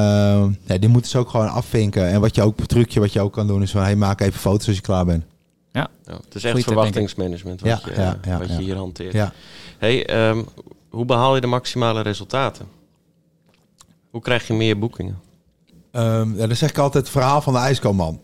ja, 0.65 0.79
die 0.79 0.89
moeten 0.89 1.11
ze 1.11 1.19
ook 1.19 1.31
gewoon 1.31 1.49
afvinken. 1.51 2.09
En 2.09 2.21
wat 2.21 2.35
je 2.35 2.43
ook, 2.43 2.59
een 2.59 2.67
trucje 2.67 3.01
wat 3.01 3.13
je 3.13 3.21
ook 3.21 3.33
kan 3.33 3.47
doen, 3.47 3.63
is 3.63 3.71
van 3.71 3.83
hey, 3.83 3.97
maak 3.97 4.21
even 4.21 4.41
foto's 4.41 4.67
als 4.67 4.77
je 4.77 4.83
klaar 4.83 5.05
bent. 5.05 5.25
Ja, 5.73 5.89
het 6.05 6.35
is 6.35 6.43
echt 6.45 6.51
Goeie 6.53 6.63
verwachtingsmanagement 6.67 7.61
wat, 7.61 7.71
Ja, 7.71 7.81
je, 7.85 8.01
ja, 8.01 8.19
ja, 8.25 8.39
wat 8.39 8.49
ja. 8.49 8.55
je 8.59 8.63
hier 8.63 8.77
hanteert. 8.77 9.13
Ja. 9.13 9.33
Hey, 9.79 10.07
ehm, 10.07 10.43
hoe 10.91 11.05
behaal 11.05 11.35
je 11.35 11.41
de 11.41 11.47
maximale 11.47 12.01
resultaten? 12.03 12.67
Hoe 14.13 14.21
krijg 14.21 14.47
je 14.47 14.55
meer 14.55 14.79
boekingen? 14.79 15.19
Ehm, 15.91 16.37
ja, 16.37 16.47
dan 16.47 16.57
zeg 16.57 16.71
ik 16.71 16.79
altijd 16.79 17.05
het 17.05 17.13
verhaal 17.13 17.43
van 17.43 17.53
de 17.53 17.59
ijskoolman. 17.59 18.21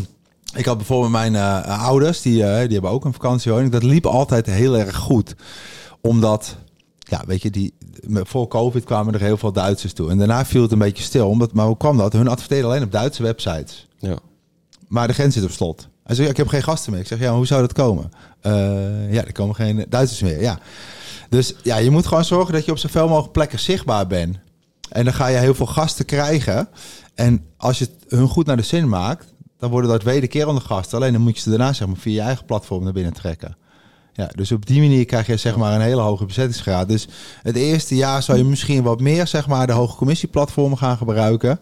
ik 0.60 0.64
had 0.64 0.76
bijvoorbeeld 0.76 1.12
mijn 1.12 1.34
eh, 1.34 1.84
ouders, 1.84 2.22
die, 2.22 2.44
eh, 2.44 2.60
die 2.60 2.72
hebben 2.72 2.90
ook 2.90 3.04
een 3.04 3.12
vakantiewoning. 3.12 3.72
Dat 3.72 3.82
liep 3.82 4.06
altijd 4.06 4.46
heel 4.46 4.76
erg 4.76 4.96
goed. 4.96 5.34
Omdat, 6.00 6.56
ja, 6.98 7.22
weet 7.26 7.42
je, 7.42 7.50
die, 7.50 7.74
voor 8.08 8.48
COVID 8.48 8.84
kwamen 8.84 9.14
er 9.14 9.20
heel 9.20 9.36
veel 9.36 9.52
Duitsers 9.52 9.92
toe. 9.92 10.10
En 10.10 10.18
daarna 10.18 10.44
viel 10.44 10.62
het 10.62 10.72
een 10.72 10.78
beetje 10.78 11.02
stil. 11.02 11.28
Omdat, 11.28 11.52
maar 11.52 11.66
hoe 11.66 11.76
kwam 11.76 11.96
dat? 11.96 12.12
Hun 12.12 12.28
adverteerden 12.28 12.70
alleen 12.70 12.82
op 12.82 12.92
Duitse 12.92 13.22
websites. 13.22 13.88
Ja. 13.98 14.18
Maar 14.88 15.06
de 15.06 15.14
grens 15.14 15.34
zit 15.34 15.44
op 15.44 15.50
slot. 15.50 15.88
Hij 16.04 16.14
zegt, 16.14 16.30
ik 16.30 16.36
heb 16.36 16.48
geen 16.48 16.62
gasten 16.62 16.92
meer. 16.92 17.00
Ik 17.00 17.06
zeg, 17.06 17.18
ja, 17.18 17.34
hoe 17.34 17.46
zou 17.46 17.60
dat 17.60 17.72
komen? 17.72 18.10
Eh, 18.40 19.12
ja, 19.12 19.24
er 19.24 19.32
komen 19.32 19.54
geen 19.54 19.86
Duitsers 19.88 20.20
meer. 20.20 20.40
Ja. 20.40 20.58
Dus 21.28 21.54
ja, 21.62 21.76
je 21.76 21.90
moet 21.90 22.06
gewoon 22.06 22.24
zorgen 22.24 22.54
dat 22.54 22.64
je 22.64 22.70
op 22.70 22.78
zoveel 22.78 23.08
mogelijk 23.08 23.32
plekken 23.32 23.58
zichtbaar 23.58 24.06
bent. 24.06 24.38
En 24.90 25.04
dan 25.04 25.14
ga 25.14 25.26
je 25.26 25.38
heel 25.38 25.54
veel 25.54 25.66
gasten 25.66 26.04
krijgen. 26.04 26.68
En 27.14 27.44
als 27.56 27.78
je 27.78 27.84
het 27.84 28.04
hun 28.08 28.28
goed 28.28 28.46
naar 28.46 28.56
de 28.56 28.62
zin 28.62 28.88
maakt, 28.88 29.34
dan 29.58 29.70
worden 29.70 29.90
dat 29.90 30.02
wederkerende 30.02 30.60
gasten. 30.60 30.98
Alleen 30.98 31.12
dan 31.12 31.22
moet 31.22 31.36
je 31.36 31.42
ze 31.42 31.48
daarna 31.48 31.72
zeg 31.72 31.86
maar, 31.86 31.96
via 31.96 32.14
je 32.14 32.20
eigen 32.20 32.44
platform 32.44 32.84
naar 32.84 32.92
binnen 32.92 33.12
trekken. 33.12 33.56
Ja, 34.12 34.30
dus 34.34 34.52
op 34.52 34.66
die 34.66 34.80
manier 34.80 35.04
krijg 35.04 35.26
je 35.26 35.36
zeg 35.36 35.56
maar 35.56 35.74
een 35.74 35.80
hele 35.80 36.00
hoge 36.00 36.24
bezettingsgraad. 36.24 36.88
Dus 36.88 37.08
het 37.42 37.56
eerste 37.56 37.96
jaar 37.96 38.22
zou 38.22 38.38
je 38.38 38.44
misschien 38.44 38.82
wat 38.82 39.00
meer 39.00 39.26
zeg 39.26 39.46
maar 39.46 39.66
de 39.66 39.72
hoge 39.72 39.96
commissieplatformen 39.96 40.78
gaan 40.78 40.96
gebruiken. 40.96 41.60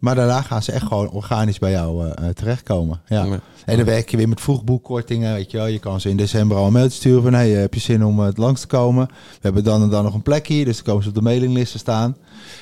Maar 0.00 0.14
daarna 0.14 0.42
gaan 0.42 0.62
ze 0.62 0.72
echt 0.72 0.86
gewoon 0.86 1.10
organisch 1.10 1.58
bij 1.58 1.70
jou 1.70 2.06
eh, 2.06 2.28
eh, 2.28 2.34
terechtkomen. 2.34 3.00
Ja. 3.06 3.24
Ja. 3.24 3.40
En 3.64 3.76
dan 3.76 3.86
werk 3.86 4.10
je 4.10 4.16
weer 4.16 4.28
met 4.28 4.40
vroegboekkortingen. 4.40 5.34
Weet 5.34 5.50
je, 5.50 5.56
wel. 5.56 5.66
je 5.66 5.78
kan 5.78 6.00
ze 6.00 6.08
in 6.08 6.16
december 6.16 6.56
al 6.56 6.66
een 6.66 6.72
mailtje 6.72 6.98
sturen 6.98 7.22
van... 7.22 7.32
Hey, 7.32 7.50
heb 7.50 7.74
je 7.74 7.80
zin 7.80 8.04
om 8.04 8.20
het 8.20 8.38
langs 8.38 8.60
te 8.60 8.66
komen? 8.66 9.06
We 9.06 9.38
hebben 9.40 9.64
dan 9.64 9.82
en 9.82 9.90
dan 9.90 10.04
nog 10.04 10.14
een 10.14 10.22
plekje. 10.22 10.64
Dus 10.64 10.76
dan 10.76 10.84
komen 10.84 11.02
ze 11.02 11.08
op 11.08 11.14
de 11.14 11.22
mailinglisten 11.22 11.80
staan. 11.80 12.16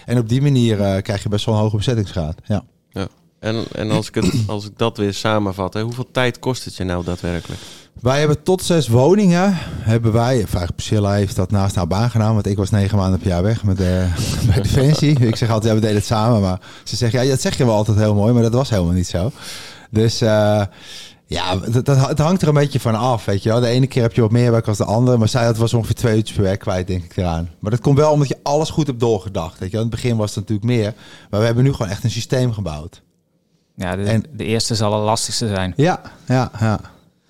En 0.07 0.19
op 0.19 0.29
die 0.29 0.43
manier 0.43 0.81
eh, 0.81 1.03
krijg 1.03 1.23
je 1.23 1.29
best 1.29 1.45
wel 1.45 1.55
een 1.55 1.61
hoge 1.61 1.77
bezettingsgraad. 1.77 2.37
Ja. 2.45 2.65
ja. 2.91 3.09
En, 3.39 3.65
en 3.73 3.91
als, 3.91 4.09
ik 4.09 4.15
het, 4.15 4.33
als 4.47 4.67
ik 4.67 4.73
dat 4.79 4.97
weer 4.97 5.15
samenvat, 5.15 5.75
hè, 5.75 5.83
hoeveel 5.83 6.09
tijd 6.13 6.39
kost 6.39 6.65
het 6.65 6.77
je 6.77 6.85
nou 6.85 7.05
daadwerkelijk? 7.05 7.61
Wij 8.01 8.19
hebben 8.19 8.43
tot 8.43 8.63
zes 8.63 8.89
woningen. 8.89 9.53
Hebben 9.81 10.13
wij, 10.13 10.47
Priscilla 10.75 11.13
heeft 11.13 11.37
dat 11.37 11.51
naast 11.51 11.75
haar 11.75 11.87
baan 11.87 12.11
gedaan. 12.11 12.35
Want 12.35 12.47
ik 12.47 12.57
was 12.57 12.71
negen 12.71 12.99
maanden 12.99 13.19
per 13.19 13.29
jaar 13.29 13.43
weg 13.43 13.65
met, 13.65 13.81
eh 13.81 13.87
bij 14.49 14.63
Defensie. 14.63 15.27
ik 15.27 15.37
zeg 15.37 15.51
altijd, 15.51 15.73
ja, 15.73 15.75
we 15.75 15.81
deden 15.81 15.97
het 15.97 16.07
samen. 16.07 16.41
Maar 16.41 16.61
ze 16.85 16.97
zegt, 16.97 17.13
ja, 17.13 17.25
dat 17.25 17.41
zeg 17.41 17.57
je 17.57 17.65
wel 17.65 17.75
altijd 17.75 17.99
heel 17.99 18.15
mooi. 18.15 18.33
Maar 18.33 18.43
dat 18.43 18.53
was 18.53 18.71
helemaal 18.71 18.93
niet 18.93 19.07
zo. 19.07 19.31
Dus 19.91 20.21
eh, 20.21 20.63
ja, 21.27 21.57
dat, 21.57 21.85
dat, 21.85 22.09
het 22.09 22.19
hangt 22.19 22.43
er 22.43 22.49
een 22.49 22.55
beetje 22.55 22.81
van 22.81 22.95
af, 22.95 23.25
weet 23.25 23.43
je 23.43 23.49
wel. 23.49 23.61
De 23.61 23.67
ene 23.67 23.87
keer 23.87 24.03
heb 24.03 24.13
je 24.13 24.21
wat 24.21 24.31
meer 24.31 24.51
werk 24.51 24.69
als 24.69 24.79
de 24.79 24.85
andere. 24.85 25.19
Maar 25.19 25.29
zij 25.29 25.45
had 25.45 25.57
was 25.57 25.75
ongeveer 25.75 25.95
twee 25.95 26.17
uurtjes 26.17 26.37
per 26.37 26.45
week 26.45 26.59
kwijt, 26.59 26.87
denk 26.87 27.05
ik, 27.05 27.17
eraan. 27.17 27.51
Maar 27.59 27.71
dat 27.71 27.81
komt 27.81 27.99
wel 27.99 28.13
omdat 28.13 28.29
je 28.29 28.39
alles 28.43 28.71
goed 28.71 28.87
hebt 28.87 29.01
doorgedacht. 29.01 29.59
Weet 29.59 29.71
je 29.71 29.77
wel. 29.77 29.85
In 29.85 29.91
het 29.91 30.01
begin 30.01 30.17
was 30.17 30.35
het 30.35 30.49
natuurlijk 30.49 30.67
meer. 30.67 30.95
Maar 31.31 31.41
we 31.41 31.47
hebben 31.47 31.65
nu 31.65 31.73
gewoon 31.73 31.91
echt 31.91 32.05
een 32.05 32.11
systeem 32.11 32.53
gebouwd. 32.53 33.03
Ja, 33.77 33.97
de, 33.97 34.03
En- 34.03 34.25
de 34.33 34.45
eerste 34.45 34.75
zal 34.75 34.93
het 34.93 35.03
lastigste 35.03 35.49
zijn. 35.49 35.73
Ja, 35.77 36.01
ja, 36.27 36.51
ja. 36.61 36.81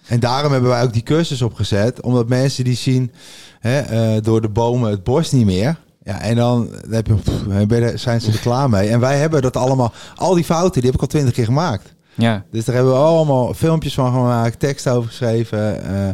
En 0.06 0.20
daarom 0.20 0.52
hebben 0.52 0.70
wij 0.70 0.82
ook 0.82 0.92
die 0.92 1.02
cursus 1.02 1.42
opgezet. 1.42 2.00
Omdat 2.00 2.28
mensen 2.28 2.64
die 2.64 2.76
zien 2.76 3.12
hè, 3.60 3.78
eh, 3.78 4.22
door 4.22 4.40
de 4.40 4.48
bomen 4.48 4.90
het 4.90 5.04
bos 5.04 5.32
niet 5.32 5.46
meer. 5.46 5.76
Ja, 6.04 6.20
en 6.20 6.36
dan 6.36 6.68
heb 6.90 7.06
je, 7.06 7.14
pff, 7.14 8.00
zijn 8.00 8.20
ze 8.20 8.32
er 8.32 8.38
klaar 8.38 8.70
mee. 8.70 8.88
En 8.88 9.00
wij 9.00 9.18
hebben 9.18 9.42
dat 9.42 9.56
allemaal, 9.56 9.92
al 10.14 10.34
die 10.34 10.44
fouten, 10.44 10.80
die 10.80 10.90
heb 10.90 10.94
ik 10.94 11.00
al 11.00 11.06
twintig 11.06 11.34
keer 11.34 11.44
gemaakt. 11.44 11.94
Ja, 12.16 12.44
Dus 12.50 12.64
daar 12.64 12.74
hebben 12.74 12.92
we 12.92 12.98
allemaal 12.98 13.54
filmpjes 13.54 13.94
van 13.94 14.12
gemaakt, 14.12 14.58
tekst 14.58 14.88
over 14.88 15.08
geschreven. 15.08 15.84
eh, 15.84 16.08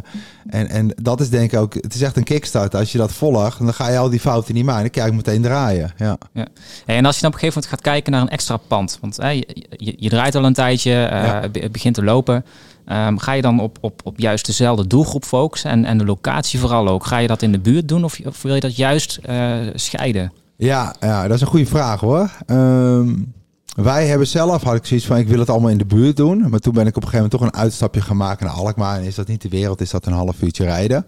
en, 0.49 0.67
en 0.69 0.93
dat 1.01 1.21
is 1.21 1.29
denk 1.29 1.51
ik 1.51 1.59
ook, 1.59 1.73
het 1.73 1.93
is 1.93 2.01
echt 2.01 2.17
een 2.17 2.23
kickstart. 2.23 2.75
Als 2.75 2.91
je 2.91 2.97
dat 2.97 3.11
volgt, 3.11 3.59
dan 3.59 3.73
ga 3.73 3.89
je 3.89 3.97
al 3.97 4.09
die 4.09 4.19
fouten 4.19 4.53
niet 4.53 4.65
maken. 4.65 4.81
Dan 4.81 4.89
krijg 4.91 5.09
je 5.09 5.15
meteen 5.15 5.41
draaien. 5.41 5.91
Ja. 5.97 6.17
Hey, 6.85 6.95
en 6.97 7.05
als 7.05 7.15
je 7.15 7.21
dan 7.21 7.29
op 7.29 7.35
een 7.35 7.39
gegeven 7.39 7.61
moment 7.61 7.65
gaat 7.67 7.81
kijken 7.81 8.11
naar 8.11 8.21
een 8.21 8.29
extra 8.29 8.57
pand, 8.57 8.97
want 9.01 9.17
hè, 9.17 9.29
je, 9.29 9.47
je, 9.69 9.93
je 9.97 10.09
draait 10.09 10.35
al 10.35 10.45
een 10.45 10.53
tijdje, 10.53 10.91
eh, 11.05 11.23
Ja. 11.25 11.41
het 11.51 11.71
begint 11.71 11.95
te 11.95 12.03
lopen. 12.03 12.45
Ehm, 12.85 13.17
ga 13.17 13.31
je 13.31 13.41
dan 13.41 13.59
op, 13.59 13.77
op, 13.81 14.01
op 14.03 14.19
juist 14.19 14.45
dezelfde 14.45 14.87
doelgroep 14.87 15.23
focussen 15.25 15.71
en, 15.71 15.85
en 15.85 15.97
de 15.97 16.05
locatie 16.05 16.59
vooral 16.59 16.87
ook? 16.87 17.05
Ga 17.05 17.17
je 17.17 17.27
dat 17.27 17.41
in 17.41 17.51
de 17.51 17.59
buurt 17.59 17.87
doen 17.87 18.03
of, 18.03 18.19
of 18.25 18.41
wil 18.41 18.55
je 18.55 18.59
dat 18.61 18.75
juist 18.75 19.19
eh, 19.21 19.51
scheiden? 19.73 20.33
Ja, 20.57 20.95
ja, 20.99 21.23
dat 21.27 21.35
is 21.35 21.41
een 21.41 21.47
goede 21.47 21.65
vraag 21.65 21.99
hoor. 21.99 22.29
Ehm, 22.45 23.13
wij 23.75 24.07
hebben 24.07 24.27
zelf, 24.27 24.63
had 24.63 24.75
ik 24.75 24.85
zoiets 24.85 25.05
van, 25.05 25.17
ik 25.17 25.27
wil 25.27 25.39
het 25.39 25.49
allemaal 25.49 25.69
in 25.69 25.77
de 25.77 25.85
buurt 25.85 26.17
doen. 26.17 26.49
Maar 26.49 26.59
toen 26.59 26.73
ben 26.73 26.87
ik 26.87 26.95
op 26.95 27.03
een 27.03 27.09
gegeven 27.09 27.29
moment 27.31 27.31
toch 27.31 27.41
een 27.41 27.63
uitstapje 27.65 28.01
gaan 28.01 28.17
maken 28.17 28.45
naar 28.45 28.55
Alkmaar. 28.55 28.97
En 28.99 29.03
is 29.03 29.15
dat 29.15 29.27
niet 29.27 29.41
de 29.41 29.49
wereld, 29.49 29.81
is 29.81 29.89
dat 29.89 30.05
een 30.05 30.13
half 30.13 30.41
uurtje 30.41 30.63
rijden. 30.63 31.05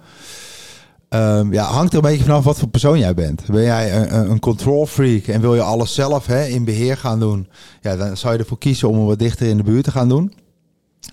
Ehm, 1.09 1.53
ja, 1.53 1.63
hangt 1.63 1.91
er 1.91 1.97
een 1.97 2.09
beetje 2.09 2.23
vanaf 2.25 2.43
wat 2.43 2.59
voor 2.59 2.67
persoon 2.67 2.99
jij 2.99 3.13
bent. 3.13 3.45
Ben 3.45 3.63
jij 3.63 3.95
een, 3.95 4.31
een- 4.31 4.39
control 4.39 4.85
freak 4.85 5.23
en 5.23 5.41
wil 5.41 5.55
je 5.55 5.61
alles 5.61 5.93
zelf 5.93 6.25
hè, 6.25 6.45
in 6.45 6.65
beheer 6.65 6.97
gaan 6.97 7.19
doen? 7.19 7.47
Ja, 7.81 7.95
dan 7.95 8.17
zou 8.17 8.33
je 8.33 8.39
ervoor 8.39 8.57
kiezen 8.57 8.89
om 8.89 9.05
wat 9.05 9.19
dichter 9.19 9.47
in 9.47 9.57
de 9.57 9.63
buurt 9.63 9.83
te 9.83 9.91
gaan 9.91 10.09
doen. 10.09 10.33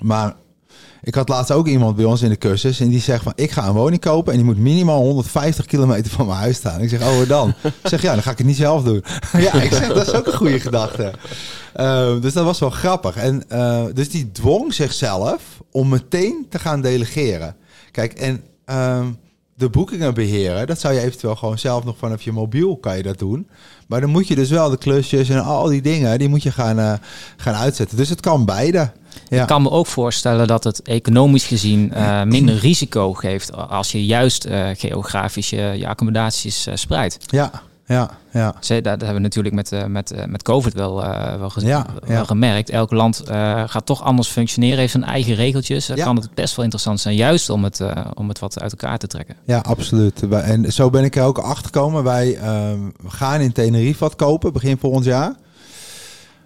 Maar 0.00 0.34
Ik 1.04 1.14
had 1.14 1.28
laatst 1.28 1.52
ook 1.52 1.66
iemand 1.66 1.96
bij 1.96 2.04
ons 2.04 2.22
in 2.22 2.28
de 2.28 2.38
cursus 2.38 2.80
en 2.80 2.88
die 2.88 3.00
zegt 3.00 3.22
van 3.22 3.32
ik 3.36 3.50
ga 3.50 3.66
een 3.66 3.74
woning 3.74 4.00
kopen 4.00 4.32
en 4.32 4.38
die 4.38 4.46
moet 4.46 4.58
minimaal 4.58 5.00
150 5.00 5.66
kilometer 5.66 6.10
van 6.10 6.26
mijn 6.26 6.38
huis 6.38 6.56
staan. 6.56 6.80
Ik 6.80 6.88
zeg, 6.88 7.02
oh 7.02 7.28
dan? 7.28 7.48
Ik 7.82 7.88
zeg, 7.88 8.02
ja, 8.02 8.12
dan 8.12 8.22
ga 8.22 8.30
ik 8.30 8.38
het 8.38 8.46
niet 8.46 8.56
zelf 8.56 8.82
doen. 8.82 9.04
ja, 9.38 9.52
ik 9.52 9.72
zeg, 9.72 9.88
dat 9.88 10.06
is 10.06 10.12
ook 10.12 10.26
een 10.26 10.32
goede 10.32 10.60
gedachte. 10.60 11.12
Uh, 11.76 12.20
dus 12.20 12.32
dat 12.32 12.44
was 12.44 12.58
wel 12.58 12.70
grappig. 12.70 13.16
En 13.16 13.44
uh, 13.52 13.84
dus 13.92 14.10
die 14.10 14.32
dwong 14.32 14.74
zichzelf 14.74 15.42
om 15.70 15.88
meteen 15.88 16.46
te 16.48 16.58
gaan 16.58 16.80
delegeren. 16.80 17.56
Kijk, 17.90 18.12
en 18.12 18.44
uh, 18.66 19.06
de 19.54 19.68
boekingen 19.68 20.14
beheren, 20.14 20.66
dat 20.66 20.80
zou 20.80 20.94
je 20.94 21.00
eventueel 21.00 21.36
gewoon 21.36 21.58
zelf 21.58 21.84
nog 21.84 21.96
vanaf 21.98 22.22
je 22.22 22.32
mobiel 22.32 22.76
kan 22.76 22.96
je 22.96 23.02
dat 23.02 23.18
doen. 23.18 23.48
Maar 23.86 24.00
dan 24.00 24.10
moet 24.10 24.28
je 24.28 24.34
dus 24.34 24.50
wel 24.50 24.70
de 24.70 24.78
klusjes 24.78 25.28
en 25.28 25.42
al 25.42 25.66
die 25.66 25.82
dingen, 25.82 26.18
die 26.18 26.28
moet 26.28 26.42
je 26.42 26.52
gaan, 26.52 26.78
uh, 26.78 26.92
gaan 27.36 27.54
uitzetten. 27.54 27.96
Dus 27.96 28.08
het 28.08 28.20
kan 28.20 28.44
beide. 28.44 28.92
Ja. 29.28 29.40
Ik 29.40 29.46
kan 29.46 29.62
me 29.62 29.70
ook 29.70 29.86
voorstellen 29.86 30.46
dat 30.46 30.64
het 30.64 30.82
economisch 30.82 31.46
gezien 31.46 31.92
uh, 31.94 32.22
minder 32.22 32.54
risico 32.54 33.12
geeft 33.12 33.56
als 33.56 33.92
je 33.92 34.06
juist 34.06 34.46
uh, 34.46 34.68
geografisch 34.72 35.50
je, 35.50 35.74
je 35.76 35.88
accommodaties 35.88 36.68
spreidt. 36.74 37.16
Ja, 37.26 37.50
ja, 37.86 38.10
ja. 38.32 38.54
Dat, 38.68 38.84
hebben 38.84 39.14
we 39.14 39.18
natuurlijk 39.18 39.54
met, 39.54 39.72
uh, 39.72 39.84
met, 39.84 40.12
uh, 40.12 40.24
met 40.24 40.42
COVID 40.42 40.74
wel, 40.74 41.04
uh, 41.04 41.34
wel, 41.38 41.50
gezien, 41.50 41.68
ja, 41.68 41.86
wel 42.06 42.24
gemerkt. 42.24 42.70
Elk 42.70 42.90
land 42.90 43.22
gaat 43.66 43.86
toch 43.86 44.02
anders 44.02 44.28
functioneren, 44.28 44.78
heeft 44.78 44.92
zijn 44.92 45.04
eigen 45.04 45.34
regeltjes. 45.34 45.86
Dan 45.86 45.96
ja. 45.96 46.04
kan 46.04 46.16
het 46.16 46.34
best 46.34 46.54
wel 46.56 46.64
interessant 46.64 47.00
zijn, 47.00 47.14
juist 47.14 47.50
om 47.50 47.64
het, 47.64 47.80
om 48.14 48.28
het 48.28 48.38
wat 48.38 48.60
uit 48.60 48.70
elkaar 48.72 48.98
te 48.98 49.06
trekken. 49.06 49.36
Ja, 49.44 49.58
absoluut. 49.58 50.28
En 50.30 50.72
zo 50.72 50.90
ben 50.90 51.04
ik 51.04 51.16
er 51.16 51.24
ook 51.24 51.38
achter 51.38 51.64
gekomen. 51.64 52.04
Wij 52.04 52.38
gaan 53.06 53.40
in 53.40 53.52
Tenerife 53.52 53.98
wat 53.98 54.16
kopen 54.16 54.52
begin 54.52 54.78
volgend 54.78 55.04
jaar. 55.04 55.34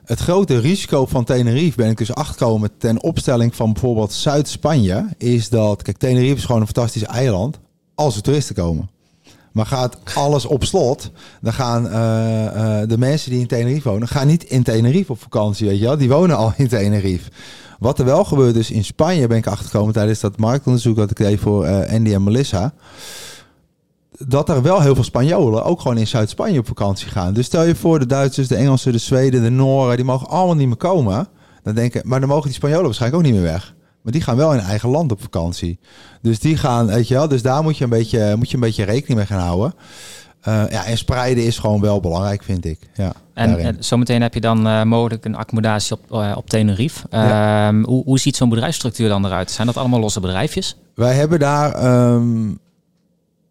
Het 0.07 0.21
grote 0.21 0.59
risico 0.59 1.07
van 1.07 1.25
Tenerife 1.25 1.77
ben 1.77 1.91
ik 1.91 1.99
dus 1.99 2.15
achtergekomen 2.15 2.71
ten 2.79 3.03
opstelling 3.03 3.55
van 3.55 3.73
bijvoorbeeld 3.73 4.13
Zuid-Spanje. 4.13 5.09
Is 5.19 5.49
dat, 5.49 5.83
kijk, 5.83 5.97
Tenerife 5.97 6.37
is 6.37 6.45
gewoon 6.45 6.61
een 6.61 6.67
fantastisch 6.67 7.03
eiland 7.03 7.59
als 7.95 8.17
er 8.17 8.23
toeristen 8.23 8.55
komen. 8.55 8.91
Maar 9.53 9.67
gaat 9.67 9.99
alles 10.15 10.47
op 10.47 10.65
slot, 10.65 11.11
dan 11.41 11.53
gaan 11.53 11.87
uh, 11.87 11.93
uh, 11.93 12.89
de 12.89 12.99
mensen 12.99 13.31
die 13.31 13.41
in 13.41 13.47
Tenerife 13.47 13.89
wonen, 13.89 14.09
gaan 14.09 14.27
niet 14.27 14.45
in 14.45 14.63
Tenerife 14.63 15.13
op 15.13 15.23
vakantie, 15.23 15.67
weet 15.67 15.79
je 15.79 15.85
wel. 15.85 15.97
Die 15.97 16.09
wonen 16.09 16.37
al 16.37 16.53
in 16.57 16.69
Tenerife. 16.69 17.31
Wat 17.79 17.99
er 17.99 18.05
wel 18.05 18.25
gebeurt 18.25 18.55
dus 18.55 18.71
in 18.71 18.85
Spanje, 18.85 19.27
ben 19.27 19.37
ik 19.37 19.47
achtergekomen 19.47 19.93
tijdens 19.93 20.21
dat 20.21 20.39
marktonderzoek 20.39 20.97
dat 20.97 21.11
ik 21.11 21.17
deed 21.17 21.41
voor 21.41 21.67
uh, 21.67 21.93
Andy 21.93 22.13
en 22.13 22.25
Melissa. 22.25 22.75
Dat 24.19 24.49
er 24.49 24.63
wel 24.63 24.81
heel 24.81 24.95
veel 24.95 25.05
Spanjolen 25.05 25.65
ook 25.65 25.81
gewoon 25.81 25.99
in 25.99 26.07
Zuid-Spanje 26.07 26.59
op 26.59 26.67
vakantie 26.67 27.09
gaan. 27.09 27.35
Dus 27.35 27.47
stel 27.47 27.63
je 27.63 27.75
voor, 27.75 27.99
de 27.99 28.07
Duitsers, 28.07 28.49
de 28.49 28.57
Engelsen, 28.57 28.93
de 28.93 28.99
Zweden, 28.99 29.43
de 29.43 29.51
Noren, 29.51 29.97
die 29.97 30.05
mogen 30.05 30.29
allemaal 30.29 30.57
niet 30.57 30.67
meer 30.67 30.77
komen. 30.77 31.29
Dan 31.63 31.75
denken, 31.75 32.03
maar 32.05 32.21
dan 32.21 32.29
mogen 32.29 32.45
die 32.45 32.55
Spanjolen 32.55 32.85
waarschijnlijk 32.85 33.23
ook 33.23 33.31
niet 33.31 33.41
meer 33.41 33.51
weg. 33.51 33.75
Maar 34.03 34.13
die 34.13 34.23
gaan 34.23 34.37
wel 34.37 34.53
in 34.53 34.59
eigen 34.59 34.89
land 34.89 35.13
op 35.13 35.23
vakantie. 35.23 35.79
Dus 36.23 36.39
die 36.39 36.57
gaan, 36.57 36.87
weet 36.87 37.09
je 37.09 37.15
wel, 37.15 37.29
dus 37.29 37.43
daar 37.43 37.63
moet 37.63 37.79
je 37.79 37.85
een 37.85 37.91
beetje, 37.91 38.37
moet 38.37 38.49
je 38.49 38.55
een 38.55 38.61
beetje 38.61 38.85
rekening 38.85 39.19
mee 39.19 39.27
gaan 39.27 39.47
houden. 39.47 39.75
Uh, 40.49 40.63
ja, 40.71 40.85
en 40.85 40.99
spreiden 40.99 41.45
is 41.45 41.59
gewoon 41.59 41.81
wel 41.81 42.01
belangrijk, 42.01 42.43
vind 42.43 42.65
ik. 42.65 42.79
Ja, 42.95 43.13
en, 43.35 43.59
en 43.59 43.77
zometeen 43.79 44.23
heb 44.23 44.35
je 44.35 44.41
dan 44.41 44.67
uh, 44.67 44.83
mogelijk 44.83 45.25
een 45.25 45.37
accommodatie 45.37 45.97
op, 45.97 46.01
uh, 46.13 46.33
op 46.37 46.49
Tenerife. 46.49 47.07
Ja. 47.11 47.69
Um, 47.69 47.85
hoe, 47.85 48.05
hoe 48.05 48.19
ziet 48.19 48.37
zo'n 48.37 48.49
bedrijfsstructuur 48.49 49.09
dan 49.09 49.27
eruit? 49.27 49.51
Zijn 49.51 49.67
dat 49.67 49.77
allemaal 49.77 50.01
losse 50.01 50.21
bedrijfjes? 50.21 50.77
Wij 50.95 51.15
hebben 51.15 51.39
daar 51.39 51.85
um, 52.15 52.59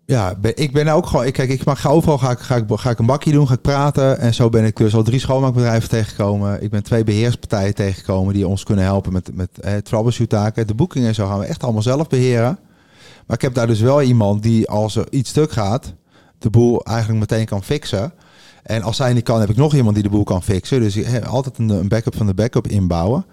ja, 0.06 0.36
ik 0.42 0.74
ben 0.74 0.88
ook 0.88 1.06
gewoon. 1.06 1.32
Kijk, 1.32 1.50
ik 1.50 1.66
mag 1.66 1.88
overal 1.88 2.18
ga 2.18 2.32
ik, 2.32 2.40
ga, 2.40 2.56
ik, 2.56 2.64
ga 2.68 2.90
ik 2.90 3.00
een 3.00 3.06
bakje 3.06 3.32
doen, 3.32 3.48
ga 3.48 3.54
ik 3.54 3.62
praten. 3.62 4.20
En 4.20 4.34
zo 4.34 4.50
ben 4.50 4.66
ik 4.66 4.78
dus 4.78 4.96
al 4.96 5.04
drie 5.04 5.20
schoonmaakbedrijven 5.20 5.90
tegengekomen. 5.90 6.64
Ik 6.64 6.70
ben 6.70 6.84
twee 6.84 7.04
beheerspartijen 7.04 7.76
tegengekomen 7.76 8.34
die 8.34 8.48
ons 8.48 8.64
kunnen 8.64 8.86
helpen 8.86 9.14
met, 9.14 9.36
met 9.36 9.50
het 9.62 9.86
troubleshoot 9.86 10.30
taken. 10.30 10.68
De 10.68 10.74
boekingen 10.74 11.08
en 11.08 11.16
zo 11.16 11.28
gaan 11.28 11.40
we 11.40 11.46
echt 11.46 11.64
allemaal 11.64 11.82
zelf 11.82 12.08
beheren. 12.08 12.60
Maar 13.26 13.36
ik 13.36 13.42
heb 13.42 13.54
daar 13.54 13.68
dus 13.68 13.80
wel 13.80 14.02
iemand 14.02 14.44
die 14.44 14.70
als 14.70 14.96
er 14.96 15.08
iets 15.10 15.30
stuk 15.30 15.52
gaat, 15.52 15.94
de 16.38 16.50
boel 16.50 16.86
eigenlijk 16.86 17.20
meteen 17.20 17.46
kan 17.46 17.64
fixen. 17.64 18.14
En 18.64 18.84
als 18.84 18.96
zij 18.96 19.14
niet 19.14 19.24
kan, 19.24 19.40
heb 19.40 19.50
ik 19.50 19.56
nog 19.56 19.76
iemand 19.76 19.96
die 19.96 20.04
de 20.04 20.10
boel 20.10 20.24
kan 20.24 20.44
fixen. 20.44 20.80
Dus 20.80 20.96
heb 20.96 21.26
altijd 21.26 21.58
een, 21.58 21.70
een 21.70 21.88
backup 21.88 22.16
van 22.16 22.26
de 22.26 22.34
backup 22.34 22.68
inbouwen. 22.68 23.26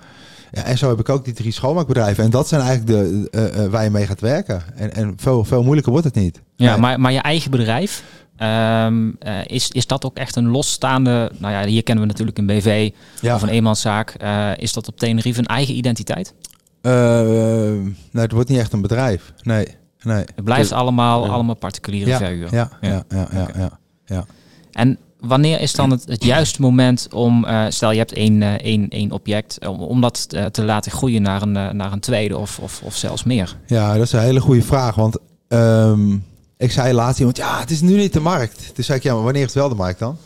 Ja, 0.52 0.62
en 0.62 0.78
zo 0.78 0.88
heb 0.88 1.00
ik 1.00 1.08
ook 1.08 1.24
die 1.24 1.34
drie 1.34 1.52
schoonmaakbedrijven. 1.52 2.24
En 2.24 2.30
dat 2.30 2.48
zijn 2.48 2.60
eigenlijk 2.60 2.90
de 2.90 3.28
uh, 3.30 3.64
uh, 3.64 3.70
waar 3.70 3.84
je 3.84 3.90
mee 3.90 4.06
gaat 4.06 4.20
werken. 4.20 4.62
En, 4.74 4.94
en 4.94 5.12
veel, 5.16 5.44
veel 5.44 5.62
moeilijker 5.62 5.92
wordt 5.92 6.06
het 6.06 6.14
niet. 6.14 6.42
Ja, 6.56 6.70
nee. 6.70 6.80
maar, 6.80 7.00
maar 7.00 7.12
je 7.12 7.20
eigen 7.20 7.50
bedrijf, 7.50 8.04
um, 8.38 9.16
uh, 9.20 9.38
is, 9.46 9.70
is 9.70 9.86
dat 9.86 10.04
ook 10.04 10.16
echt 10.16 10.36
een 10.36 10.48
losstaande... 10.48 11.32
Nou 11.38 11.52
ja, 11.52 11.64
hier 11.64 11.82
kennen 11.82 12.04
we 12.04 12.10
natuurlijk 12.10 12.38
een 12.38 12.46
BV 12.46 12.90
ja. 13.20 13.34
of 13.34 13.42
een 13.42 13.48
eenmanszaak. 13.48 14.16
is 14.56 14.72
dat 14.72 14.88
op 14.88 14.98
Tenerife 14.98 15.38
een 15.38 15.46
eigen 15.46 15.74
identiteit? 15.74 16.34
nee, 16.82 17.92
het 18.12 18.32
wordt 18.32 18.48
niet 18.48 18.58
echt 18.58 18.72
een 18.72 18.80
bedrijf. 18.80 19.32
Nee, 19.42 19.66
nee. 20.02 20.24
Het 20.34 20.44
blijft 20.44 20.72
allemaal, 20.72 21.28
allemaal 21.28 21.56
particuliere 21.56 22.10
ja, 22.10 22.18
verhuur. 22.18 22.48
Ja, 22.50 22.70
ja, 22.80 22.88
ja, 22.90 23.04
ja, 23.08 23.26
ja, 23.32 23.42
okay. 23.42 23.60
ja, 23.60 23.78
ja. 24.04 24.24
En 24.72 24.98
wanneer 25.22 25.60
is 25.60 25.72
dan 25.72 25.90
het, 25.90 26.02
het 26.06 26.24
juiste 26.24 26.60
moment 26.60 27.08
om, 27.12 27.44
uh, 27.44 27.64
stel 27.68 27.90
je 27.90 27.98
hebt 27.98 28.12
één, 28.12 28.40
uh, 28.40 28.52
één, 28.52 28.88
één 28.88 29.10
object, 29.10 29.66
om, 29.66 29.80
om 29.80 30.00
dat 30.00 30.28
te, 30.28 30.50
te 30.50 30.64
laten 30.64 30.92
groeien 30.92 31.22
naar 31.22 31.42
een, 31.42 31.76
naar 31.76 31.92
een 31.92 32.00
tweede 32.00 32.38
of, 32.38 32.58
of, 32.58 32.80
of 32.84 32.96
zelfs 32.96 33.24
meer? 33.24 33.56
Ja, 33.66 33.94
dat 33.94 34.06
is 34.06 34.12
een 34.12 34.20
hele 34.20 34.40
goede 34.40 34.62
vraag. 34.62 34.94
Want 34.94 35.18
um, 35.48 36.24
ik 36.56 36.72
zei 36.72 36.92
laatst 36.92 37.18
iemand, 37.18 37.36
ja, 37.36 37.60
het 37.60 37.70
is 37.70 37.80
nu 37.80 37.96
niet 37.96 38.12
de 38.12 38.20
markt. 38.20 38.74
Toen 38.74 38.84
zei 38.84 38.98
ik, 38.98 39.04
ja, 39.04 39.14
maar 39.14 39.22
wanneer 39.22 39.42
is 39.42 39.48
het 39.48 39.58
wel 39.58 39.68
de 39.68 39.74
markt 39.74 39.98
dan? 39.98 40.16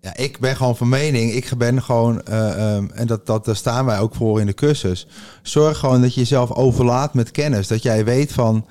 Ja, 0.00 0.16
ik 0.16 0.38
ben 0.38 0.56
gewoon 0.56 0.76
van 0.76 0.88
mening. 0.88 1.32
Ik 1.32 1.52
ben 1.58 1.82
gewoon, 1.82 2.14
um, 2.14 2.90
en 2.90 3.06
dat, 3.06 3.26
dat, 3.26 3.44
daar 3.44 3.56
staan 3.56 3.84
wij 3.84 3.98
ook 3.98 4.14
voor 4.14 4.40
in 4.40 4.46
de 4.46 4.54
cursus. 4.54 5.06
Zorg 5.42 5.78
gewoon 5.78 6.00
dat 6.00 6.14
je 6.14 6.20
jezelf 6.20 6.52
overlaat 6.52 7.14
met 7.14 7.30
kennis. 7.30 7.68
Dat 7.68 7.82
jij 7.82 8.04
weet 8.04 8.32
van, 8.32 8.66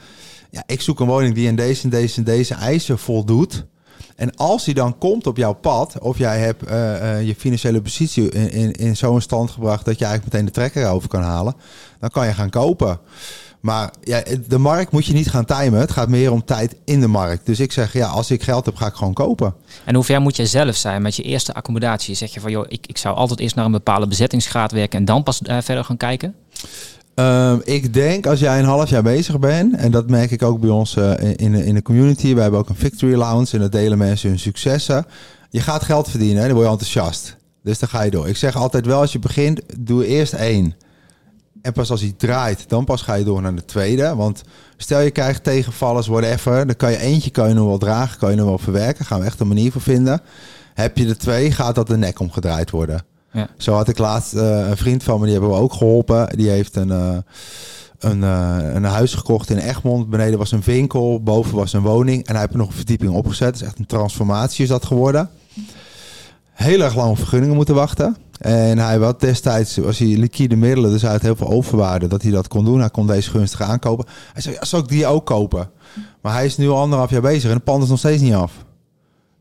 ja, 0.50 0.64
ik 0.66 0.82
zoek 0.82 1.00
een 1.00 1.08
woning 1.08 1.36
die 1.36 1.48
in 1.48 1.56
deze 1.56 1.84
en 1.84 1.90
deze 1.90 2.18
en 2.18 2.24
deze 2.24 2.54
eisen 2.54 3.00
voldoet. 3.00 3.66
En 4.16 4.36
als 4.36 4.64
die 4.64 4.74
dan 4.74 4.98
komt 4.98 5.28
op 5.28 5.38
jouw 5.38 5.54
pad, 5.54 6.00
of 6.00 6.18
jij 6.18 6.40
hebt 6.40 6.72
uh, 6.72 6.72
uh, 6.72 7.28
je 7.28 7.36
financiële 7.36 7.82
positie 7.82 8.30
in, 8.32 8.72
in, 8.72 8.98
zo'n 8.98 9.22
stand 9.22 9.52
gebracht 9.52 9.86
dat 9.86 10.00
je 10.00 10.06
eigenlijk 10.06 10.34
meteen 10.34 10.54
de 10.54 10.60
trekker 10.60 10.88
over 10.88 11.10
kan 11.10 11.22
halen, 11.22 11.56
dan 12.00 12.10
kan 12.10 12.28
je 12.28 12.34
gaan 12.34 12.50
kopen. 12.50 13.00
Maar 13.62 13.94
ja, 14.04 14.24
de 14.48 14.58
markt 14.58 14.92
moet 14.92 15.06
je 15.06 15.14
niet 15.14 15.30
gaan 15.30 15.46
timen. 15.46 15.80
Het 15.80 15.92
gaat 15.92 16.10
meer 16.10 16.32
om 16.32 16.46
tijd 16.46 16.76
in 16.86 17.00
de 17.00 17.08
markt. 17.08 17.46
Dus 17.46 17.60
ik 17.60 17.72
zeg, 17.72 17.94
ja, 17.94 18.08
als 18.08 18.32
ik 18.32 18.44
geld 18.44 18.66
heb, 18.66 18.76
ga 18.76 18.86
ik 18.86 18.94
gewoon 18.94 19.14
kopen. 19.14 19.54
En 19.86 19.96
hoe 19.96 20.04
ver 20.04 20.22
moet 20.22 20.36
je 20.36 20.46
zelf 20.46 20.76
zijn 20.76 21.02
met 21.02 21.16
je 21.16 21.24
eerste 21.24 21.54
accommodatie? 21.54 22.16
Zeg 22.16 22.34
je 22.34 22.40
van, 22.40 22.52
joh, 22.52 22.66
ik, 22.68 22.88
ik 22.88 22.98
zou 22.98 23.16
altijd 23.16 23.40
eerst 23.40 23.56
naar 23.56 23.66
een 23.66 23.72
bepaalde 23.72 24.08
bezettingsgraad 24.08 24.72
werken 24.72 25.00
en 25.00 25.06
dan 25.06 25.24
pas 25.24 25.42
uh, 25.42 25.58
verder 25.62 25.84
gaan 25.84 25.98
kijken? 25.98 26.36
Uh, 27.22 27.54
ik 27.64 27.94
denk 27.94 28.28
als 28.28 28.40
jij 28.40 28.60
een 28.60 28.66
half 28.66 28.90
jaar 28.90 29.04
bezig 29.04 29.40
bent, 29.40 29.76
en 29.76 29.92
dat 29.92 30.10
merk 30.10 30.32
ik 30.32 30.44
ook 30.44 30.60
bij 30.60 30.70
ons 30.70 30.96
uh, 30.96 31.14
in, 31.20 31.54
in 31.54 31.74
de 31.74 31.82
community. 31.82 32.34
We 32.34 32.42
hebben 32.42 32.60
ook 32.60 32.70
een 32.70 32.76
Victory 32.76 33.16
Lounge 33.16 33.48
en 33.52 33.60
dat 33.60 33.72
delen 33.72 33.98
mensen 33.98 34.30
hun 34.30 34.40
successen. 34.40 35.06
Je 35.50 35.60
gaat 35.60 35.84
geld 35.84 36.10
verdienen, 36.10 36.42
hè, 36.42 36.48
dan 36.48 36.54
word 36.54 36.66
je 36.66 36.72
enthousiast. 36.72 37.38
Dus 37.64 37.80
dan 37.80 37.90
ga 37.90 38.02
je 38.02 38.12
door. 38.12 38.28
Ik 38.28 38.38
zeg 38.38 38.56
altijd 38.56 38.86
wel, 38.86 39.00
als 39.00 39.12
je 39.12 39.20
begint, 39.20 39.62
doe 39.80 40.06
eerst 40.06 40.34
één. 40.34 40.76
En 41.62 41.74
pas 41.74 41.92
als 41.92 42.02
hij 42.02 42.14
draait, 42.18 42.70
dan 42.70 42.86
pas 42.86 43.02
ga 43.02 43.14
je 43.14 43.24
door 43.24 43.42
naar 43.42 43.56
de 43.56 43.66
tweede. 43.66 44.16
Want 44.16 44.42
stel 44.78 45.00
je 45.00 45.12
krijgt 45.12 45.44
tegenvallers, 45.44 46.08
whatever. 46.08 46.66
Dan 46.66 46.76
kan 46.76 46.92
je 46.92 46.98
eentje 46.98 47.30
kan 47.30 47.48
je 47.48 47.54
nog 47.54 47.68
wel 47.68 47.78
dragen, 47.78 48.20
kan 48.20 48.30
je 48.30 48.36
nog 48.36 48.48
wel 48.48 48.58
verwerken. 48.58 49.06
Gaan 49.06 49.20
we 49.20 49.26
echt 49.26 49.40
een 49.40 49.48
manier 49.48 49.72
voor 49.72 49.82
vinden. 49.82 50.22
Heb 50.74 50.98
je 50.98 51.08
er 51.08 51.18
twee, 51.18 51.52
gaat 51.52 51.76
dat 51.76 51.88
de 51.88 51.98
nek 51.98 52.20
omgedraaid 52.20 52.70
worden. 52.70 53.04
Ja. 53.32 53.48
Zo 53.58 53.74
had 53.74 53.88
ik 53.88 53.98
laatst 53.98 54.34
uh, 54.34 54.68
een 54.70 54.78
vriend 54.78 55.04
van 55.04 55.20
me, 55.20 55.24
die 55.24 55.34
hebben 55.34 55.52
we 55.52 55.58
ook 55.58 55.74
geholpen. 55.74 56.38
Die 56.38 56.50
heeft 56.50 56.76
een, 56.76 56.88
uh, 56.88 57.18
een, 58.00 58.22
uh, 58.22 58.58
een 58.74 58.84
huis 58.84 59.14
gekocht 59.14 59.50
in 59.50 59.58
Egmond. 59.58 60.10
Beneden 60.10 60.40
was 60.40 60.52
een 60.52 60.62
winkel, 60.66 61.24
boven 61.24 61.56
was 61.56 61.74
een 61.74 61.82
woning. 61.82 62.26
En 62.26 62.32
hij 62.32 62.40
heeft 62.40 62.54
er 62.54 62.60
nog 62.60 62.68
een 62.68 62.76
verdieping 62.76 63.12
opgezet. 63.12 63.56
Is 63.56 63.62
echt 63.62 63.80
een 63.80 63.86
transformatie 63.86 64.64
is 64.64 64.70
dat 64.70 64.86
geworden. 64.86 65.30
Heel 66.52 66.82
erg 66.82 66.96
lang 66.96 67.18
vergunningen 67.18 67.56
moeten 67.56 67.76
wachten. 67.76 68.18
En 68.40 68.78
hij 68.78 68.98
had 68.98 69.20
destijds, 69.20 69.78
was 69.78 69.98
hij 69.98 70.08
liquide 70.08 70.56
middelen, 70.56 70.92
dus 70.92 71.02
hij 71.02 71.12
had 71.12 71.22
heel 71.22 71.36
veel 71.36 71.50
overwaarde 71.50 72.08
dat 72.08 72.22
hij 72.22 72.32
dat 72.32 72.48
kon 72.48 72.66
doen. 72.66 72.80
Hij 72.80 72.90
kon 72.90 73.08
deze 73.08 73.30
gunstig 73.30 73.62
aankopen. 73.62 74.06
Hij 74.34 74.42
zei, 74.42 74.56
ja, 74.56 74.66
zou 74.66 74.84
ik 74.84 74.90
die 74.90 75.08
ook 75.08 75.26
kopen? 75.26 75.70
Maar 76.22 76.34
hij 76.34 76.46
is 76.46 76.58
nu 76.58 76.70
al 76.70 76.78
anderhalf 76.80 77.10
jaar 77.10 77.22
bezig 77.22 77.50
en 77.50 77.56
de 77.56 77.64
pand 77.64 77.84
is 77.84 77.90
nog 77.90 77.98
steeds 77.98 78.22
niet 78.22 78.34
af. 78.34 78.52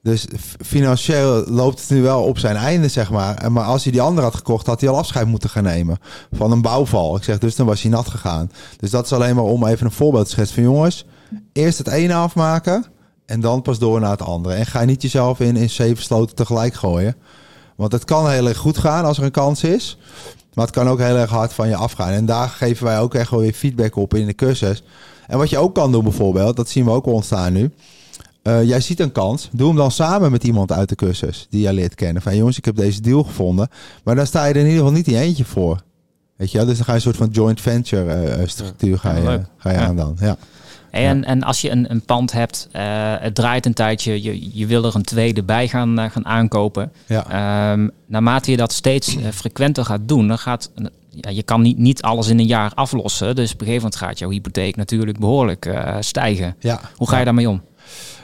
Dus 0.02 0.26
financieel 0.64 1.44
loopt 1.46 1.80
het 1.80 1.90
nu 1.90 2.02
wel 2.02 2.22
op 2.22 2.38
zijn 2.38 2.56
einde, 2.56 2.88
zeg 2.88 3.10
maar. 3.10 3.52
Maar 3.52 3.64
als 3.64 3.82
hij 3.82 3.92
die 3.92 4.00
andere 4.00 4.26
had 4.26 4.34
gekocht, 4.34 4.66
had 4.66 4.80
hij 4.80 4.90
al 4.90 4.96
afscheid 4.96 5.26
moeten 5.26 5.50
gaan 5.50 5.62
nemen 5.62 5.98
van 6.32 6.52
een 6.52 6.62
bouwval. 6.62 7.16
Ik 7.16 7.22
zeg, 7.22 7.38
dus 7.38 7.56
dan 7.56 7.66
was 7.66 7.82
hij 7.82 7.90
nat 7.90 8.08
gegaan. 8.08 8.50
Dus 8.76 8.90
dat 8.90 9.04
is 9.04 9.12
alleen 9.12 9.34
maar 9.34 9.44
om 9.44 9.66
even 9.66 9.86
een 9.86 9.92
voorbeeld 9.92 10.24
te 10.24 10.30
schetsen 10.30 10.54
van 10.54 10.64
jongens. 10.64 11.06
Eerst 11.52 11.78
het 11.78 11.88
ene 11.88 12.14
afmaken 12.14 12.84
en 13.26 13.40
dan 13.40 13.62
pas 13.62 13.78
door 13.78 14.00
naar 14.00 14.10
het 14.10 14.22
andere. 14.22 14.54
En 14.54 14.66
ga 14.66 14.84
niet 14.84 15.02
jezelf 15.02 15.40
in, 15.40 15.56
in 15.56 15.70
zeven 15.70 16.02
sloten 16.02 16.36
tegelijk 16.36 16.74
gooien. 16.74 17.16
Want 17.76 17.92
het 17.92 18.04
kan 18.04 18.30
heel 18.30 18.48
erg 18.48 18.58
goed 18.58 18.78
gaan 18.78 19.04
als 19.04 19.18
er 19.18 19.24
een 19.24 19.30
kans 19.30 19.64
is. 19.64 19.98
Maar 20.54 20.64
het 20.64 20.74
kan 20.74 20.88
ook 20.88 20.98
heel 20.98 21.16
erg 21.16 21.30
hard 21.30 21.52
van 21.52 21.68
je 21.68 21.76
afgaan. 21.76 22.10
En 22.10 22.26
daar 22.26 22.48
geven 22.48 22.84
wij 22.84 23.00
ook 23.00 23.14
echt 23.14 23.30
wel 23.30 23.40
weer 23.40 23.52
feedback 23.52 23.96
op 23.96 24.14
in 24.14 24.26
de 24.26 24.34
cursus. 24.34 24.82
En 25.26 25.38
wat 25.38 25.50
je 25.50 25.58
ook 25.58 25.74
kan 25.74 25.92
doen 25.92 26.04
bijvoorbeeld, 26.04 26.56
dat 26.56 26.68
zien 26.68 26.84
we 26.84 26.90
ook 26.90 27.06
ontstaan 27.06 27.52
nu 27.52 27.72
Uh, 28.42 28.64
jij 28.64 28.80
ziet 28.80 29.00
een 29.00 29.12
kans. 29.12 29.48
Doe 29.52 29.68
hem 29.68 29.76
dan 29.76 29.90
samen 29.90 30.30
met 30.30 30.44
iemand 30.44 30.72
uit 30.72 30.88
de 30.88 30.94
cursus 30.94 31.46
die 31.50 31.60
jij 31.60 31.72
leert 31.72 31.94
kennen. 31.94 32.22
Van 32.22 32.36
jongens, 32.36 32.56
ik 32.58 32.64
heb 32.64 32.76
deze 32.76 33.00
deal 33.00 33.22
gevonden. 33.22 33.68
Maar 34.04 34.14
dan 34.14 34.26
sta 34.26 34.44
je 34.44 34.50
er 34.54 34.60
in 34.60 34.66
ieder 34.66 34.78
geval 34.78 34.92
niet 34.96 35.06
in 35.08 35.16
eentje 35.16 35.44
voor. 35.44 35.82
Weet 36.36 36.50
je 36.50 36.58
wel? 36.58 36.66
Dus 36.66 36.76
dan 36.76 36.84
ga 36.84 36.90
je 36.90 36.96
een 36.96 37.02
soort 37.04 37.16
van 37.16 37.28
joint 37.28 37.60
venture 37.60 38.12
eh, 38.12 38.42
eh, 38.42 38.48
structuur 38.48 38.98
ga 38.98 39.16
je, 39.16 39.40
ga 39.56 39.70
je 39.70 39.78
Ja. 39.78 39.84
aan 39.86 39.96
dan. 39.96 40.16
Ja. 40.20 40.36
En, 40.90 41.24
en 41.24 41.42
als 41.42 41.60
je 41.60 41.70
een, 41.70 41.90
een 41.90 42.02
pand 42.04 42.32
hebt, 42.32 42.68
eh, 42.72 42.82
het 43.18 43.34
draait 43.34 43.66
een 43.66 43.72
tijdje, 43.74 44.22
je, 44.22 44.58
je 44.58 44.66
wil 44.66 44.84
er 44.84 44.94
een 44.96 45.02
tweede 45.02 45.42
bij 45.42 45.68
gaan, 45.68 45.98
eh, 45.98 46.10
gaan 46.10 46.26
aankopen. 46.26 46.92
Ja. 47.06 47.24
Ehm, 47.72 47.88
naarmate 48.06 48.50
je 48.50 48.56
dat 48.56 48.72
steeds 48.72 49.16
eh, 49.16 49.28
frequenter 49.32 49.84
gaat 49.84 50.00
doen, 50.08 50.28
dan 50.28 50.38
gaat 50.38 50.70
ja, 51.12 51.30
je 51.30 51.42
kan 51.42 51.62
niet, 51.62 51.78
niet 51.78 52.02
alles 52.02 52.28
in 52.28 52.38
een 52.38 52.46
jaar 52.46 52.72
aflossen. 52.74 53.34
Dus 53.36 53.52
op 53.52 53.60
een 53.60 53.66
gegeven 53.66 53.82
moment 53.90 53.96
gaat 53.96 54.18
jouw 54.18 54.30
hypotheek 54.30 54.76
natuurlijk 54.76 55.18
behoorlijk 55.18 55.66
eh, 55.66 55.96
stijgen. 56.00 56.56
ja. 56.60 56.80
Hoe 56.96 57.08
ga 57.08 57.18
je 57.18 57.24
daarmee 57.24 57.48
om? 57.48 57.60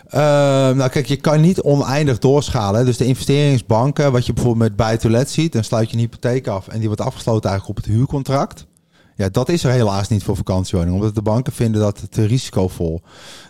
Ehm, 0.08 0.76
nou 0.76 0.90
kijk, 0.90 1.06
je 1.06 1.16
kan 1.16 1.40
niet 1.40 1.62
oneindig 1.62 2.18
doorschalen. 2.18 2.84
Dus 2.84 2.96
de 2.96 3.06
investeringsbanken, 3.06 4.12
wat 4.12 4.26
je 4.26 4.32
bijvoorbeeld 4.32 4.68
met 4.68 4.86
buy-to-let 4.86 5.30
ziet, 5.30 5.52
dan 5.52 5.64
sluit 5.64 5.90
je 5.90 5.96
een 5.96 6.02
hypotheek 6.02 6.46
af 6.46 6.68
en 6.68 6.78
die 6.78 6.86
wordt 6.86 7.02
afgesloten 7.02 7.50
eigenlijk 7.50 7.78
op 7.78 7.84
het 7.84 7.94
huurcontract. 7.94 8.66
Ja, 9.18 9.28
dat 9.28 9.48
is 9.48 9.64
er 9.64 9.70
helaas 9.70 10.08
niet 10.08 10.22
voor 10.22 10.36
vakantiewoningen, 10.36 10.98
omdat 10.98 11.14
de 11.14 11.22
banken 11.22 11.52
vinden 11.52 11.80
dat 11.80 12.06
te 12.10 12.24
risicovol. 12.24 13.02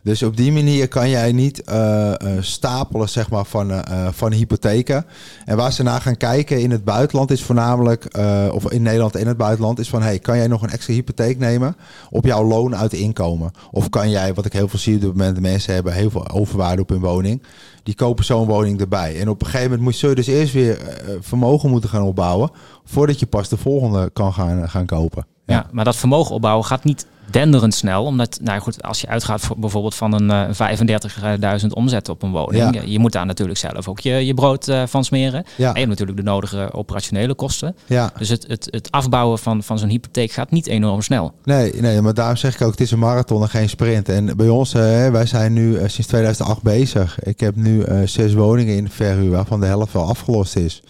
Dus 0.02 0.22
op 0.22 0.36
die 0.36 0.52
manier 0.52 0.88
kan 0.88 1.10
jij 1.10 1.32
niet 1.32 1.64
eh, 1.64 2.12
eh, 2.12 2.42
stapelen 2.42 3.08
zeg 3.08 3.30
maar, 3.30 3.44
van, 3.44 3.70
eh, 3.70 4.08
van 4.10 4.32
hypotheken. 4.32 5.06
En 5.44 5.56
waar 5.56 5.72
ze 5.72 5.82
naar 5.82 6.00
gaan 6.00 6.16
kijken 6.16 6.60
in 6.60 6.70
het 6.70 6.84
buitenland 6.84 7.30
is 7.30 7.42
voornamelijk, 7.42 8.18
of 8.52 8.70
in 8.70 8.82
Nederland 8.82 9.14
en 9.14 9.26
het 9.26 9.36
buitenland, 9.36 9.78
is 9.78 9.88
van 9.88 10.02
hey, 10.02 10.18
kan 10.18 10.36
jij 10.36 10.46
nog 10.46 10.62
een 10.62 10.70
extra 10.70 10.94
hypotheek 10.94 11.38
nemen 11.38 11.76
op 12.10 12.24
jouw 12.24 12.44
loon 12.44 12.76
uit 12.76 12.92
inkomen? 12.92 13.50
Of 13.70 13.88
kan 13.88 14.10
jij, 14.10 14.34
wat 14.34 14.44
ik 14.44 14.52
heel 14.52 14.68
veel 14.68 14.78
zie 14.78 14.94
op 14.94 15.00
dit 15.00 15.10
moment, 15.10 15.40
mensen 15.40 15.74
hebben 15.74 15.92
heel 15.92 16.10
veel 16.10 16.28
overwaarde 16.28 16.82
op 16.82 16.88
hun 16.88 17.00
woning. 17.00 17.42
Die 17.82 17.94
kopen 17.94 18.24
zo'n 18.24 18.46
woning 18.46 18.80
erbij. 18.80 19.20
En 19.20 19.28
op 19.28 19.40
een 19.40 19.46
gegeven 19.46 19.70
moment 19.70 19.82
moet 19.82 20.00
je 20.00 20.14
dus 20.14 20.26
eerst 20.26 20.52
weer 20.52 20.78
vermogen 21.20 21.70
moeten 21.70 21.90
gaan 21.90 22.02
opbouwen. 22.02 22.50
Voordat 22.84 23.20
je 23.20 23.26
pas 23.26 23.48
de 23.48 23.56
volgende 23.56 24.10
kan 24.10 24.32
gaan, 24.32 24.70
gaan 24.70 24.86
kopen. 24.86 25.35
Ja. 25.46 25.66
maar 25.72 25.84
dat 25.84 25.96
vermogen 25.96 26.34
opbouwen 26.34 26.64
gaat 26.64 26.84
niet 26.84 27.06
denderend 27.30 27.74
snel. 27.74 28.04
Omdat, 28.04 28.38
nou 28.42 28.60
goed, 28.60 28.82
als 28.82 29.00
je 29.00 29.06
uitgaat 29.06 29.40
voor, 29.40 29.58
bijvoorbeeld 29.58 29.94
van 29.94 30.12
een 30.12 30.30
eh 30.30 31.60
35.000 31.60 31.66
omzet 31.68 32.08
op 32.08 32.22
een 32.22 32.30
woning. 32.30 32.74
Ja. 32.74 32.82
Je, 32.84 32.98
moet 32.98 33.12
daar 33.12 33.26
natuurlijk 33.26 33.58
zelf 33.58 33.88
ook 33.88 34.00
je, 34.00 34.26
je 34.26 34.34
brood 34.34 34.68
eh, 34.68 34.82
van 34.86 35.04
smeren. 35.04 35.44
Ja. 35.56 35.66
En 35.66 35.72
je 35.72 35.78
hebt 35.78 35.88
natuurlijk 35.88 36.18
de 36.18 36.24
nodige 36.24 36.72
operationele 36.72 37.34
kosten. 37.34 37.76
Ja, 37.86 38.12
Dus 38.18 38.28
het, 38.28 38.46
het, 38.48 38.68
het 38.70 38.90
afbouwen 38.90 39.38
van, 39.38 39.62
van 39.62 39.78
zo'n 39.78 39.88
hypotheek 39.88 40.30
gaat 40.30 40.50
niet 40.50 40.66
enorm 40.66 41.02
snel. 41.02 41.32
nee, 41.44 41.72
nee, 41.72 42.00
maar 42.00 42.14
daarom 42.14 42.36
zeg 42.36 42.54
ik 42.54 42.62
ook, 42.62 42.70
het 42.70 42.80
is 42.80 42.90
een 42.90 42.98
marathon 42.98 43.42
en 43.42 43.48
geen 43.48 43.68
sprint. 43.68 44.08
En 44.08 44.36
bij 44.36 44.48
ons, 44.48 44.74
eh, 44.74 45.08
wij 45.08 45.26
zijn 45.26 45.52
nu 45.52 45.74
sinds 45.74 46.06
2008 46.06 46.62
bezig. 46.62 47.18
Ik 47.22 47.40
heb 47.40 47.56
nu 47.56 47.84
zes 48.04 48.34
woningen 48.34 48.76
in 48.76 48.84
de 48.84 48.90
verhuur, 48.90 49.30
waarvan 49.30 49.60
de 49.60 49.66
helft 49.66 49.92
wel 49.92 50.04
afgelost 50.04 50.56
is. 50.56 50.82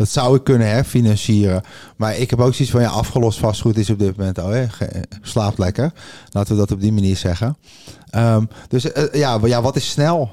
Dat 0.00 0.08
zou 0.08 0.36
ik 0.36 0.44
kunnen 0.44 0.68
herfinancieren. 0.68 1.62
Maar 1.96 2.16
ik 2.16 2.30
heb 2.30 2.40
ook 2.40 2.54
zoiets 2.54 2.74
van, 2.74 2.80
ja, 2.80 2.88
afgelost 2.88 3.38
vastgoed 3.38 3.76
is 3.76 3.90
op 3.90 3.98
dit 3.98 4.16
moment 4.16 4.40
al, 4.40 4.48
hè, 4.48 4.66
slaapt 5.22 5.58
lekker. 5.58 5.92
Laten 6.30 6.52
we 6.52 6.58
dat 6.58 6.72
op 6.72 6.80
die 6.80 6.92
manier 6.92 7.16
zeggen. 7.16 7.56
Ehm, 8.10 8.44
dus 8.68 8.92
eh, 8.92 9.04
ja, 9.12 9.38
ja, 9.44 9.62
wat 9.62 9.76
is 9.76 9.90
snel? 9.90 10.30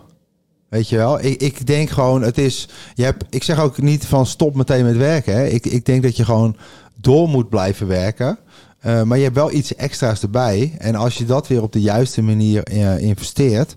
Weet 0.70 0.90
je 0.90 0.98
wel, 0.98 1.24
ik, 1.24 1.42
ik 1.42 1.68
denk 1.68 1.90
gewoon, 1.90 2.22
het 2.22 2.38
is. 2.38 2.68
Je 2.94 3.04
hebt, 3.04 3.26
ik 3.30 3.44
zeg 3.44 3.60
ook 3.60 3.82
niet 3.82 4.06
van 4.06 4.26
stop 4.26 4.56
meteen 4.56 4.86
met 4.86 4.98
werken. 4.98 5.34
Hè. 5.34 5.46
Ik, 5.46 5.66
ik 5.66 5.86
denk 5.86 6.04
dat 6.04 6.18
je 6.18 6.26
gewoon 6.26 6.58
door 6.96 7.30
moet 7.30 7.50
blijven 7.50 7.88
werken. 7.88 8.38
Eh, 8.80 9.04
maar 9.04 9.18
je 9.18 9.24
hebt 9.24 9.36
wel 9.36 9.52
iets 9.52 9.76
extra's 9.76 10.22
erbij. 10.22 10.76
En 10.78 10.96
als 10.96 11.18
je 11.18 11.26
dat 11.26 11.48
weer 11.48 11.62
op 11.62 11.72
de 11.72 11.82
juiste 11.82 12.22
manier 12.22 12.64
eh, 12.64 13.00
investeert. 13.00 13.76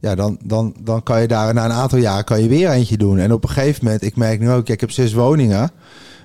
Ja, 0.00 0.14
dan, 0.14 0.38
dan, 0.44 0.74
dan 0.80 1.02
kan 1.02 1.20
je 1.20 1.28
daar 1.28 1.54
na 1.54 1.64
een 1.64 1.72
aantal 1.72 1.98
jaar 1.98 2.24
kan 2.24 2.42
je 2.42 2.48
weer 2.48 2.70
eentje 2.70 2.96
doen. 2.96 3.18
En 3.18 3.32
op 3.32 3.42
een 3.42 3.48
gegeven 3.48 3.84
moment, 3.84 4.02
ik 4.02 4.16
merk 4.16 4.40
nu 4.40 4.50
ook, 4.50 4.68
ik 4.68 4.80
heb 4.80 4.90
zes 4.90 5.12
woningen. 5.12 5.70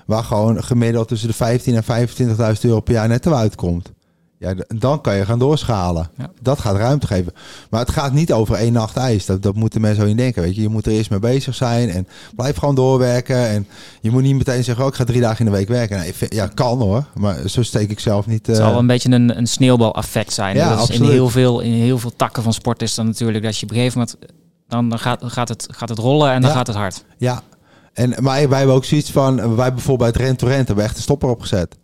Waar 0.06 0.24
gewoon 0.24 0.64
gemiddeld 0.64 1.08
tussen 1.08 1.28
de 1.28 1.34
15 1.34 1.82
en 1.82 2.08
25.000 2.08 2.60
euro 2.60 2.80
per 2.80 2.94
jaar 2.94 3.08
netto 3.08 3.32
uitkomt. 3.32 3.92
Ja, 4.38 4.54
dan 4.66 5.00
kan 5.00 5.16
je 5.16 5.24
gaan 5.24 5.38
doorschalen. 5.38 6.08
Ja. 6.18 6.30
Dat 6.42 6.58
gaat 6.60 6.76
ruimte 6.76 7.06
geven. 7.06 7.32
Maar 7.70 7.80
het 7.80 7.90
gaat 7.90 8.12
niet 8.12 8.32
over 8.32 8.54
één 8.54 8.72
nacht 8.72 8.96
ijs. 8.96 9.26
Dat, 9.26 9.42
dat 9.42 9.54
moeten 9.54 9.80
mensen 9.80 10.02
zo 10.02 10.08
in 10.08 10.16
denken. 10.16 10.42
Weet 10.42 10.54
je. 10.54 10.62
je 10.62 10.68
moet 10.68 10.86
er 10.86 10.92
eerst 10.92 11.10
mee 11.10 11.18
bezig 11.18 11.54
zijn. 11.54 11.90
En 11.90 12.08
blijf 12.34 12.56
gewoon 12.56 12.74
doorwerken. 12.74 13.48
En 13.48 13.66
je 14.00 14.10
moet 14.10 14.22
niet 14.22 14.36
meteen 14.36 14.64
zeggen, 14.64 14.84
oh, 14.84 14.90
ik 14.90 14.96
ga 14.96 15.04
drie 15.04 15.20
dagen 15.20 15.38
in 15.38 15.52
de 15.52 15.56
week 15.56 15.68
werken. 15.68 16.14
Vind- 16.14 16.34
ja, 16.34 16.46
kan 16.46 16.78
hoor. 16.78 17.04
Maar 17.14 17.48
zo 17.48 17.62
steek 17.62 17.90
ik 17.90 18.00
zelf 18.00 18.26
niet... 18.26 18.46
Het 18.46 18.58
eh, 18.58 18.66
zal 18.66 18.78
een 18.78 18.86
beetje 18.86 19.10
een, 19.10 19.36
een 19.38 19.46
sneeuwbaleffect 19.46 20.32
zijn. 20.32 20.56
Ja, 20.56 20.76
dat 20.76 20.88
is 20.88 20.98
in, 20.98 21.04
heel 21.04 21.28
veel, 21.28 21.60
in 21.60 21.72
heel 21.72 21.98
veel 21.98 22.12
takken 22.16 22.42
van 22.42 22.52
sport 22.52 22.82
is 22.82 22.94
dan 22.94 23.06
natuurlijk 23.06 23.44
dat 23.44 23.56
je 23.58 23.62
op 23.62 23.70
een 23.70 23.76
gegeven 23.76 23.98
moment... 23.98 24.18
Dan, 24.68 24.88
dan 24.88 24.98
gaat, 24.98 25.20
gaat, 25.24 25.48
het, 25.48 25.66
gaat 25.70 25.88
het 25.88 25.98
rollen 25.98 26.32
en 26.32 26.40
dan 26.40 26.50
Ja. 26.50 26.56
gaat 26.56 26.66
het 26.66 26.76
hard. 26.76 27.04
Ja, 27.18 27.42
en, 27.92 28.14
maar 28.20 28.48
wij 28.48 28.58
hebben 28.58 28.76
ook 28.76 28.84
zoiets 28.84 29.10
van, 29.10 29.56
wij 29.56 29.72
bijvoorbeeld 29.72 30.12
bij 30.12 30.24
Rent 30.26 30.38
to 30.38 30.46
Rent 30.46 30.66
hebben 30.66 30.76
we 30.76 30.82
echt 30.82 30.96
een 30.96 31.02
stopper 31.02 31.28
opgezet. 31.28 31.76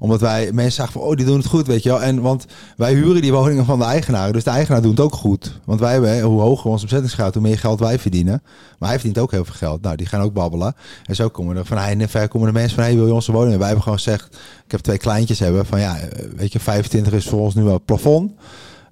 Omdat 0.00 0.20
wij 0.20 0.52
mensen 0.52 0.72
zagen 0.72 0.92
van, 0.92 1.02
oh, 1.02 1.16
die 1.16 1.26
doen 1.26 1.36
het 1.36 1.46
goed, 1.46 1.66
weet 1.66 1.82
je 1.82 1.88
wel. 1.88 2.02
En 2.02 2.20
want 2.20 2.46
wij 2.76 2.94
huren 2.94 3.22
die 3.22 3.32
woningen 3.32 3.64
van 3.64 3.78
de 3.78 3.84
eigenaren, 3.84 4.32
dus 4.32 4.44
de 4.44 4.50
eigenaar 4.50 4.82
doet 4.82 4.90
het 4.90 5.00
ook 5.00 5.14
goed. 5.14 5.60
Want 5.64 5.80
wij 5.80 5.92
hebben, 5.92 6.20
hoe 6.20 6.40
hoger 6.40 6.70
ons 6.70 6.82
omzettingsgraad, 6.82 7.34
hoe 7.34 7.42
meer 7.42 7.58
geld 7.58 7.80
wij 7.80 7.98
verdienen. 7.98 8.42
Maar 8.78 8.88
hij 8.88 8.98
verdient 8.98 9.18
ook 9.18 9.30
heel 9.30 9.44
veel 9.44 9.54
geld. 9.54 9.82
Nou, 9.82 9.96
die 9.96 10.06
gaan 10.06 10.20
ook 10.20 10.32
babbelen. 10.32 10.74
En 11.04 11.14
zo 11.14 11.28
komen 11.28 11.56
er 11.56 11.64
van 11.64 11.78
hij 11.78 11.98
en 11.98 12.08
ver 12.08 12.28
komen 12.28 12.46
de 12.46 12.52
mensen 12.52 12.74
van, 12.74 12.84
hey, 12.84 12.94
wil 12.94 13.06
je 13.06 13.14
onze 13.14 13.32
woning? 13.32 13.56
Wij 13.56 13.66
hebben 13.66 13.82
gewoon 13.82 13.98
gezegd, 13.98 14.36
ik 14.64 14.70
heb 14.70 14.80
twee 14.80 14.98
kleintjes 14.98 15.38
hebben, 15.38 15.66
van 15.66 15.80
ja, 15.80 15.98
eh, 15.98 16.26
weet 16.36 16.52
je, 16.52 16.60
25 16.60 17.12
is 17.12 17.28
voor 17.28 17.40
ons 17.40 17.54
nu 17.54 17.62
wel 17.62 17.82
plafond. 17.84 18.32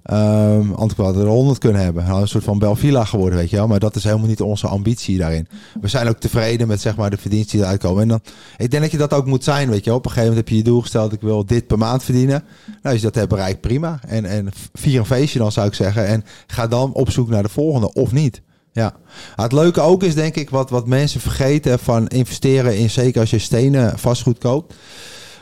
Ehm 0.09 0.71
anders 0.71 0.95
we 0.95 1.03
er 1.03 1.27
100 1.27 1.57
kunnen 1.57 1.81
hebben. 1.81 2.03
Nou, 2.05 2.21
een 2.21 2.27
soort 2.27 2.43
van 2.43 2.59
Belvilla 2.59 3.05
geworden, 3.05 3.37
weet 3.39 3.49
je 3.49 3.55
wel. 3.55 3.67
Maar 3.67 3.79
dat 3.79 3.95
is 3.95 4.03
helemaal 4.03 4.27
niet 4.27 4.41
onze 4.41 4.67
ambitie 4.67 5.17
daarin. 5.17 5.47
We 5.81 5.87
zijn 5.87 6.07
ook 6.07 6.19
tevreden 6.19 6.67
met 6.67 6.81
zeg 6.81 6.95
maar, 6.95 7.09
de 7.09 7.17
verdiensten 7.17 7.57
die 7.57 7.65
eruit 7.65 7.81
komen. 7.81 8.01
En 8.01 8.07
dan, 8.07 8.21
ik 8.57 8.71
denk 8.71 8.83
dat 8.83 8.91
je 8.91 8.97
dat 8.97 9.13
ook 9.13 9.25
moet 9.25 9.43
zijn, 9.43 9.69
weet 9.69 9.83
je. 9.83 9.93
Op 9.93 10.05
een 10.05 10.11
gegeven 10.11 10.29
moment 10.29 10.47
heb 10.47 10.49
je 10.49 10.63
je 10.63 10.69
doel 10.69 10.81
gesteld, 10.81 11.13
ik 11.13 11.21
wil 11.21 11.45
dit 11.45 11.67
per 11.67 11.77
maand 11.77 12.03
verdienen. 12.03 12.43
Nou, 12.65 12.79
als 12.81 12.95
je 12.95 13.01
dat 13.01 13.15
hebt 13.15 13.29
bereikt, 13.29 13.61
prima. 13.61 13.99
En, 14.07 14.25
en 14.25 14.49
vier 14.73 14.99
een 14.99 15.05
feestje 15.05 15.39
dan, 15.39 15.51
zou 15.51 15.67
ik 15.67 15.73
zeggen. 15.73 16.05
En 16.05 16.25
ga 16.47 16.67
dan 16.67 16.93
op 16.93 17.11
zoek 17.11 17.29
naar 17.29 17.43
de 17.43 17.49
volgende, 17.49 17.93
of 17.93 18.11
niet. 18.11 18.41
Ja. 18.71 18.93
Het 19.35 19.51
leuke 19.51 19.81
ook 19.81 20.03
is, 20.03 20.15
denk 20.15 20.35
ik, 20.35 20.49
wat, 20.49 20.69
wat 20.69 20.87
mensen 20.87 21.21
vergeten 21.21 21.79
van 21.79 22.07
investeren 22.07 22.77
in, 22.77 22.89
zeker 22.89 23.21
als 23.21 23.29
je 23.29 23.39
stenen 23.39 23.99
vastgoed 23.99 24.37
koopt. 24.37 24.73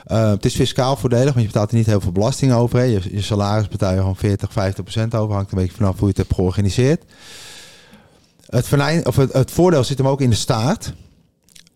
Uh, 0.07 0.29
het 0.29 0.45
is 0.45 0.55
fiscaal 0.55 0.95
voordelig, 0.95 1.33
want 1.33 1.39
je 1.39 1.45
betaalt 1.45 1.71
er 1.71 1.77
niet 1.77 1.85
heel 1.85 2.01
veel 2.01 2.11
belasting 2.11 2.53
over. 2.53 2.83
Je, 2.83 3.01
je 3.11 3.21
salaris 3.21 3.67
betaal 3.67 3.91
je 3.91 3.97
gewoon 3.97 4.15
40, 4.15 4.51
50 4.51 4.83
procent 4.83 5.15
over. 5.15 5.35
Hangt 5.35 5.51
een 5.51 5.57
beetje 5.57 5.75
vanaf 5.75 5.99
hoe 5.99 6.03
je 6.03 6.07
het 6.07 6.17
hebt 6.17 6.33
georganiseerd. 6.33 7.03
Het, 8.45 9.05
of 9.05 9.15
het, 9.15 9.33
het 9.33 9.51
voordeel 9.51 9.83
zit 9.83 9.97
hem 9.97 10.07
ook 10.07 10.21
in 10.21 10.29
de 10.29 10.35
staat. 10.35 10.93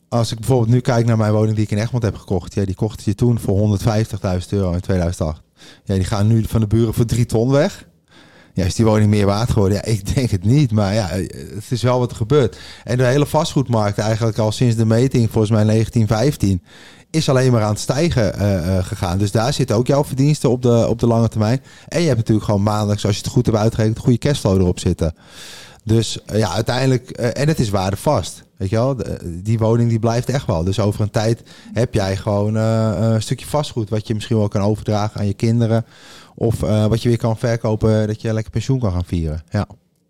Als 0.09 0.31
ik 0.31 0.37
bijvoorbeeld 0.37 0.69
nu 0.69 0.79
kijk 0.79 1.05
naar 1.05 1.17
mijn 1.17 1.33
woning 1.33 1.55
die 1.55 1.63
ik 1.63 1.71
in 1.71 1.77
Egmond 1.77 2.03
heb 2.03 2.15
gekocht. 2.15 2.53
Ja, 2.53 2.65
die 2.65 2.75
kocht 2.75 3.03
je 3.03 3.15
toen 3.15 3.39
voor 3.39 3.79
150.000 3.79 4.49
euro 4.49 4.71
in 4.71 4.79
2008. 4.79 5.41
Ja, 5.83 5.95
die 5.95 6.03
gaan 6.03 6.27
nu 6.27 6.43
van 6.43 6.59
de 6.59 6.67
buren 6.67 6.93
voor 6.93 7.05
3 7.05 7.25
ton 7.25 7.51
weg. 7.51 7.87
Ja, 8.53 8.65
is 8.65 8.75
die 8.75 8.85
woning 8.85 9.09
meer 9.09 9.25
waard 9.25 9.51
geworden? 9.51 9.77
Ja, 9.77 9.83
ik 9.83 10.05
denk 10.15 10.29
het 10.29 10.43
niet. 10.43 10.71
Maar 10.71 10.93
ja, 10.93 11.07
het 11.07 11.65
is 11.69 11.81
wel 11.81 11.99
wat 11.99 12.11
er 12.11 12.17
gebeurt. 12.17 12.57
En 12.83 12.97
de 12.97 13.03
hele 13.03 13.25
vastgoedmarkt 13.25 13.97
eigenlijk 13.97 14.37
al 14.37 14.51
sinds 14.51 14.75
de 14.75 14.85
meting, 14.85 15.31
volgens 15.31 15.51
mij 15.51 15.63
1915 15.63 16.61
is 17.11 17.29
alleen 17.29 17.51
maar 17.51 17.63
aan 17.63 17.69
het 17.69 17.79
stijgen 17.79 18.41
uh, 18.41 18.67
uh, 18.67 18.85
gegaan. 18.85 19.17
Dus 19.17 19.31
daar 19.31 19.53
zitten 19.53 19.75
ook 19.75 19.87
jouw 19.87 20.03
verdiensten 20.03 20.49
op 20.49 20.61
de, 20.61 20.85
op 20.89 20.99
de 20.99 21.07
lange 21.07 21.27
termijn. 21.27 21.61
En 21.87 22.01
je 22.01 22.05
hebt 22.05 22.17
natuurlijk 22.17 22.45
gewoon 22.45 22.63
maandelijks, 22.63 23.05
als 23.05 23.15
je 23.15 23.21
het 23.21 23.31
goed 23.31 23.45
hebt 23.45 23.57
uitgerekend, 23.57 23.99
goede 23.99 24.17
cashflow 24.17 24.61
erop 24.61 24.79
zitten. 24.79 25.13
Dus 25.83 26.19
uh, 26.31 26.39
ja, 26.39 26.51
uiteindelijk, 26.51 27.09
en 27.09 27.47
het 27.47 27.59
is 27.59 27.69
waardevast. 27.69 28.43
Weet 28.57 28.69
je 28.69 28.75
wel, 28.75 28.95
de, 28.95 29.41
die 29.43 29.59
woning 29.59 29.89
die 29.89 29.99
blijft 29.99 30.29
echt 30.29 30.45
wel. 30.45 30.63
Dus 30.63 30.79
over 30.79 31.01
een 31.01 31.09
tijd 31.09 31.43
heb 31.73 31.93
jij 31.93 32.17
gewoon 32.17 32.55
een 32.55 33.21
stukje 33.21 33.45
vastgoed 33.45 33.89
wat 33.89 34.07
je 34.07 34.13
misschien 34.13 34.37
wel 34.37 34.47
kan 34.47 34.61
overdragen 34.61 35.19
aan 35.19 35.27
je 35.27 35.33
kinderen. 35.33 35.85
Of 36.35 36.59
wat 36.59 37.01
je 37.01 37.09
weer 37.09 37.17
kan 37.17 37.37
verkopen, 37.37 38.07
dat 38.07 38.21
je 38.21 38.33
lekker 38.33 38.51
pensioen 38.51 38.79
kan 38.79 38.91
gaan 38.91 39.05
vieren. 39.05 39.43
Ja. 39.49 39.67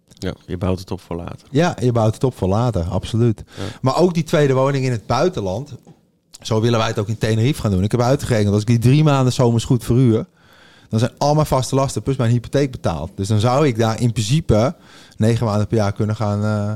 Ja, 0.07 0.33
je 0.45 0.57
bouwt 0.57 0.79
het 0.79 0.91
op 0.91 1.01
voor 1.01 1.15
later. 1.15 1.47
Ja, 1.51 1.75
je 1.79 1.91
bouwt 1.91 2.13
het 2.13 2.23
op 2.23 2.37
voor 2.37 2.47
later, 2.47 2.83
absoluut. 2.83 3.43
Ja. 3.57 3.63
Maar 3.81 3.97
ook 3.97 4.13
die 4.13 4.23
tweede 4.23 4.53
woning 4.53 4.85
in 4.85 4.91
het 4.91 5.05
buitenland, 5.05 5.75
zo 6.41 6.61
willen 6.61 6.79
wij 6.79 6.87
het 6.87 6.99
ook 6.99 7.07
in 7.07 7.17
Tenerife 7.17 7.61
gaan 7.61 7.71
doen. 7.71 7.83
Ik 7.83 7.91
heb 7.91 8.01
uitgerekend, 8.01 8.53
als 8.53 8.61
ik 8.61 8.67
die 8.67 8.79
drie 8.79 9.03
maanden 9.03 9.33
zomers 9.33 9.63
goed 9.63 9.83
verhuur, 9.83 10.25
dan 10.89 10.99
zijn 10.99 11.11
al 11.17 11.33
mijn 11.33 11.45
vaste 11.45 11.75
lasten 11.75 12.01
plus 12.01 12.15
mijn 12.15 12.31
hypotheek 12.31 12.71
betaald. 12.71 13.11
Dus 13.15 13.27
dan 13.27 13.39
zou 13.39 13.67
ik 13.67 13.77
daar 13.77 14.01
in 14.01 14.11
principe 14.11 14.75
negen 15.17 15.45
maanden 15.45 15.67
per 15.67 15.77
jaar 15.77 15.91
kunnen 15.93 16.15
gaan, 16.15 16.43
uh, 16.43 16.73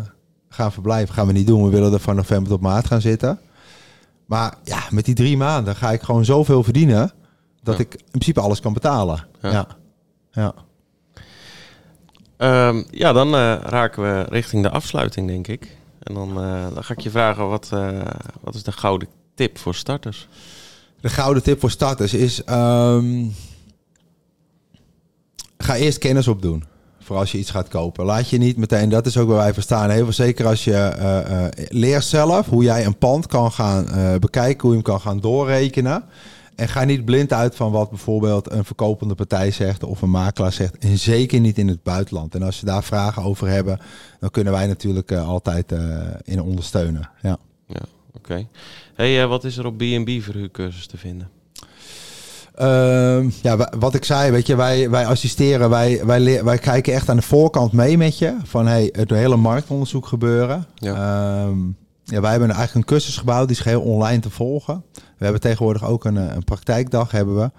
gaan 0.49 0.71
verblijven. 0.71 1.13
Gaan 1.15 1.27
we 1.27 1.33
niet 1.33 1.47
doen. 1.47 1.63
We 1.63 1.69
willen 1.69 1.93
er 1.93 1.99
van 1.99 2.15
november 2.15 2.49
tot 2.49 2.61
maart 2.61 2.87
gaan 2.87 3.01
zitten. 3.01 3.39
Maar 4.25 4.53
ja, 4.63 4.79
met 4.89 5.05
die 5.05 5.15
drie 5.15 5.37
maanden 5.37 5.75
ga 5.75 5.91
ik 5.91 6.01
gewoon 6.01 6.25
zoveel 6.25 6.63
verdienen 6.63 7.11
dat 7.63 7.77
Ja. 7.77 7.81
ik 7.83 7.93
in 7.93 8.05
principe 8.11 8.39
alles 8.39 8.59
kan 8.59 8.73
betalen. 8.73 9.25
Ja. 9.41 9.51
Ja. 9.51 9.67
ja. 10.31 10.53
Ehm, 12.37 12.83
ja, 12.91 13.13
dan 13.13 13.35
eh, 13.35 13.55
raken 13.61 14.03
we 14.03 14.25
richting 14.29 14.63
de 14.63 14.69
afsluiting, 14.69 15.27
denk 15.27 15.47
ik. 15.47 15.77
En 16.03 16.13
dan, 16.13 16.29
eh, 16.29 16.63
dan 16.73 16.83
ga 16.83 16.93
ik 16.93 16.99
je 16.99 17.09
vragen, 17.09 17.47
wat, 17.49 17.69
eh, 17.73 17.99
wat 18.41 18.55
is 18.55 18.63
de 18.63 18.71
gouden 18.71 19.07
tip 19.35 19.57
voor 19.57 19.75
starters? 19.75 20.27
De 21.01 21.09
gouden 21.09 21.43
tip 21.43 21.59
voor 21.59 21.71
starters 21.71 22.13
is... 22.13 22.43
ehm, 22.43 23.25
ga 25.57 25.75
eerst 25.75 25.97
kennis 25.97 26.27
opdoen. 26.27 26.63
Voor 26.99 27.17
als 27.17 27.31
je 27.31 27.37
iets 27.37 27.51
gaat 27.51 27.67
kopen. 27.67 28.05
Laat 28.05 28.29
je 28.29 28.37
niet 28.37 28.57
meteen, 28.57 28.89
dat 28.89 29.05
is 29.05 29.17
ook 29.17 29.27
waar 29.27 29.37
wij 29.37 29.53
voor 29.53 29.63
staan. 29.63 29.89
Heel 29.89 30.03
veel 30.03 30.13
zeker 30.13 30.45
als 30.45 30.63
je 30.63 30.93
uh, 30.97 31.41
uh, 31.41 31.47
leert 31.69 32.03
zelf 32.03 32.47
hoe 32.47 32.63
jij 32.63 32.85
een 32.85 32.97
pand 32.97 33.27
kan 33.27 33.51
gaan 33.51 33.87
uh, 33.87 34.15
bekijken. 34.15 34.61
Hoe 34.61 34.69
je 34.69 34.75
hem 34.75 34.85
kan 34.85 35.01
gaan 35.01 35.19
doorrekenen. 35.19 36.03
En 36.55 36.67
ga 36.67 36.83
niet 36.83 37.05
blind 37.05 37.33
uit 37.33 37.55
van 37.55 37.71
wat 37.71 37.89
bijvoorbeeld 37.89 38.51
een 38.51 38.65
verkopende 38.65 39.15
partij 39.15 39.51
zegt 39.51 39.83
of 39.83 40.01
een 40.01 40.09
makelaar 40.09 40.51
zegt. 40.53 40.77
En 40.77 40.97
zeker 40.97 41.39
niet 41.39 41.57
in 41.57 41.67
het 41.67 41.83
buitenland. 41.83 42.35
En 42.35 42.43
als 42.43 42.59
je 42.59 42.65
daar 42.65 42.83
vragen 42.83 43.23
over 43.23 43.47
hebben, 43.47 43.79
dan 44.19 44.31
kunnen 44.31 44.53
wij 44.53 44.67
natuurlijk 44.67 45.11
altijd 45.11 45.73
in 46.23 46.41
ondersteunen. 46.41 47.09
Ja, 47.21 47.37
ja. 47.67 47.81
Okay. 48.25 48.47
Hey, 48.95 49.21
uh, 49.21 49.27
wat 49.27 49.43
is 49.43 49.57
er 49.57 49.65
op 49.65 49.77
B&B 49.77 50.09
verhuurcursus 50.21 50.87
te 50.87 50.97
vinden? 50.97 51.29
Uh, 52.59 53.31
ja, 53.31 53.69
wat 53.77 53.93
ik 53.93 54.03
zei, 54.03 54.31
weet 54.31 54.47
je, 54.47 54.55
wij, 54.55 54.89
wij 54.89 55.05
assisteren, 55.05 55.69
wij, 55.69 56.05
wij, 56.05 56.43
wij 56.43 56.57
kijken 56.57 56.93
echt 56.93 57.09
aan 57.09 57.15
de 57.15 57.21
voorkant 57.21 57.71
mee 57.71 57.97
met 57.97 58.17
je. 58.17 58.37
Van 58.43 58.67
hey, 58.67 58.89
het 58.91 59.09
hele 59.09 59.35
marktonderzoek 59.35 60.05
gebeuren. 60.05 60.65
Ja. 60.75 60.93
Uh, 61.45 61.51
ja, 62.03 62.21
wij 62.21 62.31
hebben 62.31 62.49
eigenlijk 62.49 62.73
een 62.73 62.95
cursus 62.95 63.17
gebouwd, 63.17 63.47
die 63.47 63.57
is 63.57 63.61
geheel 63.61 63.81
online 63.81 64.19
te 64.19 64.29
volgen. 64.29 64.83
We 64.93 65.23
hebben 65.23 65.41
tegenwoordig 65.41 65.85
ook 65.85 66.05
een, 66.05 66.15
een 66.15 66.43
praktijkdag, 66.43 67.11
hebben 67.11 67.35
we. 67.35 67.51